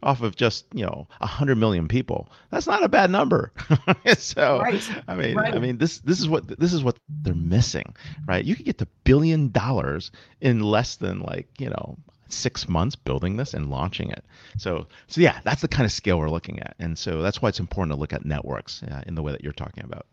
off 0.03 0.21
of 0.21 0.35
just 0.35 0.65
you 0.73 0.85
know 0.85 1.07
a 1.21 1.27
hundred 1.27 1.57
million 1.57 1.87
people. 1.87 2.29
That's 2.51 2.67
not 2.67 2.83
a 2.83 2.89
bad 2.89 3.09
number. 3.09 3.51
so, 4.17 4.59
right. 4.59 5.03
I 5.07 5.15
mean, 5.15 5.35
right. 5.35 5.53
I 5.53 5.59
mean, 5.59 5.77
this 5.77 5.99
this 5.99 6.19
is 6.19 6.27
what 6.27 6.47
this 6.59 6.73
is 6.73 6.83
what 6.83 6.97
they're 7.09 7.33
missing, 7.33 7.95
right? 8.27 8.43
You 8.43 8.55
could 8.55 8.65
get 8.65 8.77
to 8.79 8.87
billion 9.03 9.51
dollars 9.51 10.11
in 10.41 10.61
less 10.61 10.95
than 10.95 11.21
like 11.21 11.47
you 11.59 11.69
know 11.69 11.97
six 12.29 12.67
months 12.67 12.95
building 12.95 13.37
this 13.37 13.53
and 13.53 13.69
launching 13.69 14.09
it. 14.09 14.23
So, 14.57 14.87
so 15.07 15.21
yeah, 15.21 15.39
that's 15.43 15.61
the 15.61 15.67
kind 15.67 15.85
of 15.85 15.91
scale 15.91 16.19
we're 16.19 16.29
looking 16.29 16.59
at, 16.59 16.75
and 16.79 16.97
so 16.97 17.21
that's 17.21 17.41
why 17.41 17.49
it's 17.49 17.59
important 17.59 17.95
to 17.95 17.99
look 17.99 18.13
at 18.13 18.25
networks 18.25 18.83
uh, 18.83 19.03
in 19.07 19.15
the 19.15 19.21
way 19.21 19.31
that 19.31 19.43
you're 19.43 19.53
talking 19.53 19.83
about. 19.83 20.05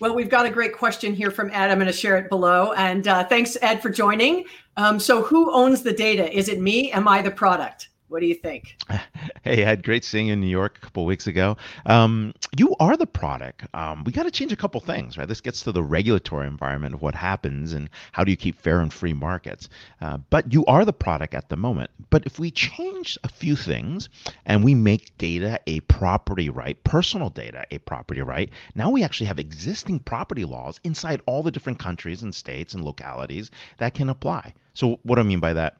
Well, 0.00 0.14
we've 0.14 0.30
got 0.30 0.46
a 0.46 0.50
great 0.50 0.72
question 0.72 1.14
here 1.14 1.30
from 1.30 1.50
Ed. 1.50 1.70
I'm 1.70 1.76
going 1.76 1.86
to 1.86 1.92
share 1.92 2.16
it 2.16 2.30
below, 2.30 2.72
and 2.72 3.06
uh, 3.06 3.24
thanks, 3.24 3.58
Ed, 3.60 3.82
for 3.82 3.90
joining. 3.90 4.46
Um, 4.78 4.98
so, 4.98 5.22
who 5.22 5.52
owns 5.52 5.82
the 5.82 5.92
data? 5.92 6.34
Is 6.34 6.48
it 6.48 6.58
me? 6.58 6.90
Am 6.92 7.06
I 7.06 7.20
the 7.20 7.30
product? 7.30 7.90
What 8.10 8.20
do 8.20 8.26
you 8.26 8.34
think? 8.34 8.76
Hey, 9.42 9.64
Ed, 9.64 9.82
great 9.82 10.04
seeing 10.04 10.26
you 10.26 10.34
in 10.34 10.40
New 10.40 10.48
York 10.48 10.76
a 10.76 10.80
couple 10.80 11.06
weeks 11.06 11.26
ago. 11.26 11.56
Um, 11.86 12.34
you 12.58 12.76
are 12.78 12.94
the 12.94 13.06
product. 13.06 13.64
Um, 13.72 14.04
we 14.04 14.12
got 14.12 14.24
to 14.24 14.30
change 14.30 14.52
a 14.52 14.56
couple 14.56 14.80
things, 14.82 15.16
right? 15.16 15.26
This 15.26 15.40
gets 15.40 15.62
to 15.62 15.72
the 15.72 15.82
regulatory 15.82 16.46
environment 16.46 16.94
of 16.94 17.00
what 17.00 17.14
happens 17.14 17.72
and 17.72 17.88
how 18.12 18.22
do 18.22 18.30
you 18.30 18.36
keep 18.36 18.60
fair 18.60 18.80
and 18.80 18.92
free 18.92 19.14
markets. 19.14 19.70
Uh, 20.02 20.18
but 20.28 20.52
you 20.52 20.66
are 20.66 20.84
the 20.84 20.92
product 20.92 21.34
at 21.34 21.48
the 21.48 21.56
moment. 21.56 21.90
But 22.10 22.26
if 22.26 22.38
we 22.38 22.50
change 22.50 23.16
a 23.24 23.28
few 23.28 23.56
things 23.56 24.10
and 24.44 24.62
we 24.62 24.74
make 24.74 25.16
data 25.16 25.58
a 25.66 25.80
property 25.80 26.50
right, 26.50 26.82
personal 26.84 27.30
data 27.30 27.64
a 27.70 27.78
property 27.78 28.20
right, 28.20 28.50
now 28.74 28.90
we 28.90 29.02
actually 29.02 29.26
have 29.26 29.38
existing 29.38 30.00
property 30.00 30.44
laws 30.44 30.78
inside 30.84 31.22
all 31.24 31.42
the 31.42 31.50
different 31.50 31.78
countries 31.78 32.22
and 32.22 32.34
states 32.34 32.74
and 32.74 32.84
localities 32.84 33.50
that 33.78 33.94
can 33.94 34.10
apply. 34.10 34.52
So, 34.74 35.00
what 35.02 35.14
do 35.14 35.22
I 35.22 35.24
mean 35.24 35.40
by 35.40 35.54
that? 35.54 35.76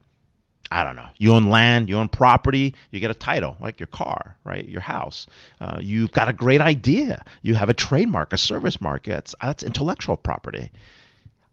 I 0.71 0.85
don't 0.85 0.97
know. 0.97 1.09
You 1.19 1.35
own 1.35 1.51
land, 1.51 1.89
you 1.89 1.99
own 1.99 2.09
property, 2.09 2.75
you 2.91 3.01
get 3.01 3.11
a 3.11 3.15
title, 3.15 3.57
like 3.61 3.81
your 3.81 3.89
car, 3.89 4.37
right? 4.45 4.69
Your 4.69 4.81
house. 4.81 5.27
Uh, 5.61 5.79
you've 5.81 6.13
got 6.13 6.29
a 6.29 6.33
great 6.33 6.61
idea. 6.61 7.25
You 7.43 7.55
have 7.57 7.69
a 7.69 7.75
trademark, 7.75 8.33
a 8.33 8.39
service 8.39 8.81
mark. 8.81 9.05
That's, 9.05 9.35
that's 9.43 9.65
intellectual 9.65 10.17
property. 10.17 10.71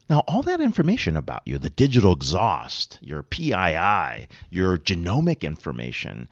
Now, 0.09 0.23
all 0.27 0.43
that 0.43 0.61
information 0.61 1.17
about 1.17 1.41
you, 1.45 1.57
the 1.57 1.69
digital 1.69 2.13
exhaust, 2.13 2.97
your 3.01 3.23
PII, 3.23 4.27
your 4.51 4.77
genomic 4.77 5.41
information, 5.41 6.29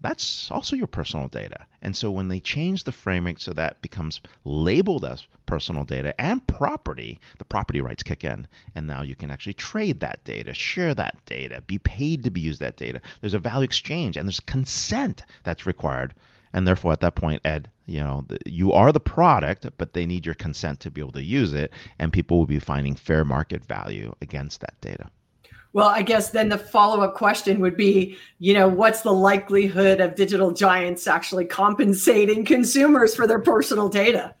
that's 0.00 0.50
also 0.50 0.76
your 0.76 0.86
personal 0.86 1.28
data. 1.28 1.66
And 1.82 1.96
so 1.96 2.10
when 2.10 2.28
they 2.28 2.40
change 2.40 2.84
the 2.84 2.92
framing 2.92 3.36
so 3.36 3.52
that 3.52 3.80
becomes 3.82 4.20
labeled 4.44 5.04
as 5.04 5.26
personal 5.46 5.84
data 5.84 6.18
and 6.20 6.46
property, 6.46 7.18
the 7.38 7.44
property 7.44 7.80
rights 7.80 8.02
kick 8.02 8.24
in. 8.24 8.46
And 8.74 8.86
now 8.86 9.02
you 9.02 9.14
can 9.14 9.30
actually 9.30 9.54
trade 9.54 10.00
that 10.00 10.22
data, 10.24 10.52
share 10.52 10.94
that 10.94 11.16
data, 11.26 11.62
be 11.66 11.78
paid 11.78 12.24
to 12.24 12.30
be 12.30 12.40
used 12.40 12.60
that 12.60 12.76
data. 12.76 13.00
There's 13.20 13.34
a 13.34 13.38
value 13.38 13.64
exchange 13.64 14.16
and 14.16 14.28
there's 14.28 14.40
consent 14.40 15.24
that's 15.44 15.66
required. 15.66 16.14
And 16.52 16.66
therefore, 16.66 16.92
at 16.92 17.00
that 17.00 17.16
point, 17.16 17.42
Ed, 17.44 17.68
you 17.86 18.00
know, 18.00 18.24
you 18.46 18.72
are 18.72 18.92
the 18.92 19.00
product, 19.00 19.66
but 19.78 19.92
they 19.92 20.06
need 20.06 20.24
your 20.24 20.34
consent 20.34 20.80
to 20.80 20.90
be 20.90 21.00
able 21.00 21.12
to 21.12 21.22
use 21.22 21.52
it. 21.52 21.72
And 21.98 22.12
people 22.12 22.38
will 22.38 22.46
be 22.46 22.58
finding 22.58 22.94
fair 22.94 23.24
market 23.24 23.64
value 23.64 24.14
against 24.22 24.60
that 24.60 24.80
data. 24.80 25.10
Well, 25.76 25.88
I 25.88 26.00
guess 26.00 26.30
then 26.30 26.48
the 26.48 26.56
follow 26.56 27.02
up 27.02 27.12
question 27.12 27.60
would 27.60 27.76
be, 27.76 28.16
you 28.38 28.54
know, 28.54 28.66
what's 28.66 29.02
the 29.02 29.12
likelihood 29.12 30.00
of 30.00 30.14
digital 30.14 30.50
giants 30.50 31.06
actually 31.06 31.44
compensating 31.44 32.46
consumers 32.46 33.14
for 33.14 33.26
their 33.26 33.40
personal 33.40 33.90
data? 33.90 34.34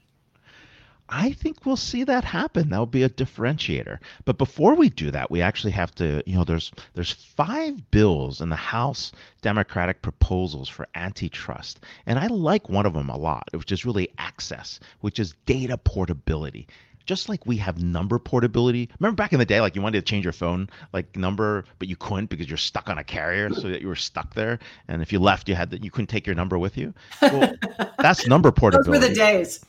I 1.10 1.32
think 1.32 1.66
we'll 1.66 1.76
see 1.76 2.04
that 2.04 2.24
happen. 2.24 2.70
That'll 2.70 2.86
be 2.86 3.02
a 3.02 3.10
differentiator. 3.10 3.98
But 4.24 4.38
before 4.38 4.74
we 4.74 4.88
do 4.88 5.10
that, 5.10 5.30
we 5.30 5.42
actually 5.42 5.72
have 5.72 5.94
to, 5.96 6.22
you 6.24 6.36
know, 6.36 6.44
there's 6.44 6.72
there's 6.94 7.12
five 7.12 7.90
bills 7.90 8.40
in 8.40 8.48
the 8.48 8.56
House 8.56 9.12
Democratic 9.42 10.00
proposals 10.00 10.70
for 10.70 10.88
antitrust, 10.94 11.80
and 12.06 12.18
I 12.18 12.28
like 12.28 12.70
one 12.70 12.86
of 12.86 12.94
them 12.94 13.10
a 13.10 13.18
lot, 13.18 13.46
which 13.52 13.72
is 13.72 13.84
really 13.84 14.08
access, 14.16 14.80
which 15.00 15.18
is 15.18 15.34
data 15.44 15.76
portability 15.76 16.66
just 17.06 17.28
like 17.28 17.46
we 17.46 17.56
have 17.56 17.82
number 17.82 18.18
portability. 18.18 18.90
Remember 18.98 19.16
back 19.16 19.32
in 19.32 19.38
the 19.38 19.44
day, 19.44 19.60
like 19.60 19.76
you 19.76 19.82
wanted 19.82 20.04
to 20.04 20.10
change 20.10 20.24
your 20.24 20.32
phone 20.32 20.68
like 20.92 21.16
number, 21.16 21.64
but 21.78 21.88
you 21.88 21.96
couldn't 21.96 22.26
because 22.26 22.48
you're 22.48 22.58
stuck 22.58 22.90
on 22.90 22.98
a 22.98 23.04
carrier, 23.04 23.52
so 23.54 23.68
that 23.68 23.80
you 23.80 23.88
were 23.88 23.96
stuck 23.96 24.34
there. 24.34 24.58
And 24.88 25.00
if 25.00 25.12
you 25.12 25.18
left, 25.18 25.48
you 25.48 25.54
had 25.54 25.70
that 25.70 25.84
you 25.84 25.90
couldn't 25.90 26.08
take 26.08 26.26
your 26.26 26.34
number 26.34 26.58
with 26.58 26.76
you. 26.76 26.92
Well, 27.22 27.54
that's 27.98 28.26
number 28.26 28.50
portability. 28.52 28.90
Those 28.90 29.08
were 29.08 29.08
the 29.08 29.14
days. 29.14 29.64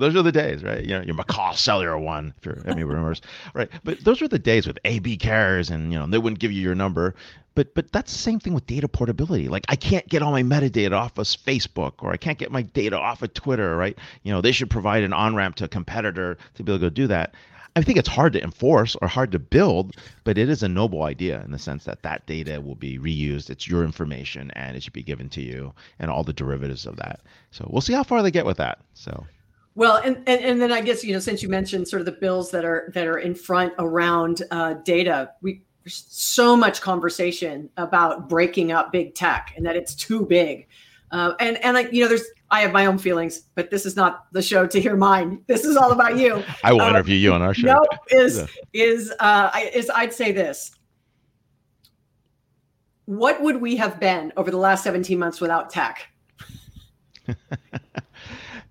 Those 0.00 0.16
are 0.16 0.22
the 0.22 0.32
days, 0.32 0.64
right? 0.64 0.82
You 0.82 0.98
know, 0.98 1.02
your 1.02 1.14
McCaw 1.14 1.54
cellular 1.54 1.98
one, 1.98 2.32
if 2.38 2.46
you're 2.46 2.62
any 2.66 2.84
remembers, 2.84 3.20
right? 3.54 3.68
But 3.84 4.02
those 4.02 4.20
were 4.20 4.28
the 4.28 4.38
days 4.38 4.66
with 4.66 4.78
AB 4.84 5.18
carriers, 5.18 5.68
and 5.68 5.92
you 5.92 5.98
know 5.98 6.06
they 6.06 6.18
wouldn't 6.18 6.40
give 6.40 6.52
you 6.52 6.62
your 6.62 6.74
number. 6.74 7.14
But 7.54 7.74
but 7.74 7.92
that's 7.92 8.10
the 8.10 8.18
same 8.18 8.40
thing 8.40 8.54
with 8.54 8.66
data 8.66 8.88
portability. 8.88 9.48
Like 9.48 9.66
I 9.68 9.76
can't 9.76 10.08
get 10.08 10.22
all 10.22 10.32
my 10.32 10.42
metadata 10.42 10.92
off 10.92 11.18
of 11.18 11.26
Facebook, 11.26 11.94
or 11.98 12.12
I 12.12 12.16
can't 12.16 12.38
get 12.38 12.50
my 12.50 12.62
data 12.62 12.98
off 12.98 13.22
of 13.22 13.34
Twitter, 13.34 13.76
right? 13.76 13.98
You 14.22 14.32
know, 14.32 14.40
they 14.40 14.52
should 14.52 14.70
provide 14.70 15.02
an 15.02 15.12
on 15.12 15.36
ramp 15.36 15.56
to 15.56 15.64
a 15.64 15.68
competitor 15.68 16.38
to 16.54 16.62
be 16.62 16.72
able 16.72 16.78
to 16.78 16.86
go 16.86 16.90
do 16.90 17.06
that. 17.08 17.34
I 17.76 17.82
think 17.82 17.98
it's 17.98 18.08
hard 18.08 18.32
to 18.32 18.42
enforce 18.42 18.96
or 19.00 19.06
hard 19.06 19.30
to 19.32 19.38
build, 19.38 19.94
but 20.24 20.38
it 20.38 20.48
is 20.48 20.62
a 20.62 20.68
noble 20.68 21.02
idea 21.02 21.42
in 21.44 21.52
the 21.52 21.58
sense 21.58 21.84
that 21.84 22.02
that 22.02 22.26
data 22.26 22.60
will 22.60 22.74
be 22.74 22.98
reused. 22.98 23.48
It's 23.48 23.68
your 23.68 23.84
information 23.84 24.50
and 24.52 24.76
it 24.76 24.82
should 24.82 24.92
be 24.92 25.04
given 25.04 25.28
to 25.30 25.42
you 25.42 25.72
and 26.00 26.10
all 26.10 26.24
the 26.24 26.32
derivatives 26.32 26.84
of 26.86 26.96
that. 26.96 27.20
So 27.52 27.68
we'll 27.70 27.80
see 27.80 27.92
how 27.92 28.02
far 28.02 28.22
they 28.22 28.30
get 28.30 28.46
with 28.46 28.56
that. 28.56 28.80
So. 28.94 29.24
Well, 29.74 29.96
and, 29.96 30.16
and 30.26 30.40
and 30.42 30.60
then 30.60 30.72
I 30.72 30.80
guess 30.80 31.04
you 31.04 31.12
know 31.12 31.20
since 31.20 31.42
you 31.42 31.48
mentioned 31.48 31.88
sort 31.88 32.00
of 32.00 32.06
the 32.06 32.12
bills 32.12 32.50
that 32.50 32.64
are 32.64 32.90
that 32.94 33.06
are 33.06 33.18
in 33.18 33.34
front 33.34 33.72
around 33.78 34.42
uh, 34.50 34.74
data, 34.84 35.30
we 35.42 35.62
there's 35.84 36.04
so 36.08 36.56
much 36.56 36.80
conversation 36.80 37.70
about 37.76 38.28
breaking 38.28 38.72
up 38.72 38.92
big 38.92 39.14
tech 39.14 39.52
and 39.56 39.64
that 39.64 39.76
it's 39.76 39.94
too 39.94 40.26
big. 40.26 40.66
Uh, 41.10 41.32
and 41.40 41.56
and 41.64 41.74
like 41.74 41.92
you 41.92 42.02
know, 42.02 42.08
there's 42.08 42.24
I 42.50 42.60
have 42.60 42.72
my 42.72 42.86
own 42.86 42.98
feelings, 42.98 43.42
but 43.54 43.70
this 43.70 43.86
is 43.86 43.96
not 43.96 44.32
the 44.32 44.42
show 44.42 44.66
to 44.66 44.80
hear 44.80 44.96
mine. 44.96 45.42
This 45.46 45.64
is 45.64 45.76
all 45.76 45.92
about 45.92 46.16
you. 46.18 46.42
I 46.64 46.72
will 46.72 46.82
uh, 46.82 46.90
interview 46.90 47.16
you 47.16 47.32
on 47.32 47.42
our 47.42 47.54
show. 47.54 47.66
No, 47.66 47.86
is 48.10 48.38
yeah. 48.38 48.46
is 48.72 49.12
uh, 49.18 49.50
is 49.72 49.90
I'd 49.90 50.12
say 50.12 50.32
this. 50.32 50.72
What 53.06 53.42
would 53.42 53.60
we 53.60 53.74
have 53.76 53.98
been 53.98 54.32
over 54.36 54.52
the 54.52 54.56
last 54.56 54.84
17 54.84 55.18
months 55.18 55.40
without 55.40 55.70
tech? 55.70 56.06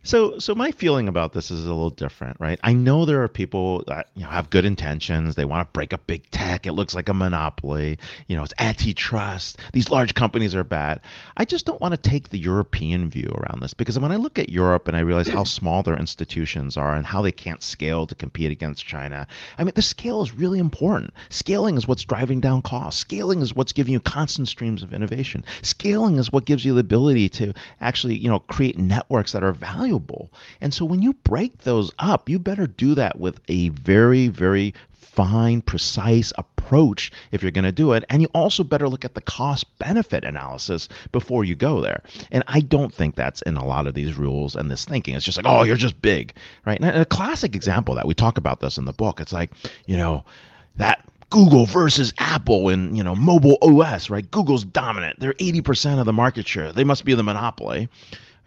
So, 0.03 0.39
so 0.39 0.55
my 0.55 0.71
feeling 0.71 1.09
about 1.09 1.33
this 1.33 1.51
is 1.51 1.65
a 1.65 1.73
little 1.73 1.89
different, 1.89 2.37
right? 2.39 2.57
I 2.63 2.71
know 2.71 3.03
there 3.03 3.21
are 3.21 3.27
people 3.27 3.83
that 3.87 4.07
you 4.15 4.23
know 4.23 4.29
have 4.29 4.49
good 4.49 4.63
intentions. 4.63 5.35
They 5.35 5.43
want 5.43 5.67
to 5.67 5.71
break 5.73 5.91
up 5.93 6.07
big 6.07 6.29
tech. 6.31 6.65
It 6.65 6.71
looks 6.71 6.95
like 6.95 7.09
a 7.09 7.13
monopoly. 7.13 7.99
You 8.27 8.37
know, 8.37 8.43
it's 8.43 8.53
antitrust. 8.59 9.57
These 9.73 9.89
large 9.89 10.13
companies 10.13 10.55
are 10.55 10.63
bad. 10.63 11.01
I 11.35 11.43
just 11.43 11.65
don't 11.65 11.81
want 11.81 11.93
to 12.01 12.09
take 12.09 12.29
the 12.29 12.39
European 12.39 13.09
view 13.09 13.29
around 13.35 13.61
this 13.61 13.73
because 13.73 13.99
when 13.99 14.13
I 14.13 14.15
look 14.15 14.39
at 14.39 14.47
Europe 14.47 14.87
and 14.87 14.95
I 14.95 15.01
realize 15.01 15.27
how 15.27 15.43
small 15.43 15.83
their 15.83 15.97
institutions 15.97 16.77
are 16.77 16.95
and 16.95 17.05
how 17.05 17.21
they 17.21 17.33
can't 17.33 17.61
scale 17.61 18.07
to 18.07 18.15
compete 18.15 18.51
against 18.51 18.85
China, 18.85 19.27
I 19.57 19.65
mean, 19.65 19.73
the 19.75 19.81
scale 19.81 20.21
is 20.21 20.33
really 20.33 20.59
important. 20.59 21.13
Scaling 21.27 21.75
is 21.75 21.89
what's 21.89 22.05
driving 22.05 22.39
down 22.39 22.61
costs. 22.61 23.01
Scaling 23.01 23.41
is 23.41 23.53
what's 23.53 23.73
giving 23.73 23.91
you 23.91 23.99
constant 23.99 24.47
streams 24.47 24.81
of 24.81 24.93
innovation. 24.93 25.43
Scaling 25.61 26.15
is 26.15 26.31
what 26.31 26.45
gives 26.45 26.63
you 26.63 26.73
the 26.73 26.79
ability 26.79 27.27
to 27.29 27.53
actually, 27.81 28.15
you 28.15 28.29
know, 28.29 28.39
create 28.39 28.77
networks 28.77 29.33
that 29.33 29.43
are 29.43 29.51
valuable 29.51 29.88
valuable. 29.89 30.31
And 30.61 30.73
so 30.73 30.85
when 30.85 31.01
you 31.01 31.13
break 31.13 31.59
those 31.59 31.91
up, 31.99 32.29
you 32.29 32.39
better 32.39 32.67
do 32.67 32.95
that 32.95 33.19
with 33.19 33.39
a 33.47 33.69
very, 33.69 34.27
very 34.27 34.73
fine, 34.91 35.61
precise 35.61 36.31
approach 36.37 37.11
if 37.31 37.41
you're 37.41 37.51
going 37.51 37.65
to 37.65 37.71
do 37.71 37.93
it. 37.93 38.05
And 38.09 38.21
you 38.21 38.29
also 38.33 38.63
better 38.63 38.87
look 38.87 39.03
at 39.03 39.15
the 39.15 39.21
cost 39.21 39.65
benefit 39.79 40.23
analysis 40.23 40.87
before 41.11 41.43
you 41.43 41.55
go 41.55 41.81
there. 41.81 42.03
And 42.31 42.43
I 42.47 42.61
don't 42.61 42.93
think 42.93 43.15
that's 43.15 43.41
in 43.43 43.57
a 43.57 43.65
lot 43.65 43.87
of 43.87 43.95
these 43.95 44.15
rules 44.15 44.55
and 44.55 44.69
this 44.69 44.85
thinking. 44.85 45.15
It's 45.15 45.25
just 45.25 45.37
like, 45.37 45.47
oh, 45.47 45.63
you're 45.63 45.75
just 45.75 46.01
big, 46.01 46.33
right? 46.65 46.79
And 46.79 47.01
a 47.01 47.05
classic 47.05 47.55
example 47.55 47.95
that 47.95 48.07
we 48.07 48.13
talk 48.13 48.37
about 48.37 48.59
this 48.59 48.77
in 48.77 48.85
the 48.85 48.93
book, 48.93 49.19
it's 49.19 49.33
like, 49.33 49.51
you 49.87 49.97
know, 49.97 50.23
that 50.77 51.03
Google 51.31 51.65
versus 51.65 52.13
Apple 52.17 52.69
in 52.69 52.95
you 52.95 53.03
know 53.03 53.15
mobile 53.15 53.57
OS, 53.61 54.09
right? 54.09 54.29
Google's 54.31 54.63
dominant. 54.63 55.19
They're 55.19 55.33
80% 55.33 55.99
of 55.99 56.05
the 56.05 56.13
market 56.13 56.47
share. 56.47 56.71
They 56.71 56.83
must 56.83 57.05
be 57.05 57.13
the 57.13 57.23
monopoly. 57.23 57.87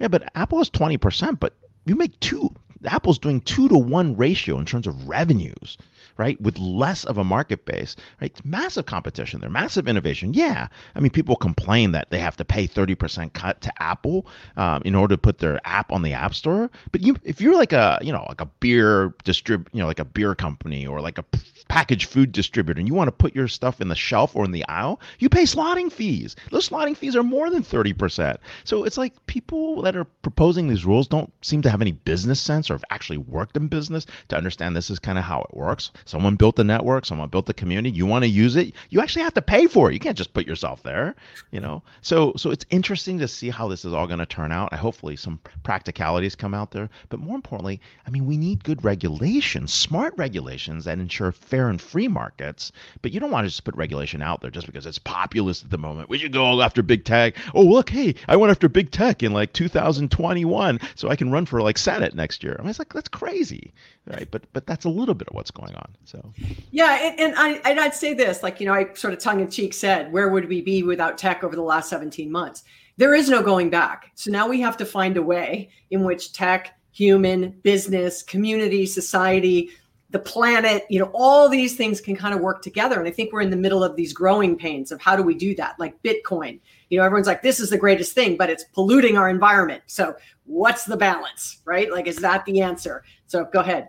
Yeah, 0.03 0.09
but 0.09 0.29
Apple 0.35 0.61
is 0.61 0.69
20%, 0.69 1.38
but 1.38 1.55
you 1.87 1.95
make 1.95 2.19
two. 2.19 2.53
Apple's 2.85 3.21
doing 3.21 3.41
two 3.41 3.69
to 3.69 3.79
one 3.79 4.17
ratio 4.17 4.59
in 4.59 4.67
terms 4.67 4.88
of 4.88 5.09
revenues, 5.09 5.79
right? 6.17 6.41
With 6.41 6.59
less 6.59 7.05
of 7.05 7.19
a 7.19 7.23
market 7.23 7.65
base, 7.67 7.95
right? 8.21 8.37
massive 8.45 8.87
competition 8.87 9.38
there, 9.38 9.49
massive 9.49 9.87
innovation. 9.87 10.35
Yeah. 10.35 10.67
I 10.97 10.99
mean, 11.01 11.12
people 11.12 11.37
complain 11.37 11.93
that 11.93 12.11
they 12.11 12.19
have 12.19 12.37
to 12.38 12.45
pay 12.45 12.67
30% 12.67 13.33
cut 13.33 13.61
to 13.61 13.73
Apple 13.81 14.27
um, 14.57 14.83
in 14.85 14.97
order 14.97 15.15
to 15.15 15.21
put 15.21 15.38
their 15.38 15.61
app 15.65 15.93
on 15.93 16.03
the 16.03 16.15
App 16.15 16.35
Store. 16.35 16.69
But 16.91 17.03
you, 17.03 17.15
if 17.23 17.41
you're 17.41 17.55
like 17.55 17.73
a, 17.73 18.01
you 18.03 18.11
know, 18.11 18.27
like 18.29 18.41
a 18.41 18.47
beer 18.47 19.11
distrib, 19.23 19.69
you 19.73 19.79
know, 19.79 19.87
like 19.87 20.01
a 20.01 20.05
beer 20.05 20.35
company 20.35 20.85
or 20.85 21.01
like 21.01 21.19
a 21.19 21.25
packaged 21.68 22.09
food 22.09 22.33
distributor 22.33 22.79
and 22.79 22.88
you 22.88 22.94
want 22.94 23.09
to 23.09 23.12
put 23.12 23.35
your 23.35 23.48
stuff 23.48 23.81
in 23.81 23.88
the 23.88 23.94
shelf 23.94 24.35
or 24.37 24.44
in 24.44 24.53
the 24.53 24.66
aisle, 24.68 25.01
you 25.18 25.29
pay 25.29 25.44
slotting 25.44 25.90
fees. 25.90 26.37
Those 26.51 26.68
slotting 26.68 26.96
fees 26.96 27.16
are 27.16 27.22
more 27.22 27.51
than 27.51 27.62
30%. 27.62 28.37
So 28.64 28.85
it's 28.85 28.98
like 28.98 29.27
people 29.27 29.83
that 29.83 29.96
are 29.96 30.05
proposing 30.05 30.68
these 30.68 30.85
rules 30.85 31.09
don't 31.09 31.33
seem 31.42 31.62
to 31.62 31.70
have 31.70 31.81
any 31.81 31.92
business 31.92 32.40
sense 32.40 32.70
or 32.70 32.75
have 32.75 32.85
actually 32.90 33.18
worked 33.18 33.57
in 33.57 33.68
business 33.68 34.07
to 34.29 34.37
understand 34.37 34.77
this 34.77 34.90
is 34.90 34.98
kind 34.98 35.18
of 35.18 35.25
how 35.25 35.42
it 35.42 35.57
works. 35.57 35.90
Someone 36.05 36.37
built 36.37 36.57
the 36.57 36.64
network, 36.64 37.07
someone 37.07 37.29
built 37.29 37.46
the 37.46 37.55
community, 37.55 37.90
you 37.90 38.07
want 38.07 38.25
to 38.25 38.29
use 38.29 38.57
it, 38.57 38.75
you 38.90 39.01
actually 39.01 39.22
have 39.22 39.35
to 39.35 39.42
pay 39.42 39.66
for 39.66 39.90
it. 39.90 39.94
You 39.94 40.01
can't 40.01 40.18
just 40.18 40.35
put 40.35 40.46
yourself 40.46 40.83
there, 40.83 41.14
you 41.51 41.61
know. 41.61 41.83
So 42.01 42.33
so 42.37 42.51
it's 42.51 42.66
interesting 42.70 43.18
to 43.18 43.29
see 43.29 43.51
how 43.51 43.68
this 43.68 43.85
is 43.85 43.92
all 43.92 44.07
going 44.07 44.18
to 44.18 44.27
turn 44.27 44.53
out. 44.53 44.68
I 44.72 44.77
hopefully 44.77 45.16
some 45.16 45.40
practicalities 45.62 46.35
come 46.35 46.55
out 46.55 46.70
there, 46.70 46.88
but 47.09 47.20
more 47.20 47.37
importantly, 47.37 47.81
I 48.07 48.11
mean 48.11 48.27
we 48.27 48.37
need 48.37 48.64
good 48.64 48.85
regulations, 48.85 49.72
smart 49.72 50.14
regulations 50.16 50.85
that 50.85 50.98
ensure 50.98 51.33
fair 51.53 51.69
and 51.69 51.83
free 51.83 52.09
markets, 52.09 52.73
but 53.03 53.12
you 53.12 53.21
don't 53.21 53.31
want 53.31 53.45
to 53.45 53.51
just 53.51 53.62
put 53.65 53.77
regulation 53.77 54.23
out 54.23 54.41
there 54.41 54.51
just 54.51 54.65
because 54.65 54.87
it's 54.87 54.99
populist 54.99 55.65
at 55.65 55.71
the 55.71 55.77
moment. 55.77 56.09
We 56.09 56.17
should 56.17 56.33
go 56.33 56.62
after 56.62 56.83
big 56.83 57.05
tech. 57.05 57.37
Oh, 57.55 57.61
look, 57.61 57.91
hey, 57.91 58.15
I 58.27 58.37
went 58.37 58.51
after 58.51 58.71
big 58.71 58.91
tech 58.91 59.23
in 59.23 59.35
like 59.35 59.53
2021, 59.53 60.81
so 60.95 61.11
I 61.11 61.17
can 61.17 61.31
run 61.31 61.45
for 61.45 61.61
like 61.61 61.77
Senate 61.77 62.15
next 62.15 62.43
year. 62.43 62.57
I 62.59 62.62
mean, 62.62 62.71
it's 62.71 62.79
like 62.79 62.95
that's 62.95 63.11
crazy, 63.11 63.75
right? 64.07 64.27
But 64.31 64.51
but 64.55 64.67
that's 64.67 64.87
a 64.87 64.88
little 64.88 65.15
bit 65.15 65.29
of 65.29 65.35
what's 65.35 65.51
going 65.51 65.75
on. 65.75 65.95
So 66.07 66.33
yeah, 66.71 66.99
and, 67.03 67.21
and 67.21 67.35
I 67.37 67.61
and 67.69 67.79
I'd 67.79 67.95
say 67.95 68.15
this, 68.15 68.43
like 68.43 68.59
you 68.59 68.67
know, 68.67 68.73
I 68.73 68.87
sort 68.95 69.12
of 69.12 69.19
tongue 69.21 69.41
in 69.41 69.51
cheek 69.51 69.75
said, 69.75 70.11
where 70.11 70.31
would 70.31 70.49
we 70.49 70.62
be 70.62 70.83
without 70.83 71.19
tech 71.19 71.45
over 71.45 71.55
the 71.55 71.61
last 71.61 71.91
17 71.91 72.33
months? 72.33 72.65
There 72.97 73.15
is 73.15 73.29
no 73.29 73.43
going 73.43 73.69
back. 73.69 74.11
So 74.15 74.31
now 74.31 74.49
we 74.49 74.62
have 74.62 74.79
to 74.79 74.87
find 74.87 75.19
a 75.19 75.23
way 75.23 75.69
in 75.91 76.03
which 76.03 76.33
tech 76.33 76.79
human, 76.93 77.51
business, 77.62 78.23
community, 78.23 78.87
society 78.87 79.71
the 80.12 80.18
planet, 80.18 80.85
you 80.90 80.98
know, 80.98 81.11
all 81.14 81.48
these 81.48 81.75
things 81.75 82.01
can 82.01 82.14
kind 82.14 82.35
of 82.35 82.40
work 82.40 82.62
together. 82.62 82.98
And 82.98 83.09
I 83.09 83.11
think 83.11 83.33
we're 83.33 83.40
in 83.40 83.51
the 83.51 83.57
middle 83.57 83.83
of 83.83 83.96
these 83.96 84.12
growing 84.12 84.57
pains 84.57 84.92
of 84.92 85.01
how 85.01 85.16
do 85.16 85.22
we 85.22 85.35
do 85.35 85.55
that? 85.57 85.75
Like 85.79 86.01
Bitcoin, 86.03 86.61
you 86.90 86.98
know, 86.98 87.05
everyone's 87.05 87.27
like, 87.27 87.42
this 87.42 87.59
is 87.59 87.70
the 87.70 87.79
greatest 87.79 88.12
thing, 88.12 88.37
but 88.37 88.51
it's 88.51 88.64
polluting 88.75 89.16
our 89.16 89.31
environment. 89.31 89.83
So 89.87 90.14
what's 90.44 90.85
the 90.85 90.98
balance, 90.98 91.62
right? 91.64 91.90
Like, 91.90 92.07
is 92.07 92.16
that 92.16 92.44
the 92.44 92.61
answer? 92.61 93.05
So 93.27 93.46
go 93.46 93.61
ahead 93.61 93.88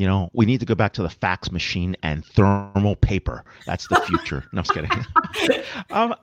you 0.00 0.06
know, 0.06 0.30
we 0.32 0.46
need 0.46 0.60
to 0.60 0.66
go 0.66 0.74
back 0.74 0.94
to 0.94 1.02
the 1.02 1.10
fax 1.10 1.52
machine 1.52 1.94
and 2.02 2.24
thermal 2.24 2.96
paper. 2.96 3.44
That's 3.66 3.86
the 3.88 4.00
future. 4.06 4.42
no, 4.50 4.60
I'm 4.60 4.64
just 4.64 4.72
kidding. 4.72 5.62
um, 5.90 6.14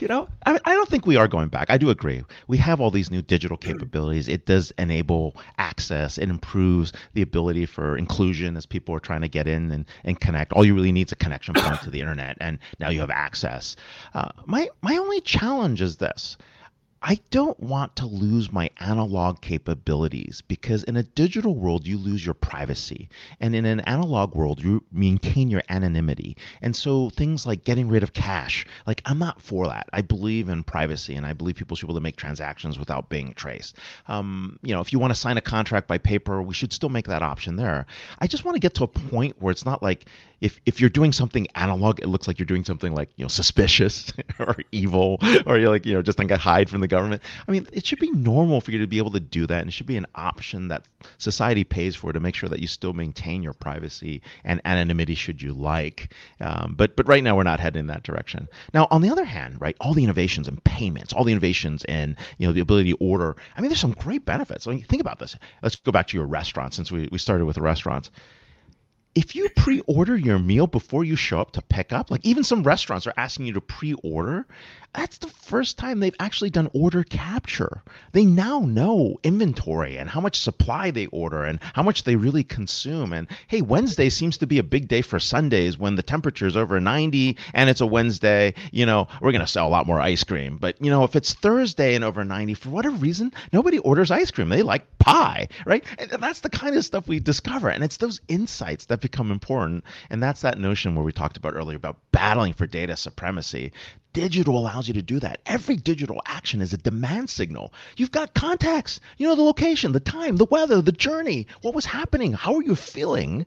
you 0.00 0.06
know, 0.06 0.28
I, 0.44 0.60
I, 0.66 0.74
don't 0.74 0.86
think 0.86 1.06
we 1.06 1.16
are 1.16 1.26
going 1.26 1.48
back. 1.48 1.70
I 1.70 1.78
do 1.78 1.88
agree. 1.88 2.22
We 2.46 2.58
have 2.58 2.78
all 2.78 2.90
these 2.90 3.10
new 3.10 3.22
digital 3.22 3.56
capabilities. 3.56 4.28
It 4.28 4.44
does 4.44 4.70
enable 4.76 5.34
access. 5.56 6.18
It 6.18 6.28
improves 6.28 6.92
the 7.14 7.22
ability 7.22 7.64
for 7.64 7.96
inclusion 7.96 8.54
as 8.54 8.66
people 8.66 8.94
are 8.94 9.00
trying 9.00 9.22
to 9.22 9.28
get 9.28 9.48
in 9.48 9.72
and, 9.72 9.86
and 10.04 10.20
connect. 10.20 10.52
All 10.52 10.66
you 10.66 10.74
really 10.74 10.92
need 10.92 11.08
is 11.08 11.12
a 11.12 11.16
connection 11.16 11.54
point 11.54 11.80
to 11.84 11.90
the 11.90 12.00
internet, 12.00 12.36
and 12.42 12.58
now 12.80 12.90
you 12.90 13.00
have 13.00 13.08
access. 13.08 13.76
Uh, 14.12 14.28
my 14.44 14.68
my 14.82 14.94
only 14.98 15.22
challenge 15.22 15.80
is 15.80 15.96
this 15.96 16.36
I 17.08 17.20
don't 17.30 17.58
want 17.60 17.94
to 17.96 18.06
lose 18.06 18.50
my 18.50 18.68
analog 18.80 19.40
capabilities 19.40 20.42
because 20.48 20.82
in 20.82 20.96
a 20.96 21.04
digital 21.04 21.54
world, 21.54 21.86
you 21.86 21.98
lose 21.98 22.24
your 22.24 22.34
privacy. 22.34 23.08
And 23.38 23.54
in 23.54 23.64
an 23.64 23.78
analog 23.78 24.34
world, 24.34 24.60
you 24.60 24.82
maintain 24.90 25.48
your 25.48 25.62
anonymity. 25.68 26.36
And 26.62 26.74
so 26.74 27.10
things 27.10 27.46
like 27.46 27.62
getting 27.62 27.88
rid 27.88 28.02
of 28.02 28.12
cash, 28.12 28.66
like 28.88 29.02
I'm 29.04 29.20
not 29.20 29.40
for 29.40 29.68
that. 29.68 29.88
I 29.92 30.02
believe 30.02 30.48
in 30.48 30.64
privacy 30.64 31.14
and 31.14 31.24
I 31.24 31.32
believe 31.32 31.54
people 31.54 31.76
should 31.76 31.86
be 31.86 31.92
able 31.92 32.00
to 32.00 32.02
make 32.02 32.16
transactions 32.16 32.76
without 32.76 33.08
being 33.08 33.34
traced. 33.34 33.76
Um, 34.08 34.58
you 34.62 34.74
know, 34.74 34.80
if 34.80 34.92
you 34.92 34.98
want 34.98 35.12
to 35.12 35.20
sign 35.20 35.36
a 35.36 35.40
contract 35.40 35.86
by 35.86 35.98
paper, 35.98 36.42
we 36.42 36.54
should 36.54 36.72
still 36.72 36.88
make 36.88 37.06
that 37.06 37.22
option 37.22 37.54
there. 37.54 37.86
I 38.18 38.26
just 38.26 38.44
want 38.44 38.56
to 38.56 38.60
get 38.60 38.74
to 38.74 38.82
a 38.82 38.88
point 38.88 39.36
where 39.38 39.52
it's 39.52 39.64
not 39.64 39.80
like, 39.80 40.06
if 40.40 40.60
if 40.66 40.80
you're 40.80 40.90
doing 40.90 41.12
something 41.12 41.46
analog, 41.54 42.00
it 42.00 42.08
looks 42.08 42.26
like 42.26 42.38
you're 42.38 42.46
doing 42.46 42.64
something 42.64 42.94
like 42.94 43.08
you 43.16 43.24
know 43.24 43.28
suspicious 43.28 44.12
or 44.40 44.56
evil, 44.72 45.18
or 45.46 45.58
you're 45.58 45.70
like 45.70 45.86
you 45.86 45.94
know 45.94 46.02
just 46.02 46.18
like 46.18 46.30
I 46.30 46.36
hide 46.36 46.68
from 46.68 46.80
the 46.80 46.88
government. 46.88 47.22
I 47.46 47.52
mean, 47.52 47.66
it 47.72 47.86
should 47.86 47.98
be 47.98 48.10
normal 48.10 48.60
for 48.60 48.70
you 48.70 48.78
to 48.78 48.86
be 48.86 48.98
able 48.98 49.12
to 49.12 49.20
do 49.20 49.46
that, 49.46 49.60
and 49.60 49.68
it 49.68 49.72
should 49.72 49.86
be 49.86 49.96
an 49.96 50.06
option 50.14 50.68
that 50.68 50.84
society 51.18 51.64
pays 51.64 51.96
for 51.96 52.12
to 52.12 52.20
make 52.20 52.34
sure 52.34 52.48
that 52.48 52.60
you 52.60 52.66
still 52.66 52.92
maintain 52.92 53.42
your 53.42 53.52
privacy 53.52 54.22
and 54.44 54.60
anonymity 54.64 55.14
should 55.14 55.40
you 55.40 55.52
like. 55.52 56.14
Um, 56.40 56.74
but 56.76 56.96
but 56.96 57.08
right 57.08 57.22
now 57.22 57.36
we're 57.36 57.44
not 57.44 57.60
heading 57.60 57.80
in 57.80 57.86
that 57.88 58.02
direction. 58.02 58.48
Now 58.74 58.88
on 58.90 59.02
the 59.02 59.10
other 59.10 59.24
hand, 59.24 59.60
right, 59.60 59.76
all 59.80 59.94
the 59.94 60.04
innovations 60.04 60.48
in 60.48 60.56
payments, 60.58 61.12
all 61.12 61.24
the 61.24 61.32
innovations 61.32 61.84
in 61.84 62.16
you 62.38 62.46
know 62.46 62.52
the 62.52 62.60
ability 62.60 62.90
to 62.90 62.96
order. 62.98 63.36
I 63.56 63.60
mean, 63.60 63.70
there's 63.70 63.80
some 63.80 63.92
great 63.92 64.24
benefits. 64.24 64.66
I 64.66 64.72
mean, 64.72 64.84
think 64.84 65.00
about 65.00 65.18
this. 65.18 65.36
Let's 65.62 65.76
go 65.76 65.92
back 65.92 66.08
to 66.08 66.16
your 66.16 66.26
restaurant 66.26 66.74
since 66.74 66.90
we 66.92 67.08
we 67.10 67.18
started 67.18 67.44
with 67.44 67.56
the 67.56 67.62
restaurants 67.62 68.10
if 69.16 69.34
you 69.34 69.48
pre-order 69.48 70.14
your 70.14 70.38
meal 70.38 70.66
before 70.66 71.02
you 71.02 71.16
show 71.16 71.40
up 71.40 71.52
to 71.52 71.62
pick 71.62 71.90
up, 71.90 72.10
like 72.10 72.24
even 72.24 72.44
some 72.44 72.62
restaurants 72.62 73.06
are 73.06 73.14
asking 73.16 73.46
you 73.46 73.54
to 73.54 73.62
pre-order, 73.62 74.46
that's 74.96 75.18
the 75.18 75.28
first 75.28 75.76
time 75.76 76.00
they've 76.00 76.14
actually 76.20 76.50
done 76.50 76.70
order 76.72 77.02
capture. 77.04 77.82
They 78.12 78.24
now 78.24 78.60
know 78.60 79.18
inventory 79.22 79.98
and 79.98 80.08
how 80.08 80.20
much 80.20 80.38
supply 80.38 80.90
they 80.90 81.06
order 81.06 81.44
and 81.44 81.60
how 81.74 81.82
much 81.82 82.04
they 82.04 82.16
really 82.16 82.44
consume. 82.44 83.12
And 83.12 83.28
hey, 83.46 83.60
Wednesday 83.60 84.08
seems 84.08 84.38
to 84.38 84.46
be 84.46 84.58
a 84.58 84.62
big 84.62 84.88
day 84.88 85.02
for 85.02 85.18
sundaes 85.18 85.78
when 85.78 85.96
the 85.96 86.02
temperature 86.02 86.46
is 86.46 86.56
over 86.56 86.80
90 86.80 87.36
and 87.52 87.68
it's 87.68 87.82
a 87.82 87.86
Wednesday. 87.86 88.54
You 88.72 88.86
know, 88.86 89.08
we're 89.20 89.32
going 89.32 89.44
to 89.44 89.46
sell 89.46 89.66
a 89.66 89.70
lot 89.70 89.86
more 89.86 90.00
ice 90.00 90.24
cream. 90.24 90.56
But, 90.56 90.82
you 90.82 90.90
know, 90.90 91.04
if 91.04 91.14
it's 91.14 91.34
Thursday 91.34 91.94
and 91.94 92.04
over 92.04 92.24
90, 92.24 92.54
for 92.54 92.70
whatever 92.70 92.96
reason, 92.96 93.32
nobody 93.52 93.78
orders 93.78 94.10
ice 94.10 94.30
cream. 94.30 94.48
They 94.48 94.62
like 94.62 94.98
pie, 94.98 95.48
right? 95.66 95.84
And 95.98 96.22
that's 96.22 96.40
the 96.40 96.50
kind 96.50 96.74
of 96.74 96.84
stuff 96.84 97.06
we 97.06 97.20
discover. 97.20 97.68
And 97.68 97.84
it's 97.84 97.98
those 97.98 98.20
insights 98.28 98.86
that 98.86 99.02
become 99.06 99.30
important. 99.30 99.84
And 100.10 100.22
that's 100.22 100.40
that 100.40 100.58
notion 100.58 100.94
where 100.94 101.04
we 101.04 101.12
talked 101.12 101.36
about 101.36 101.54
earlier 101.54 101.76
about 101.76 101.98
battling 102.12 102.52
for 102.54 102.66
data 102.66 102.96
supremacy 102.96 103.72
digital 104.16 104.56
allows 104.56 104.88
you 104.88 104.94
to 104.94 105.02
do 105.02 105.20
that. 105.20 105.42
Every 105.44 105.76
digital 105.76 106.22
action 106.24 106.62
is 106.62 106.72
a 106.72 106.78
demand 106.78 107.28
signal. 107.28 107.74
You've 107.98 108.12
got 108.12 108.32
context. 108.32 109.00
You 109.18 109.28
know 109.28 109.34
the 109.34 109.42
location, 109.42 109.92
the 109.92 110.00
time, 110.00 110.36
the 110.36 110.46
weather, 110.46 110.80
the 110.80 110.90
journey, 110.90 111.46
what 111.60 111.74
was 111.74 111.84
happening, 111.84 112.32
how 112.32 112.54
are 112.54 112.62
you 112.62 112.74
feeling? 112.74 113.44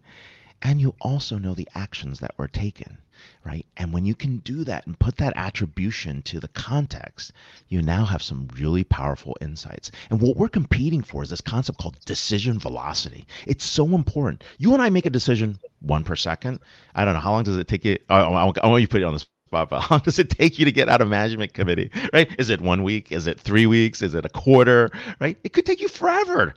And 0.62 0.80
you 0.80 0.94
also 1.02 1.40
know 1.40 1.56
the 1.56 1.68
actions 1.74 2.20
that 2.20 2.38
were 2.38 2.48
taken, 2.48 3.00
right? 3.46 3.66
And 3.78 3.94
when 3.94 4.06
you 4.06 4.16
can 4.16 4.38
do 4.38 4.64
that 4.66 4.86
and 4.86 4.98
put 5.00 5.18
that 5.18 5.34
attribution 5.36 6.22
to 6.24 6.40
the 6.40 6.48
context, 6.50 7.34
you 7.68 7.82
now 7.82 8.06
have 8.06 8.22
some 8.22 8.48
really 8.56 8.84
powerful 8.84 9.38
insights. 9.42 9.92
And 10.10 10.22
what 10.22 10.38
we're 10.38 10.50
competing 10.50 11.02
for 11.02 11.24
is 11.24 11.30
this 11.30 11.42
concept 11.42 11.80
called 11.80 11.98
decision 12.06 12.60
velocity. 12.60 13.26
It's 13.48 13.66
so 13.66 13.86
important. 13.96 14.44
You 14.58 14.74
and 14.74 14.82
I 14.82 14.90
make 14.90 15.06
a 15.06 15.10
decision 15.10 15.60
one 15.82 16.04
per 16.04 16.16
second. 16.16 16.60
I 16.96 17.06
don't 17.06 17.14
know. 17.14 17.20
How 17.20 17.32
long 17.32 17.44
does 17.44 17.58
it 17.58 17.68
take 17.68 17.86
you? 17.86 17.98
I, 18.10 18.28
want 18.28 18.58
you 18.58 18.88
to 18.88 18.92
put 18.92 19.02
it 19.02 19.06
on 19.06 19.14
this 19.14 19.26
Bob, 19.52 19.72
how 19.72 19.96
long 19.96 20.02
does 20.02 20.20
it 20.20 20.30
take 20.30 20.60
you 20.60 20.66
to 20.66 20.72
get 20.72 20.90
out 20.90 21.02
of 21.02 21.08
management 21.08 21.54
committee? 21.54 21.90
Right? 22.14 22.30
Is 22.38 22.52
it 22.52 22.62
one 22.62 22.84
week? 22.84 23.12
Is 23.12 23.26
it 23.26 23.40
three 23.40 23.66
weeks? 23.66 24.04
Is 24.04 24.14
it 24.14 24.24
a 24.24 24.30
quarter? 24.30 24.92
Right? 25.20 25.38
It 25.44 25.54
could 25.54 25.66
take 25.66 25.82
you 25.82 25.88
forever. 25.88 26.54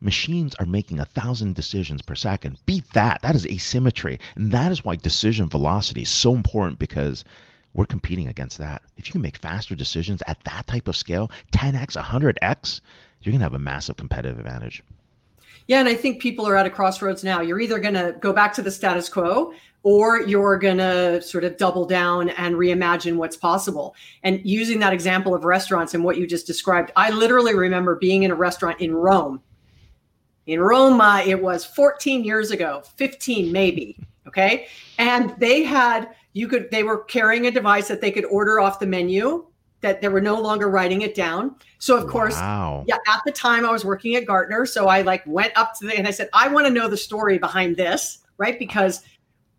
Machines 0.00 0.54
are 0.58 0.66
making 0.66 0.98
a 0.98 1.04
thousand 1.04 1.54
decisions 1.54 2.00
per 2.00 2.14
second. 2.14 2.58
Beat 2.64 2.90
that. 2.94 3.20
That 3.22 3.34
is 3.34 3.46
asymmetry. 3.46 4.18
And 4.34 4.50
that 4.52 4.72
is 4.72 4.84
why 4.84 4.96
decision 4.96 5.48
velocity 5.48 6.02
is 6.02 6.08
so 6.08 6.34
important 6.34 6.78
because 6.78 7.24
we're 7.74 7.86
competing 7.86 8.28
against 8.28 8.58
that. 8.58 8.82
If 8.96 9.06
you 9.06 9.12
can 9.12 9.20
make 9.20 9.36
faster 9.36 9.74
decisions 9.74 10.22
at 10.26 10.42
that 10.44 10.66
type 10.66 10.88
of 10.88 10.96
scale, 10.96 11.30
10x, 11.52 12.02
100x, 12.02 12.80
you're 13.22 13.32
going 13.32 13.40
to 13.40 13.44
have 13.44 13.54
a 13.54 13.58
massive 13.58 13.96
competitive 13.96 14.38
advantage. 14.38 14.82
Yeah, 15.66 15.78
and 15.78 15.88
I 15.88 15.94
think 15.94 16.20
people 16.20 16.48
are 16.48 16.56
at 16.56 16.66
a 16.66 16.70
crossroads 16.70 17.22
now. 17.22 17.42
You're 17.42 17.60
either 17.60 17.78
going 17.78 17.94
to 17.94 18.16
go 18.18 18.32
back 18.32 18.54
to 18.54 18.62
the 18.62 18.70
status 18.70 19.08
quo 19.08 19.52
or 19.82 20.22
you're 20.22 20.58
going 20.58 20.78
to 20.78 21.22
sort 21.22 21.44
of 21.44 21.56
double 21.56 21.86
down 21.86 22.30
and 22.30 22.56
reimagine 22.56 23.16
what's 23.16 23.36
possible. 23.36 23.94
And 24.22 24.40
using 24.44 24.80
that 24.80 24.92
example 24.92 25.34
of 25.34 25.44
restaurants 25.44 25.94
and 25.94 26.02
what 26.02 26.16
you 26.16 26.26
just 26.26 26.46
described, 26.46 26.90
I 26.96 27.10
literally 27.10 27.54
remember 27.54 27.96
being 27.96 28.24
in 28.24 28.30
a 28.30 28.34
restaurant 28.34 28.80
in 28.80 28.94
Rome. 28.94 29.42
In 30.50 30.60
Rome, 30.60 31.00
uh, 31.00 31.22
it 31.24 31.40
was 31.40 31.64
14 31.64 32.24
years 32.24 32.50
ago, 32.50 32.82
15 32.96 33.52
maybe. 33.52 33.96
Okay. 34.26 34.66
And 34.98 35.34
they 35.38 35.62
had, 35.62 36.08
you 36.32 36.48
could, 36.48 36.70
they 36.70 36.82
were 36.82 37.04
carrying 37.04 37.46
a 37.46 37.50
device 37.50 37.88
that 37.88 38.00
they 38.00 38.10
could 38.10 38.24
order 38.26 38.60
off 38.60 38.78
the 38.78 38.86
menu 38.86 39.46
that 39.80 40.00
they 40.00 40.08
were 40.08 40.20
no 40.20 40.40
longer 40.40 40.68
writing 40.68 41.02
it 41.02 41.14
down. 41.14 41.54
So 41.78 41.96
of 41.96 42.06
course, 42.06 42.34
wow. 42.34 42.84
yeah, 42.86 42.98
at 43.08 43.22
the 43.24 43.32
time 43.32 43.64
I 43.64 43.72
was 43.72 43.84
working 43.84 44.14
at 44.16 44.26
Gartner. 44.26 44.66
So 44.66 44.88
I 44.88 45.02
like 45.02 45.22
went 45.26 45.56
up 45.56 45.74
to 45.78 45.86
the 45.86 45.96
and 45.96 46.06
I 46.06 46.10
said, 46.10 46.28
I 46.34 46.48
want 46.48 46.66
to 46.66 46.72
know 46.72 46.88
the 46.88 46.96
story 46.96 47.38
behind 47.38 47.76
this, 47.76 48.18
right? 48.36 48.58
Because 48.58 49.02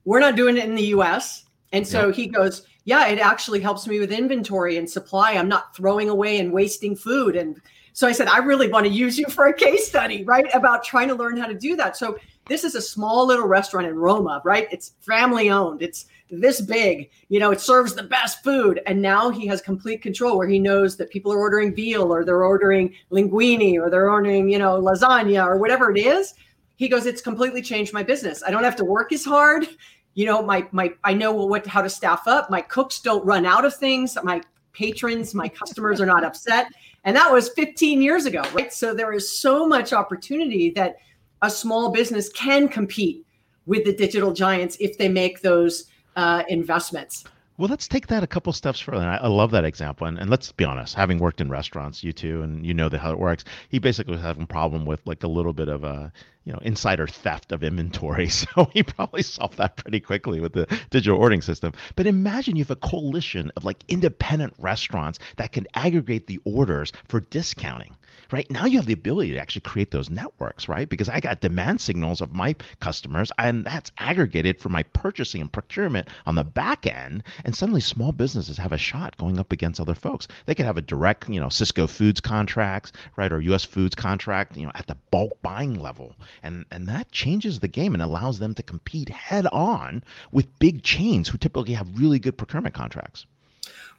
we're 0.06 0.20
not 0.20 0.36
doing 0.36 0.58
it 0.58 0.66
in 0.66 0.76
the 0.76 0.88
US. 0.88 1.46
And 1.74 1.88
so 1.88 2.08
yep. 2.08 2.16
he 2.16 2.28
goes, 2.28 2.66
Yeah, 2.86 3.08
it 3.08 3.20
actually 3.20 3.62
helps 3.62 3.88
me 3.88 4.00
with 4.00 4.12
inventory 4.12 4.78
and 4.78 4.90
supply. 4.90 5.34
I'm 5.34 5.50
not 5.50 5.76
throwing 5.76 6.10
away 6.10 6.40
and 6.40 6.52
wasting 6.52 6.96
food. 6.96 7.36
And 7.36 7.60
so 7.94 8.08
I 8.08 8.12
said, 8.12 8.28
I 8.28 8.38
really 8.38 8.70
want 8.70 8.86
to 8.86 8.92
use 8.92 9.18
you 9.18 9.26
for 9.26 9.48
a 9.48 9.54
case 9.54 9.88
study, 9.88 10.24
right? 10.24 10.46
About 10.54 10.84
trying 10.84 11.08
to 11.10 11.16
learn 11.16 11.38
how 11.38 11.48
to 11.48 11.54
do 11.54 11.76
that. 11.76 11.98
So 11.98 12.18
this 12.48 12.64
is 12.64 12.76
a 12.76 12.82
small 12.82 13.26
little 13.26 13.48
restaurant 13.48 13.88
in 13.88 13.96
Roma, 13.96 14.42
right? 14.46 14.68
It's 14.72 14.94
family 15.02 15.50
owned. 15.50 15.82
It's 15.82 16.06
this 16.30 16.62
big. 16.62 17.10
You 17.30 17.40
know, 17.40 17.52
it 17.52 17.60
serves 17.60 17.94
the 17.94 18.04
best 18.04 18.44
food. 18.44 18.82
And 18.86 19.02
now 19.02 19.30
he 19.30 19.46
has 19.48 19.62
complete 19.62 20.02
control 20.02 20.38
where 20.38 20.48
he 20.48 20.60
knows 20.60 20.96
that 20.98 21.10
people 21.10 21.34
are 21.34 21.38
ordering 21.40 21.76
veal 21.76 22.14
or 22.14 22.24
they're 22.24 22.44
ordering 22.44 22.94
linguine 23.12 23.76
or 23.76 23.90
they're 23.90 24.10
ordering, 24.10 24.50
you 24.50 24.58
know, 24.58 24.82
lasagna 24.82 25.46
or 25.46 25.58
whatever 25.58 25.92
it 25.92 26.00
is. 26.00 26.34
He 26.78 26.88
goes, 26.88 27.06
it's 27.06 27.22
completely 27.22 27.62
changed 27.62 27.94
my 27.94 28.04
business. 28.04 28.42
I 28.46 28.52
don't 28.52 28.64
have 28.64 28.78
to 28.78 28.86
work 28.86 29.12
as 29.12 29.26
hard. 29.26 29.68
You 30.14 30.26
know, 30.26 30.42
my 30.42 30.68
my 30.72 30.94
I 31.04 31.14
know 31.14 31.32
what 31.32 31.66
how 31.68 31.82
to 31.82 31.90
staff 31.90 32.28
up. 32.28 32.50
My 32.50 32.62
cooks 32.62 33.00
don't 33.00 33.26
run 33.26 33.46
out 33.46 33.64
of 33.64 33.76
things. 33.76 34.18
My 34.24 34.42
patrons, 34.74 35.34
my 35.34 35.48
customers 35.48 36.02
are 36.02 36.06
not 36.06 36.24
upset. 36.24 36.68
And 37.04 37.16
that 37.16 37.32
was 37.32 37.50
15 37.50 38.02
years 38.02 38.26
ago, 38.26 38.44
right? 38.54 38.72
So 38.72 38.94
there 38.94 39.14
is 39.14 39.40
so 39.40 39.68
much 39.68 39.92
opportunity 39.92 40.70
that 40.72 40.98
a 41.42 41.50
small 41.50 41.92
business 41.92 42.30
can 42.30 42.68
compete 42.68 43.26
with 43.66 43.86
the 43.86 43.94
digital 43.94 44.34
giants 44.34 44.78
if 44.80 44.98
they 44.98 45.10
make 45.10 45.42
those 45.42 45.86
uh, 46.16 46.44
investments. 46.48 47.24
Well, 47.62 47.70
let's 47.70 47.88
take 47.88 48.08
that 48.08 48.24
a 48.24 48.28
couple 48.28 48.52
steps 48.54 48.80
further. 48.80 49.06
I, 49.06 49.18
I 49.18 49.28
love 49.28 49.52
that 49.52 49.66
example. 49.66 50.08
And, 50.08 50.18
and 50.18 50.32
let's 50.32 50.52
be 50.52 50.66
honest, 50.66 50.96
having 50.96 51.20
worked 51.20 51.42
in 51.42 51.48
restaurants, 51.48 52.04
you 52.04 52.12
too, 52.12 52.42
and 52.42 52.66
you 52.66 52.74
know 52.74 52.90
the, 52.90 52.98
how 52.98 53.12
it 53.12 53.20
works. 53.20 53.44
He 53.70 53.78
basically 53.78 54.14
was 54.14 54.22
having 54.24 54.42
a 54.42 54.48
problem 54.48 54.84
with 54.84 55.06
like 55.06 55.22
a 55.22 55.28
little 55.28 55.54
bit 55.54 55.68
of 55.68 55.84
a, 55.84 56.12
you 56.44 56.54
know, 56.54 56.60
insider 56.64 57.06
theft 57.06 57.52
of 57.52 57.64
inventory. 57.64 58.30
So 58.32 58.72
he 58.74 58.82
probably 58.82 59.22
solved 59.22 59.60
that 59.60 59.78
pretty 59.78 60.00
quickly 60.00 60.40
with 60.40 60.54
the 60.54 60.66
digital 60.90 61.20
ordering 61.20 61.44
system. 61.44 61.74
But 61.96 62.08
imagine 62.08 62.56
you 62.56 62.64
have 62.64 62.72
a 62.72 62.76
coalition 62.78 63.52
of 63.56 63.64
like 63.64 63.84
independent 63.88 64.56
restaurants 64.58 65.20
that 65.38 65.52
can 65.52 65.68
aggregate 65.76 66.26
the 66.26 66.40
orders 66.44 66.92
for 67.10 67.20
discounting 67.20 67.96
right? 68.32 68.50
Now 68.50 68.66
you 68.66 68.78
have 68.78 68.86
the 68.86 68.94
ability 68.94 69.32
to 69.34 69.40
actually 69.40 69.62
create 69.62 69.92
those 69.92 70.10
networks, 70.10 70.68
right? 70.68 70.88
Because 70.88 71.10
I 71.10 71.20
got 71.20 71.42
demand 71.42 71.82
signals 71.82 72.22
of 72.22 72.34
my 72.34 72.56
customers 72.80 73.32
and 73.38 73.66
that's 73.66 73.92
aggregated 73.98 74.60
for 74.60 74.70
my 74.70 74.84
purchasing 74.84 75.42
and 75.42 75.52
procurement 75.52 76.08
on 76.26 76.36
the 76.36 76.44
back 76.44 76.88
end. 76.88 77.24
And 77.46 77.56
suddenly 77.56 77.82
small 77.82 78.12
businesses 78.12 78.58
have 78.58 78.72
a 78.72 78.78
shot 78.78 79.18
going 79.18 79.40
up 79.40 79.52
against 79.52 79.80
other 79.80 79.96
folks. 79.96 80.28
They 80.46 80.56
could 80.56 80.66
have 80.66 80.78
a 80.78 80.82
direct, 80.82 81.30
you 81.30 81.40
know, 81.40 81.48
Sysco 81.48 81.90
Foods 81.90 82.22
contracts, 82.22 82.92
right? 83.16 83.32
Or 83.32 83.42
US 83.42 83.66
Foods 83.66 83.96
contract, 83.96 84.58
you 84.58 84.66
know, 84.66 84.72
at 84.76 84.88
the 84.88 84.98
bulk 85.12 85.42
buying 85.42 85.80
level. 85.80 86.16
And 86.44 86.66
and 86.72 86.88
that 86.88 87.12
changes 87.12 87.60
the 87.60 87.68
game 87.68 87.94
and 87.94 88.02
allows 88.02 88.40
them 88.40 88.54
to 88.56 88.64
compete 88.64 89.10
head 89.10 89.48
on 89.48 90.04
with 90.32 90.60
big 90.60 90.84
chains 90.84 91.30
who 91.30 91.38
typically 91.38 91.74
have 91.74 92.00
really 92.00 92.20
good 92.20 92.38
procurement 92.38 92.76
contracts. 92.76 93.26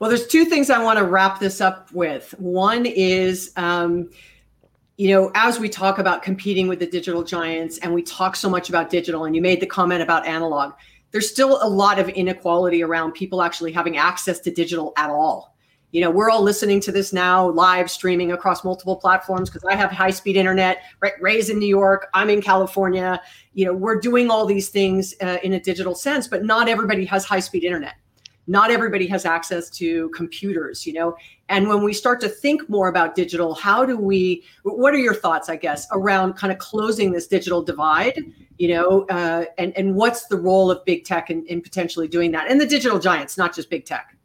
Well, 0.03 0.09
there's 0.09 0.27
two 0.27 0.45
things 0.45 0.69
I 0.69 0.83
want 0.83 0.99
to 0.99 1.05
wrap 1.05 1.39
this 1.39 1.61
up 1.61 1.93
with. 1.93 2.35
One 2.41 2.87
is, 2.87 3.53
um, 3.55 4.11
you 4.97 5.11
know, 5.11 5.31
as 5.37 5.61
we 5.61 5.69
talk 5.69 6.01
about 6.01 6.25
competing 6.25 6.67
with 6.67 6.81
the 6.81 6.89
digital 6.89 7.23
giants 7.23 7.79
and 7.79 7.95
we 7.95 8.03
talk 8.03 8.35
so 8.35 8.51
much 8.51 8.69
about 8.69 8.91
digital, 8.91 9.27
and 9.27 9.37
you 9.37 9.41
made 9.41 9.61
the 9.61 9.67
comment 9.67 10.03
about 10.03 10.27
analog, 10.27 10.73
there's 11.13 11.31
still 11.31 11.63
a 11.63 11.69
lot 11.69 12.01
of 12.01 12.09
inequality 12.09 12.83
around 12.83 13.13
people 13.13 13.43
actually 13.43 13.71
having 13.71 13.97
access 13.97 14.41
to 14.41 14.51
digital 14.51 14.93
at 14.97 15.09
all. 15.09 15.55
You 15.93 16.01
know, 16.01 16.11
we're 16.11 16.31
all 16.31 16.43
listening 16.43 16.81
to 16.81 16.91
this 16.91 17.13
now 17.13 17.49
live 17.51 17.89
streaming 17.89 18.33
across 18.33 18.65
multiple 18.65 18.97
platforms 18.97 19.51
because 19.51 19.63
I 19.71 19.77
have 19.77 19.93
high 19.93 20.11
speed 20.11 20.35
internet, 20.35 20.83
right? 20.99 21.13
Ray's 21.21 21.49
in 21.49 21.61
New 21.61 21.69
York, 21.69 22.09
I'm 22.13 22.29
in 22.29 22.43
California. 22.43 23.23
You 23.55 23.67
know, 23.67 23.73
we're 23.73 24.01
doing 24.01 24.33
all 24.33 24.47
these 24.47 24.69
things 24.69 25.15
uh, 25.21 25.39
in 25.45 25.53
a 25.53 25.61
digital 25.61 25.95
sense, 25.95 26.27
but 26.27 26.45
not 26.45 26.69
everybody 26.69 27.05
has 27.05 27.25
high 27.25 27.39
speed 27.39 27.63
internet 27.63 27.95
not 28.47 28.71
everybody 28.71 29.07
has 29.07 29.25
access 29.25 29.71
to 29.71 30.09
computers 30.11 30.87
you 30.87 30.93
know? 30.93 31.17
And 31.49 31.69
when 31.69 31.83
we 31.85 31.93
start 31.93 32.21
to 32.23 32.29
think 32.29 32.69
more 32.69 32.89
about 32.89 33.15
digital 33.15 33.55
how 33.55 33.85
do 33.85 33.97
we 33.97 34.43
what 34.63 34.95
are 34.95 34.99
your 34.99 35.15
thoughts 35.15 35.49
i 35.49 35.57
guess 35.57 35.87
around 35.93 36.35
kind 36.35 36.53
of 36.53 36.59
closing 36.59 37.13
this 37.13 37.27
digital 37.27 37.63
divide 37.63 38.19
you 38.59 38.69
know 38.69 39.03
uh, 39.11 39.45
and 39.59 39.77
and 39.77 39.95
what's 39.95 40.27
the 40.27 40.37
role 40.37 40.71
of 40.71 40.85
big 40.85 41.05
tech 41.05 41.31
in, 41.31 41.45
in 41.47 41.61
potentially 41.61 42.09
doing 42.09 42.33
that? 42.33 42.51
And 42.51 42.61
the 42.61 42.67
digital 42.67 42.99
giants 42.99 43.37
not 43.37 43.55
just 43.55 43.71
big 43.71 43.85
tech 43.85 44.17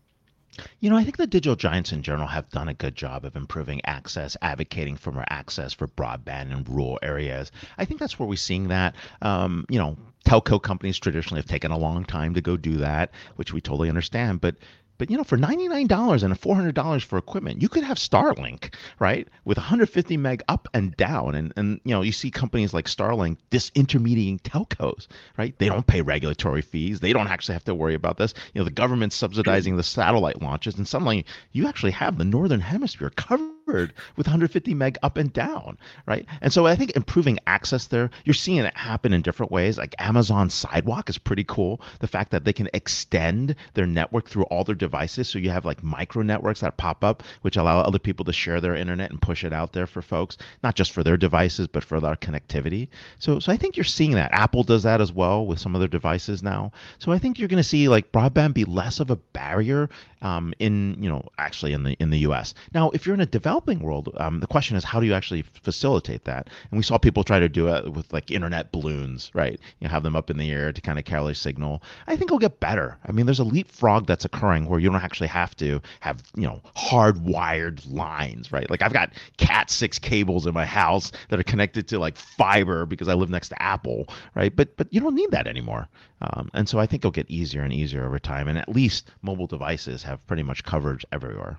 you 0.79 0.89
know, 0.89 0.97
I 0.97 1.03
think 1.03 1.17
the 1.17 1.27
digital 1.27 1.55
giants 1.55 1.91
in 1.91 2.03
general 2.03 2.27
have 2.27 2.49
done 2.49 2.67
a 2.67 2.73
good 2.73 2.95
job 2.95 3.25
of 3.25 3.35
improving 3.35 3.81
access, 3.85 4.37
advocating 4.41 4.95
for 4.95 5.11
more 5.11 5.25
access 5.29 5.73
for 5.73 5.87
broadband 5.87 6.51
in 6.51 6.63
rural 6.63 6.99
areas. 7.01 7.51
I 7.77 7.85
think 7.85 7.99
that's 7.99 8.17
where 8.19 8.27
we're 8.27 8.35
seeing 8.35 8.69
that. 8.69 8.95
Um, 9.21 9.65
you 9.69 9.79
know, 9.79 9.97
telco 10.25 10.61
companies 10.61 10.99
traditionally 10.99 11.39
have 11.39 11.49
taken 11.49 11.71
a 11.71 11.77
long 11.77 12.05
time 12.05 12.33
to 12.33 12.41
go 12.41 12.57
do 12.57 12.77
that, 12.77 13.11
which 13.35 13.53
we 13.53 13.61
totally 13.61 13.89
understand. 13.89 14.41
But 14.41 14.55
but 14.97 15.09
you 15.11 15.17
know, 15.17 15.23
for 15.23 15.37
ninety 15.37 15.67
nine 15.67 15.87
dollars 15.87 16.23
and 16.23 16.37
four 16.39 16.55
hundred 16.55 16.75
dollars 16.75 17.03
for 17.03 17.17
equipment, 17.17 17.61
you 17.61 17.69
could 17.69 17.83
have 17.83 17.97
Starlink, 17.97 18.73
right, 18.99 19.27
with 19.45 19.57
one 19.57 19.65
hundred 19.65 19.89
fifty 19.89 20.17
meg 20.17 20.41
up 20.47 20.67
and 20.73 20.95
down. 20.97 21.35
And 21.35 21.53
and 21.55 21.79
you 21.83 21.91
know, 21.91 22.01
you 22.01 22.11
see 22.11 22.31
companies 22.31 22.73
like 22.73 22.85
Starlink 22.85 23.37
disintermediating 23.51 24.41
telcos, 24.41 25.07
right? 25.37 25.57
They 25.57 25.67
don't 25.67 25.87
pay 25.87 26.01
regulatory 26.01 26.61
fees. 26.61 26.99
They 26.99 27.13
don't 27.13 27.27
actually 27.27 27.53
have 27.53 27.65
to 27.65 27.75
worry 27.75 27.95
about 27.95 28.17
this. 28.17 28.33
You 28.53 28.61
know, 28.61 28.65
the 28.65 28.71
government's 28.71 29.15
subsidizing 29.15 29.77
the 29.77 29.83
satellite 29.83 30.41
launches, 30.41 30.77
and 30.77 30.87
suddenly 30.87 31.25
you 31.51 31.67
actually 31.67 31.91
have 31.91 32.17
the 32.17 32.25
northern 32.25 32.61
hemisphere 32.61 33.11
covered 33.11 33.56
covered 33.67 33.93
with 34.15 34.27
150 34.27 34.73
meg 34.73 34.97
up 35.03 35.17
and 35.17 35.31
down, 35.33 35.77
right? 36.05 36.25
And 36.41 36.51
so 36.51 36.65
I 36.65 36.75
think 36.75 36.95
improving 36.95 37.39
access 37.47 37.87
there, 37.87 38.09
you're 38.23 38.33
seeing 38.33 38.59
it 38.59 38.75
happen 38.75 39.13
in 39.13 39.21
different 39.21 39.51
ways. 39.51 39.77
Like 39.77 39.95
Amazon 39.99 40.49
Sidewalk 40.49 41.09
is 41.09 41.17
pretty 41.17 41.43
cool. 41.43 41.81
The 41.99 42.07
fact 42.07 42.31
that 42.31 42.45
they 42.45 42.53
can 42.53 42.69
extend 42.73 43.55
their 43.73 43.85
network 43.85 44.29
through 44.29 44.43
all 44.43 44.63
their 44.63 44.75
devices, 44.75 45.27
so 45.27 45.39
you 45.39 45.49
have 45.49 45.65
like 45.65 45.83
micro 45.83 46.21
networks 46.21 46.61
that 46.61 46.77
pop 46.77 47.03
up, 47.03 47.23
which 47.41 47.57
allow 47.57 47.79
other 47.79 47.99
people 47.99 48.25
to 48.25 48.33
share 48.33 48.61
their 48.61 48.75
internet 48.75 49.11
and 49.11 49.21
push 49.21 49.43
it 49.43 49.53
out 49.53 49.73
there 49.73 49.87
for 49.87 50.01
folks, 50.01 50.37
not 50.63 50.75
just 50.75 50.91
for 50.91 51.03
their 51.03 51.17
devices, 51.17 51.67
but 51.67 51.83
for 51.83 51.99
their 51.99 52.15
connectivity. 52.15 52.87
So, 53.19 53.39
so 53.39 53.51
I 53.51 53.57
think 53.57 53.75
you're 53.75 53.83
seeing 53.83 54.11
that. 54.11 54.31
Apple 54.31 54.63
does 54.63 54.83
that 54.83 55.01
as 55.01 55.11
well 55.11 55.45
with 55.45 55.59
some 55.59 55.75
of 55.75 55.79
their 55.79 55.87
devices 55.87 56.41
now. 56.41 56.71
So 56.99 57.11
I 57.11 57.19
think 57.19 57.39
you're 57.39 57.47
going 57.47 57.57
to 57.61 57.67
see 57.67 57.89
like 57.89 58.11
broadband 58.11 58.53
be 58.53 58.65
less 58.65 58.99
of 58.99 59.11
a 59.11 59.15
barrier 59.15 59.89
um, 60.21 60.53
in 60.59 60.95
you 60.99 61.09
know 61.09 61.27
actually 61.37 61.73
in 61.73 61.83
the 61.83 61.93
in 61.99 62.09
the 62.09 62.19
U.S. 62.19 62.53
Now, 62.73 62.89
if 62.91 63.05
you're 63.05 63.15
in 63.15 63.21
a 63.21 63.25
developing 63.57 63.85
world, 63.85 64.09
um, 64.17 64.39
the 64.39 64.47
question 64.47 64.77
is 64.77 64.83
how 64.83 64.99
do 64.99 65.05
you 65.07 65.13
actually 65.13 65.41
facilitate 65.63 66.25
that? 66.25 66.49
And 66.69 66.77
we 66.77 66.83
saw 66.83 66.97
people 66.97 67.23
try 67.23 67.39
to 67.39 67.49
do 67.49 67.67
it 67.69 67.91
with 67.91 68.11
like 68.13 68.29
internet 68.29 68.71
balloons, 68.71 69.31
right? 69.33 69.59
You 69.79 69.87
have 69.87 70.03
them 70.03 70.15
up 70.15 70.29
in 70.29 70.37
the 70.37 70.51
air 70.51 70.71
to 70.71 70.81
kind 70.81 70.99
of 70.99 71.05
carry 71.05 71.31
a 71.31 71.35
signal. 71.35 71.81
I 72.05 72.15
think 72.15 72.29
it'll 72.29 72.37
get 72.37 72.59
better. 72.59 72.97
I 73.07 73.11
mean, 73.11 73.25
there's 73.25 73.39
a 73.39 73.43
leapfrog 73.43 74.05
that's 74.05 74.25
occurring 74.25 74.67
where 74.67 74.79
you 74.79 74.89
don't 74.89 75.01
actually 75.01 75.27
have 75.27 75.55
to 75.57 75.81
have 76.01 76.21
you 76.35 76.43
know 76.43 76.61
hardwired 76.75 77.81
lines, 77.91 78.51
right? 78.51 78.69
Like 78.69 78.81
I've 78.83 78.93
got 78.93 79.11
Cat 79.37 79.71
six 79.71 79.97
cables 79.97 80.45
in 80.45 80.53
my 80.53 80.65
house 80.65 81.11
that 81.29 81.39
are 81.39 81.43
connected 81.43 81.87
to 81.87 81.99
like 81.99 82.15
fiber 82.15 82.85
because 82.85 83.07
I 83.07 83.15
live 83.15 83.29
next 83.29 83.49
to 83.49 83.61
Apple, 83.61 84.07
right? 84.35 84.55
But 84.55 84.77
but 84.77 84.87
you 84.91 85.01
don't 85.01 85.15
need 85.15 85.31
that 85.31 85.47
anymore. 85.47 85.87
Um, 86.21 86.49
and 86.53 86.69
so 86.69 86.79
I 86.79 86.85
think 86.85 87.01
it'll 87.01 87.11
get 87.11 87.29
easier 87.29 87.63
and 87.63 87.73
easier 87.73 88.05
over 88.05 88.19
time. 88.19 88.47
And 88.47 88.57
at 88.57 88.69
least 88.69 89.09
mobile 89.21 89.47
devices 89.47 90.03
have 90.03 90.25
pretty 90.27 90.43
much 90.43 90.63
coverage 90.63 91.05
everywhere. 91.11 91.57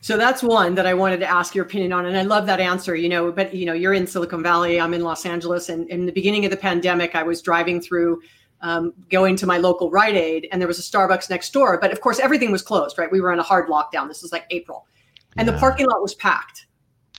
So 0.00 0.16
that's 0.16 0.42
one 0.42 0.76
that 0.76 0.86
I 0.86 0.94
wanted 0.94 1.18
to 1.20 1.26
ask 1.26 1.54
your 1.54 1.64
opinion 1.64 1.92
on. 1.92 2.06
And 2.06 2.16
I 2.16 2.22
love 2.22 2.46
that 2.46 2.60
answer, 2.60 2.94
you 2.94 3.08
know, 3.08 3.32
but 3.32 3.52
you 3.54 3.66
know, 3.66 3.72
you're 3.72 3.94
in 3.94 4.06
Silicon 4.06 4.42
Valley, 4.42 4.80
I'm 4.80 4.94
in 4.94 5.02
Los 5.02 5.26
Angeles. 5.26 5.68
And 5.68 5.88
in 5.90 6.06
the 6.06 6.12
beginning 6.12 6.44
of 6.44 6.52
the 6.52 6.56
pandemic, 6.56 7.16
I 7.16 7.24
was 7.24 7.42
driving 7.42 7.80
through 7.80 8.22
um, 8.60 8.92
going 9.10 9.36
to 9.36 9.46
my 9.46 9.58
local 9.58 9.90
Rite 9.90 10.14
Aid 10.14 10.48
and 10.52 10.60
there 10.60 10.68
was 10.68 10.78
a 10.78 10.82
Starbucks 10.82 11.28
next 11.28 11.52
door. 11.52 11.78
But 11.80 11.90
of 11.90 12.00
course, 12.00 12.20
everything 12.20 12.52
was 12.52 12.62
closed, 12.62 12.98
right? 12.98 13.10
We 13.10 13.20
were 13.20 13.32
in 13.32 13.38
a 13.38 13.42
hard 13.42 13.68
lockdown. 13.68 14.08
This 14.08 14.22
was 14.22 14.30
like 14.32 14.46
April. 14.50 14.86
And 15.36 15.46
yeah. 15.46 15.54
the 15.54 15.58
parking 15.58 15.86
lot 15.86 16.00
was 16.00 16.14
packed. 16.14 16.66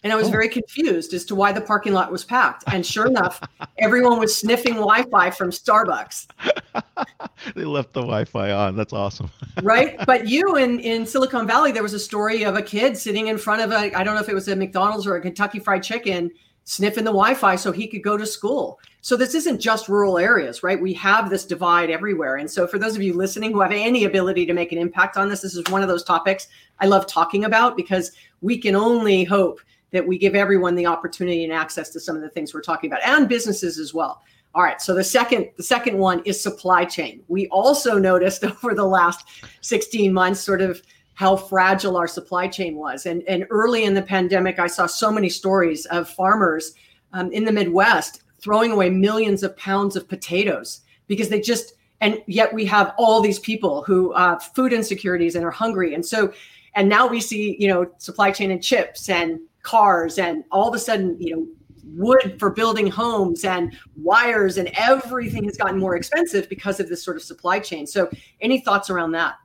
And 0.03 0.13
I 0.13 0.15
was 0.15 0.27
oh. 0.27 0.31
very 0.31 0.47
confused 0.47 1.13
as 1.13 1.25
to 1.25 1.35
why 1.35 1.51
the 1.51 1.61
parking 1.61 1.93
lot 1.93 2.11
was 2.11 2.23
packed. 2.23 2.63
And 2.67 2.85
sure 2.85 3.07
enough, 3.07 3.41
everyone 3.79 4.19
was 4.19 4.35
sniffing 4.35 4.75
Wi 4.75 5.03
Fi 5.03 5.31
from 5.31 5.49
Starbucks. 5.49 6.27
they 7.55 7.65
left 7.65 7.93
the 7.93 8.01
Wi 8.01 8.25
Fi 8.25 8.51
on. 8.51 8.75
That's 8.75 8.93
awesome. 8.93 9.31
right. 9.63 9.97
But 10.05 10.27
you 10.27 10.55
in, 10.57 10.79
in 10.79 11.05
Silicon 11.05 11.47
Valley, 11.47 11.71
there 11.71 11.83
was 11.83 11.93
a 11.93 11.99
story 11.99 12.43
of 12.43 12.55
a 12.55 12.61
kid 12.61 12.95
sitting 12.97 13.27
in 13.27 13.37
front 13.37 13.61
of 13.61 13.71
a, 13.71 13.93
I 13.95 14.03
don't 14.03 14.13
know 14.13 14.21
if 14.21 14.29
it 14.29 14.35
was 14.35 14.47
a 14.47 14.55
McDonald's 14.55 15.07
or 15.07 15.15
a 15.15 15.21
Kentucky 15.21 15.59
Fried 15.59 15.81
Chicken, 15.81 16.31
sniffing 16.65 17.05
the 17.05 17.11
Wi 17.11 17.33
Fi 17.33 17.55
so 17.55 17.71
he 17.71 17.87
could 17.87 18.03
go 18.03 18.17
to 18.17 18.25
school. 18.25 18.79
So 19.01 19.15
this 19.15 19.33
isn't 19.35 19.61
just 19.61 19.87
rural 19.87 20.17
areas, 20.17 20.63
right? 20.63 20.79
We 20.79 20.93
have 20.93 21.29
this 21.29 21.45
divide 21.45 21.89
everywhere. 21.89 22.35
And 22.35 22.51
so 22.51 22.67
for 22.67 22.77
those 22.77 22.95
of 22.95 23.01
you 23.01 23.13
listening 23.13 23.53
who 23.53 23.61
have 23.61 23.71
any 23.71 24.03
ability 24.03 24.45
to 24.45 24.53
make 24.53 24.73
an 24.73 24.77
impact 24.77 25.15
on 25.15 25.29
this, 25.29 25.41
this 25.41 25.55
is 25.55 25.63
one 25.69 25.81
of 25.81 25.87
those 25.87 26.03
topics 26.03 26.49
I 26.79 26.87
love 26.87 27.07
talking 27.07 27.45
about 27.45 27.77
because 27.77 28.11
we 28.41 28.57
can 28.57 28.75
only 28.75 29.23
hope 29.23 29.61
that 29.91 30.05
we 30.05 30.17
give 30.17 30.35
everyone 30.35 30.75
the 30.75 30.85
opportunity 30.85 31.43
and 31.43 31.53
access 31.53 31.89
to 31.89 31.99
some 31.99 32.15
of 32.15 32.21
the 32.21 32.29
things 32.29 32.53
we're 32.53 32.61
talking 32.61 32.91
about 32.91 33.03
and 33.03 33.29
businesses 33.29 33.79
as 33.79 33.93
well. 33.93 34.21
All 34.55 34.63
right, 34.63 34.81
so 34.81 34.93
the 34.93 35.03
second 35.03 35.49
the 35.55 35.63
second 35.63 35.97
one 35.97 36.21
is 36.25 36.41
supply 36.41 36.83
chain. 36.85 37.23
We 37.27 37.47
also 37.49 37.97
noticed 37.97 38.43
over 38.63 38.73
the 38.73 38.85
last 38.85 39.27
16 39.61 40.11
months 40.11 40.39
sort 40.39 40.61
of 40.61 40.81
how 41.17 41.35
fragile 41.35 41.97
our 41.97 42.07
supply 42.07 42.47
chain 42.47 42.75
was. 42.75 43.07
And, 43.07 43.23
and 43.27 43.47
early 43.49 43.85
in 43.85 43.95
the 43.95 44.03
pandemic, 44.03 44.59
I 44.59 44.67
saw 44.67 44.85
so 44.85 45.11
many 45.11 45.29
stories 45.29 45.87
of 45.87 46.07
farmers 46.07 46.73
um, 47.11 47.31
in 47.31 47.43
the 47.43 47.51
Midwest 47.51 48.21
throwing 48.39 48.71
away 48.71 48.91
millions 48.91 49.41
of 49.41 49.57
pounds 49.57 49.95
of 49.95 50.07
potatoes 50.07 50.81
because 51.07 51.29
they 51.29 51.41
just, 51.41 51.73
and 52.01 52.21
yet 52.27 52.53
we 52.53 52.65
have 52.65 52.93
all 52.99 53.19
these 53.19 53.39
people 53.39 53.81
who 53.81 54.13
have 54.13 54.43
food 54.43 54.71
insecurities 54.71 55.33
and 55.33 55.43
are 55.43 55.49
hungry. 55.49 55.95
And 55.95 56.05
so, 56.05 56.31
and 56.75 56.87
now 56.87 57.07
we 57.07 57.19
see, 57.19 57.57
you 57.59 57.67
know, 57.67 57.89
supply 57.97 58.29
chain 58.29 58.51
and 58.51 58.63
chips 58.63 59.09
and 59.09 59.39
cars 59.67 60.17
and 60.17 60.45
all 60.49 60.69
of 60.69 60.73
a 60.73 60.79
sudden, 60.79 61.17
you 61.19 61.35
know, 61.35 61.45
wood 61.83 62.37
for 62.39 62.49
building 62.49 62.87
homes 62.87 63.43
and 63.43 63.77
wires 63.97 64.57
and 64.57 64.69
everything 64.77 65.43
has 65.43 65.57
gotten 65.57 65.77
more 65.77 65.95
expensive 65.95 66.47
because 66.47 66.79
of 66.79 66.87
this 66.87 67.03
sort 67.03 67.17
of 67.17 67.23
supply 67.23 67.59
chain. 67.59 67.85
So, 67.85 68.09
any 68.39 68.61
thoughts 68.61 68.89
around 68.89 69.11
that? 69.11 69.35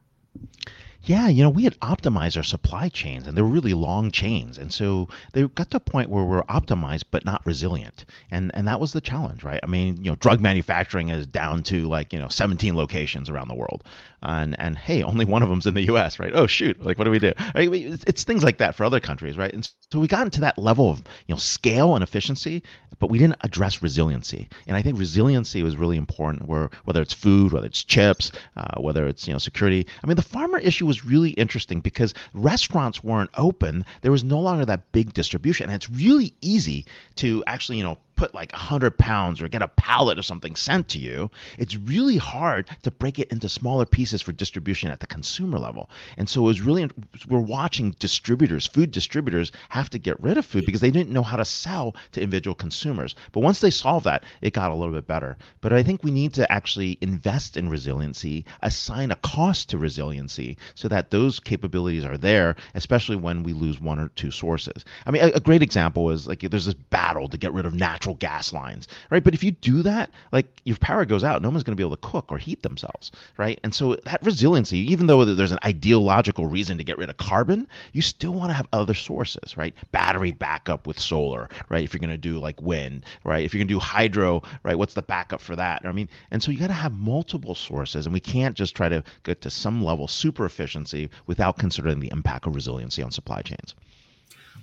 Yeah, 1.05 1.29
you 1.29 1.43
know, 1.43 1.51
we 1.51 1.65
had 1.65 1.79
optimized 1.81 2.37
our 2.37 2.43
supply 2.45 2.89
chains 2.89 3.27
and 3.27 3.37
they 3.37 3.43
were 3.43 3.49
really 3.49 3.75
long 3.75 4.11
chains. 4.13 4.57
And 4.59 4.73
so 4.73 5.09
they 5.33 5.43
got 5.49 5.71
to 5.71 5.79
a 5.79 5.81
point 5.81 6.11
where 6.11 6.25
we're 6.25 6.43
optimized 6.45 7.05
but 7.11 7.25
not 7.25 7.45
resilient. 7.45 8.05
And 8.31 8.51
and 8.55 8.69
that 8.69 8.81
was 8.81 8.93
the 8.93 9.01
challenge, 9.01 9.43
right? 9.43 9.61
I 9.63 9.67
mean, 9.67 9.97
you 10.03 10.11
know, 10.11 10.17
drug 10.17 10.41
manufacturing 10.41 11.09
is 11.09 11.27
down 11.27 11.65
to 11.65 11.89
like, 11.89 12.13
you 12.13 12.19
know, 12.21 12.29
17 12.29 12.77
locations 12.77 13.29
around 13.29 13.49
the 13.49 13.55
world 13.55 13.83
and 14.23 14.59
and 14.61 14.79
hey, 14.79 15.03
only 15.03 15.25
one 15.25 15.43
of 15.43 15.49
them's 15.49 15.67
in 15.67 15.75
the 15.75 15.83
U.S., 15.87 16.19
right? 16.19 16.33
Oh 16.35 16.47
shoot, 16.47 16.81
like 16.85 16.99
what 16.99 17.05
do 17.05 17.11
we 17.11 17.19
do? 17.19 17.33
It's, 17.57 18.05
it's 18.07 18.25
things 18.25 18.45
like 18.45 18.59
that 18.59 18.75
for 18.75 18.85
other 18.85 19.01
countries, 19.01 19.37
right? 19.37 19.53
And 19.53 19.69
so 19.91 19.99
we 19.99 20.07
got 20.07 20.25
into 20.25 20.41
that 20.43 20.59
level 20.59 20.91
of 20.91 20.99
you 21.27 21.35
know 21.35 21.39
scale 21.39 21.95
and 21.95 22.03
efficiency, 22.03 22.63
but 23.03 23.11
we 23.11 23.19
didn't 23.19 23.39
address 23.41 23.83
resiliency. 23.83 24.49
And 24.69 24.77
I 24.77 24.83
think 24.83 24.97
resiliency 24.97 25.65
was 25.65 25.77
really 25.77 25.97
important. 25.97 26.47
Where 26.47 26.71
whether 26.85 27.03
it's 27.03 27.13
food, 27.13 27.53
whether 27.53 27.67
it's 27.67 27.83
chips, 27.83 28.31
uh, 28.57 28.81
whether 28.81 29.09
it's 29.09 29.27
you 29.27 29.33
know 29.33 29.41
security. 29.41 29.89
I 30.05 30.07
mean, 30.07 30.15
the 30.15 30.23
farmer 30.23 30.59
issue 30.59 30.87
was 30.87 31.05
really 31.05 31.31
interesting 31.31 31.81
because 31.81 32.15
restaurants 32.33 33.03
weren't 33.03 33.31
open. 33.37 33.85
There 34.03 34.13
was 34.13 34.23
no 34.23 34.39
longer 34.39 34.65
that 34.67 34.93
big 34.93 35.15
distribution, 35.15 35.65
and 35.67 35.75
it's 35.75 35.91
really 35.91 36.33
easy 36.43 36.87
to 37.17 37.43
actually 37.49 37.79
you 37.79 37.83
know 37.83 37.99
put 38.23 38.35
like 38.35 38.53
100 38.53 38.97
pounds 38.99 39.43
or 39.43 39.49
get 39.49 39.63
a 39.63 39.69
pallet 39.69 40.17
or 40.17 40.23
something 40.23 40.55
sent 40.55 40.89
to 40.89 41.01
you, 41.01 41.29
it's 41.59 41.75
really 41.75 42.17
hard 42.17 42.69
to 42.83 42.91
break 42.93 43.19
it 43.19 43.33
into 43.33 43.49
smaller 43.49 43.85
pieces 43.85 44.23
for 44.23 44.31
distribution 44.31 44.93
at 44.93 45.01
the 45.01 45.09
consumer 45.09 45.59
level. 45.59 45.91
And 46.17 46.29
so 46.29 46.43
it 46.43 46.45
was 46.45 46.61
really, 46.61 46.89
we're 47.29 47.41
watching 47.41 47.97
distributors, 47.99 48.69
food 48.69 48.93
distributors, 48.93 49.51
have 49.71 49.91
to 49.91 49.99
get 49.99 50.23
rid 50.23 50.39
of 50.39 50.47
food 50.47 50.65
because 50.67 50.81
they 50.81 50.93
didn't 50.93 51.13
know 51.13 51.25
how 51.25 51.37
to 51.37 51.45
sell 51.45 51.97
to 52.13 52.23
individual 52.23 52.55
consumers. 52.55 53.17
But 53.33 53.41
once 53.41 53.59
they 53.59 53.71
solved 53.71 54.07
that, 54.07 54.23
it 54.41 54.53
got 54.53 54.71
a 54.71 54.75
little 54.77 54.95
bit 54.95 55.09
better. 55.09 55.37
But 55.61 55.73
I 55.73 55.83
think 55.83 56.05
we 56.05 56.13
need 56.13 56.33
to 56.35 56.53
actually 56.53 56.99
invest 57.01 57.57
in 57.57 57.69
resiliency, 57.69 58.45
assign 58.63 59.11
a 59.11 59.17
cost 59.17 59.69
to 59.71 59.79
resiliency 59.79 60.57
so 60.77 60.87
that 60.87 61.11
those 61.11 61.41
capabilities 61.41 62.05
are 62.05 62.19
there, 62.19 62.55
especially 62.77 63.17
when 63.17 63.43
we 63.43 63.53
lose 63.53 63.81
one 63.81 63.99
or 63.99 64.11
two 64.11 64.31
sources. 64.31 64.85
I 65.07 65.11
mean, 65.11 65.25
a, 65.25 65.33
a 65.39 65.41
great 65.41 65.63
example 65.63 66.09
is 66.11 66.29
like 66.29 66.43
there's 66.43 66.67
this 66.67 66.75
battle 66.75 67.27
to 67.27 67.37
get 67.37 67.53
rid 67.53 67.67
of 67.67 67.75
natural 67.75 68.12
natural 68.13 68.33
gas 68.33 68.53
lines, 68.53 68.89
right? 69.11 69.25
But 69.25 69.35
if 69.35 69.43
you 69.45 69.51
do 69.53 69.83
that, 69.83 70.11
like 70.33 70.47
your 70.65 70.77
power 70.77 71.05
goes 71.05 71.25
out, 71.25 71.43
no 71.43 71.51
one's 71.51 71.63
going 71.63 71.77
to 71.77 71.81
be 71.81 71.87
able 71.87 71.97
to 71.97 72.09
cook 72.09 72.31
or 72.31 72.39
heat 72.39 72.63
themselves, 72.63 73.13
right? 73.39 73.59
And 73.65 73.75
so 73.75 73.97
that 74.05 74.23
resiliency, 74.23 74.79
even 74.93 75.07
though 75.07 75.25
there's 75.25 75.53
an 75.53 75.59
ideological 75.65 76.47
reason 76.47 76.79
to 76.79 76.85
get 76.85 76.99
rid 76.99 77.11
of 77.11 77.17
carbon, 77.17 77.69
you 77.93 78.03
still 78.03 78.33
want 78.33 78.51
to 78.51 78.55
have 78.55 78.67
other 78.73 78.95
sources, 78.95 79.57
right? 79.57 79.75
Battery 79.93 80.33
backup 80.33 80.87
with 80.87 80.99
solar, 80.99 81.49
right? 81.69 81.85
If 81.85 81.93
you're 81.93 82.01
going 82.01 82.11
to 82.11 82.17
do 82.17 82.39
like 82.39 82.61
wind, 82.61 83.05
right? 83.25 83.45
If 83.45 83.55
you're 83.55 83.61
going 83.61 83.69
to 83.69 83.75
do 83.75 83.81
hydro, 83.81 84.43
right? 84.63 84.79
What's 84.79 84.95
the 84.95 85.03
backup 85.03 85.41
for 85.41 85.57
that? 85.57 85.83
I 85.85 85.93
mean, 85.93 86.09
and 86.31 86.43
so 86.43 86.51
you 86.51 86.59
got 86.59 86.69
to 86.69 86.73
have 86.73 86.93
multiple 86.93 87.55
sources, 87.55 88.07
and 88.07 88.13
we 88.13 88.21
can't 88.21 88.57
just 88.57 88.75
try 88.75 88.89
to 88.89 89.03
get 89.25 89.41
to 89.43 89.51
some 89.51 89.85
level 89.85 90.09
super 90.09 90.45
efficiency 90.45 91.11
without 91.27 91.59
considering 91.59 92.01
the 92.01 92.11
impact 92.13 92.47
of 92.47 92.55
resiliency 92.55 93.03
on 93.03 93.11
supply 93.11 93.43
chains. 93.43 93.75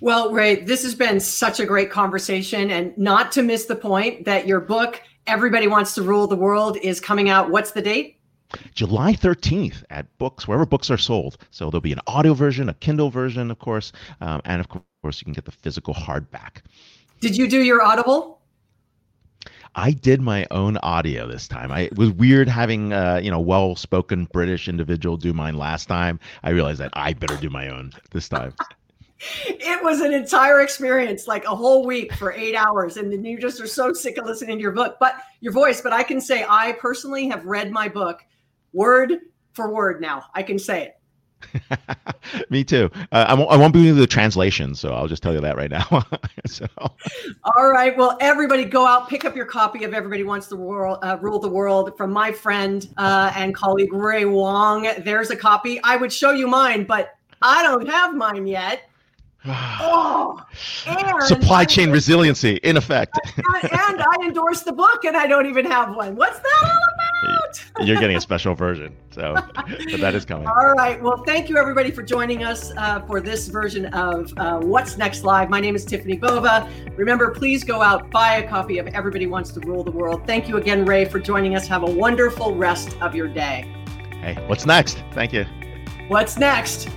Well, 0.00 0.32
Ray, 0.32 0.56
this 0.56 0.82
has 0.82 0.94
been 0.94 1.20
such 1.20 1.60
a 1.60 1.66
great 1.66 1.90
conversation. 1.90 2.70
And 2.70 2.96
not 2.96 3.32
to 3.32 3.42
miss 3.42 3.66
the 3.66 3.76
point 3.76 4.24
that 4.24 4.46
your 4.46 4.60
book, 4.60 5.02
Everybody 5.26 5.66
Wants 5.66 5.94
to 5.96 6.02
Rule 6.02 6.26
the 6.26 6.36
World, 6.36 6.78
is 6.78 7.00
coming 7.00 7.28
out. 7.28 7.50
What's 7.50 7.72
the 7.72 7.82
date? 7.82 8.16
July 8.74 9.12
13th 9.12 9.84
at 9.90 10.06
books, 10.18 10.48
wherever 10.48 10.66
books 10.66 10.90
are 10.90 10.98
sold. 10.98 11.38
So 11.50 11.70
there'll 11.70 11.82
be 11.82 11.92
an 11.92 12.00
audio 12.06 12.34
version, 12.34 12.68
a 12.68 12.74
Kindle 12.74 13.10
version, 13.10 13.50
of 13.50 13.58
course, 13.58 13.92
um, 14.20 14.40
and 14.44 14.60
of 14.60 14.68
course, 14.68 15.20
you 15.20 15.24
can 15.24 15.32
get 15.32 15.44
the 15.44 15.52
physical 15.52 15.94
hardback. 15.94 16.62
Did 17.20 17.36
you 17.36 17.48
do 17.48 17.62
your 17.62 17.82
Audible? 17.82 18.40
I 19.76 19.92
did 19.92 20.20
my 20.20 20.48
own 20.50 20.78
audio 20.78 21.28
this 21.28 21.46
time. 21.46 21.70
I, 21.70 21.82
it 21.82 21.96
was 21.96 22.10
weird 22.10 22.48
having 22.48 22.92
uh, 22.92 23.20
you 23.22 23.30
know 23.30 23.38
well-spoken 23.38 24.24
British 24.32 24.68
individual 24.68 25.16
do 25.16 25.32
mine 25.32 25.56
last 25.56 25.86
time. 25.86 26.18
I 26.42 26.50
realized 26.50 26.80
that 26.80 26.90
I 26.94 27.12
better 27.12 27.36
do 27.36 27.50
my 27.50 27.68
own 27.68 27.92
this 28.10 28.28
time. 28.28 28.52
it 29.44 29.82
was 29.82 30.00
an 30.00 30.12
entire 30.12 30.60
experience, 30.60 31.26
like 31.26 31.44
a 31.44 31.54
whole 31.54 31.84
week 31.84 32.12
for 32.14 32.32
eight 32.32 32.54
hours. 32.54 32.96
And 32.96 33.12
then 33.12 33.24
you 33.24 33.38
just 33.38 33.60
are 33.60 33.66
so 33.66 33.92
sick 33.92 34.18
of 34.18 34.24
listening 34.24 34.56
to 34.56 34.62
your 34.62 34.72
book, 34.72 34.96
but 34.98 35.16
your 35.40 35.52
voice. 35.52 35.80
But 35.80 35.92
I 35.92 36.02
can 36.02 36.20
say 36.20 36.44
I 36.48 36.72
personally 36.72 37.28
have 37.28 37.44
read 37.44 37.70
my 37.70 37.88
book 37.88 38.20
word 38.72 39.18
for 39.52 39.72
word 39.72 40.00
now. 40.00 40.24
I 40.34 40.42
can 40.42 40.58
say 40.58 40.84
it. 40.84 40.96
Me 42.50 42.62
too. 42.62 42.90
Uh, 43.12 43.24
I, 43.28 43.34
won't, 43.34 43.50
I 43.50 43.56
won't 43.56 43.72
be 43.72 43.82
doing 43.82 43.96
the 43.96 44.06
translation, 44.06 44.74
so 44.74 44.92
I'll 44.92 45.08
just 45.08 45.22
tell 45.22 45.32
you 45.32 45.40
that 45.40 45.56
right 45.56 45.70
now. 45.70 46.04
so. 46.46 46.66
All 46.76 47.70
right. 47.70 47.96
Well, 47.96 48.16
everybody, 48.20 48.64
go 48.64 48.86
out, 48.86 49.08
pick 49.08 49.24
up 49.24 49.34
your 49.34 49.46
copy 49.46 49.84
of 49.84 49.94
"Everybody 49.94 50.22
Wants 50.22 50.48
to 50.48 50.56
World, 50.56 50.98
uh, 51.02 51.16
Rule 51.20 51.38
the 51.38 51.48
World" 51.48 51.96
from 51.96 52.12
my 52.12 52.30
friend 52.30 52.88
uh, 52.98 53.32
and 53.34 53.54
colleague 53.54 53.92
Ray 53.92 54.26
Wong. 54.26 54.88
There's 54.98 55.30
a 55.30 55.36
copy. 55.36 55.80
I 55.82 55.96
would 55.96 56.12
show 56.12 56.32
you 56.32 56.46
mine, 56.46 56.84
but 56.84 57.14
I 57.42 57.62
don't 57.62 57.88
have 57.88 58.14
mine 58.14 58.46
yet. 58.46 58.89
oh, 59.46 60.38
and 60.86 61.22
supply 61.22 61.64
chain 61.64 61.90
resiliency 61.90 62.56
in 62.56 62.76
effect. 62.76 63.18
and, 63.36 63.72
and 63.72 64.02
I 64.02 64.16
endorse 64.22 64.62
the 64.62 64.72
book, 64.72 65.06
and 65.06 65.16
I 65.16 65.26
don't 65.26 65.46
even 65.46 65.64
have 65.64 65.96
one. 65.96 66.14
What's 66.14 66.38
that 66.38 66.60
all 66.62 66.68
about? 66.68 67.64
You're 67.86 67.98
getting 67.98 68.18
a 68.18 68.20
special 68.20 68.54
version, 68.54 68.94
so 69.10 69.34
but 69.34 70.00
that 70.00 70.14
is 70.14 70.26
coming. 70.26 70.46
All 70.46 70.72
right. 70.72 71.02
Well, 71.02 71.24
thank 71.26 71.48
you 71.48 71.56
everybody 71.56 71.90
for 71.90 72.02
joining 72.02 72.44
us 72.44 72.72
uh, 72.76 73.00
for 73.06 73.22
this 73.22 73.48
version 73.48 73.86
of 73.86 74.30
uh, 74.36 74.58
What's 74.58 74.98
Next 74.98 75.24
Live. 75.24 75.48
My 75.48 75.60
name 75.60 75.74
is 75.74 75.86
Tiffani 75.86 76.20
Bova. 76.20 76.70
Remember, 76.96 77.30
please 77.30 77.64
go 77.64 77.80
out 77.80 78.10
buy 78.10 78.36
a 78.36 78.48
copy 78.48 78.76
of 78.76 78.88
Everybody 78.88 79.26
Wants 79.26 79.52
to 79.52 79.60
Rule 79.60 79.84
the 79.84 79.90
World. 79.90 80.26
Thank 80.26 80.48
you 80.48 80.58
again, 80.58 80.84
Ray, 80.84 81.06
for 81.06 81.18
joining 81.18 81.56
us. 81.56 81.66
Have 81.66 81.82
a 81.82 81.90
wonderful 81.90 82.54
rest 82.56 83.00
of 83.00 83.14
your 83.14 83.28
day. 83.28 83.74
Hey, 84.20 84.34
what's 84.48 84.66
next? 84.66 85.02
Thank 85.12 85.32
you. 85.32 85.46
What's 86.08 86.36
next? 86.36 86.90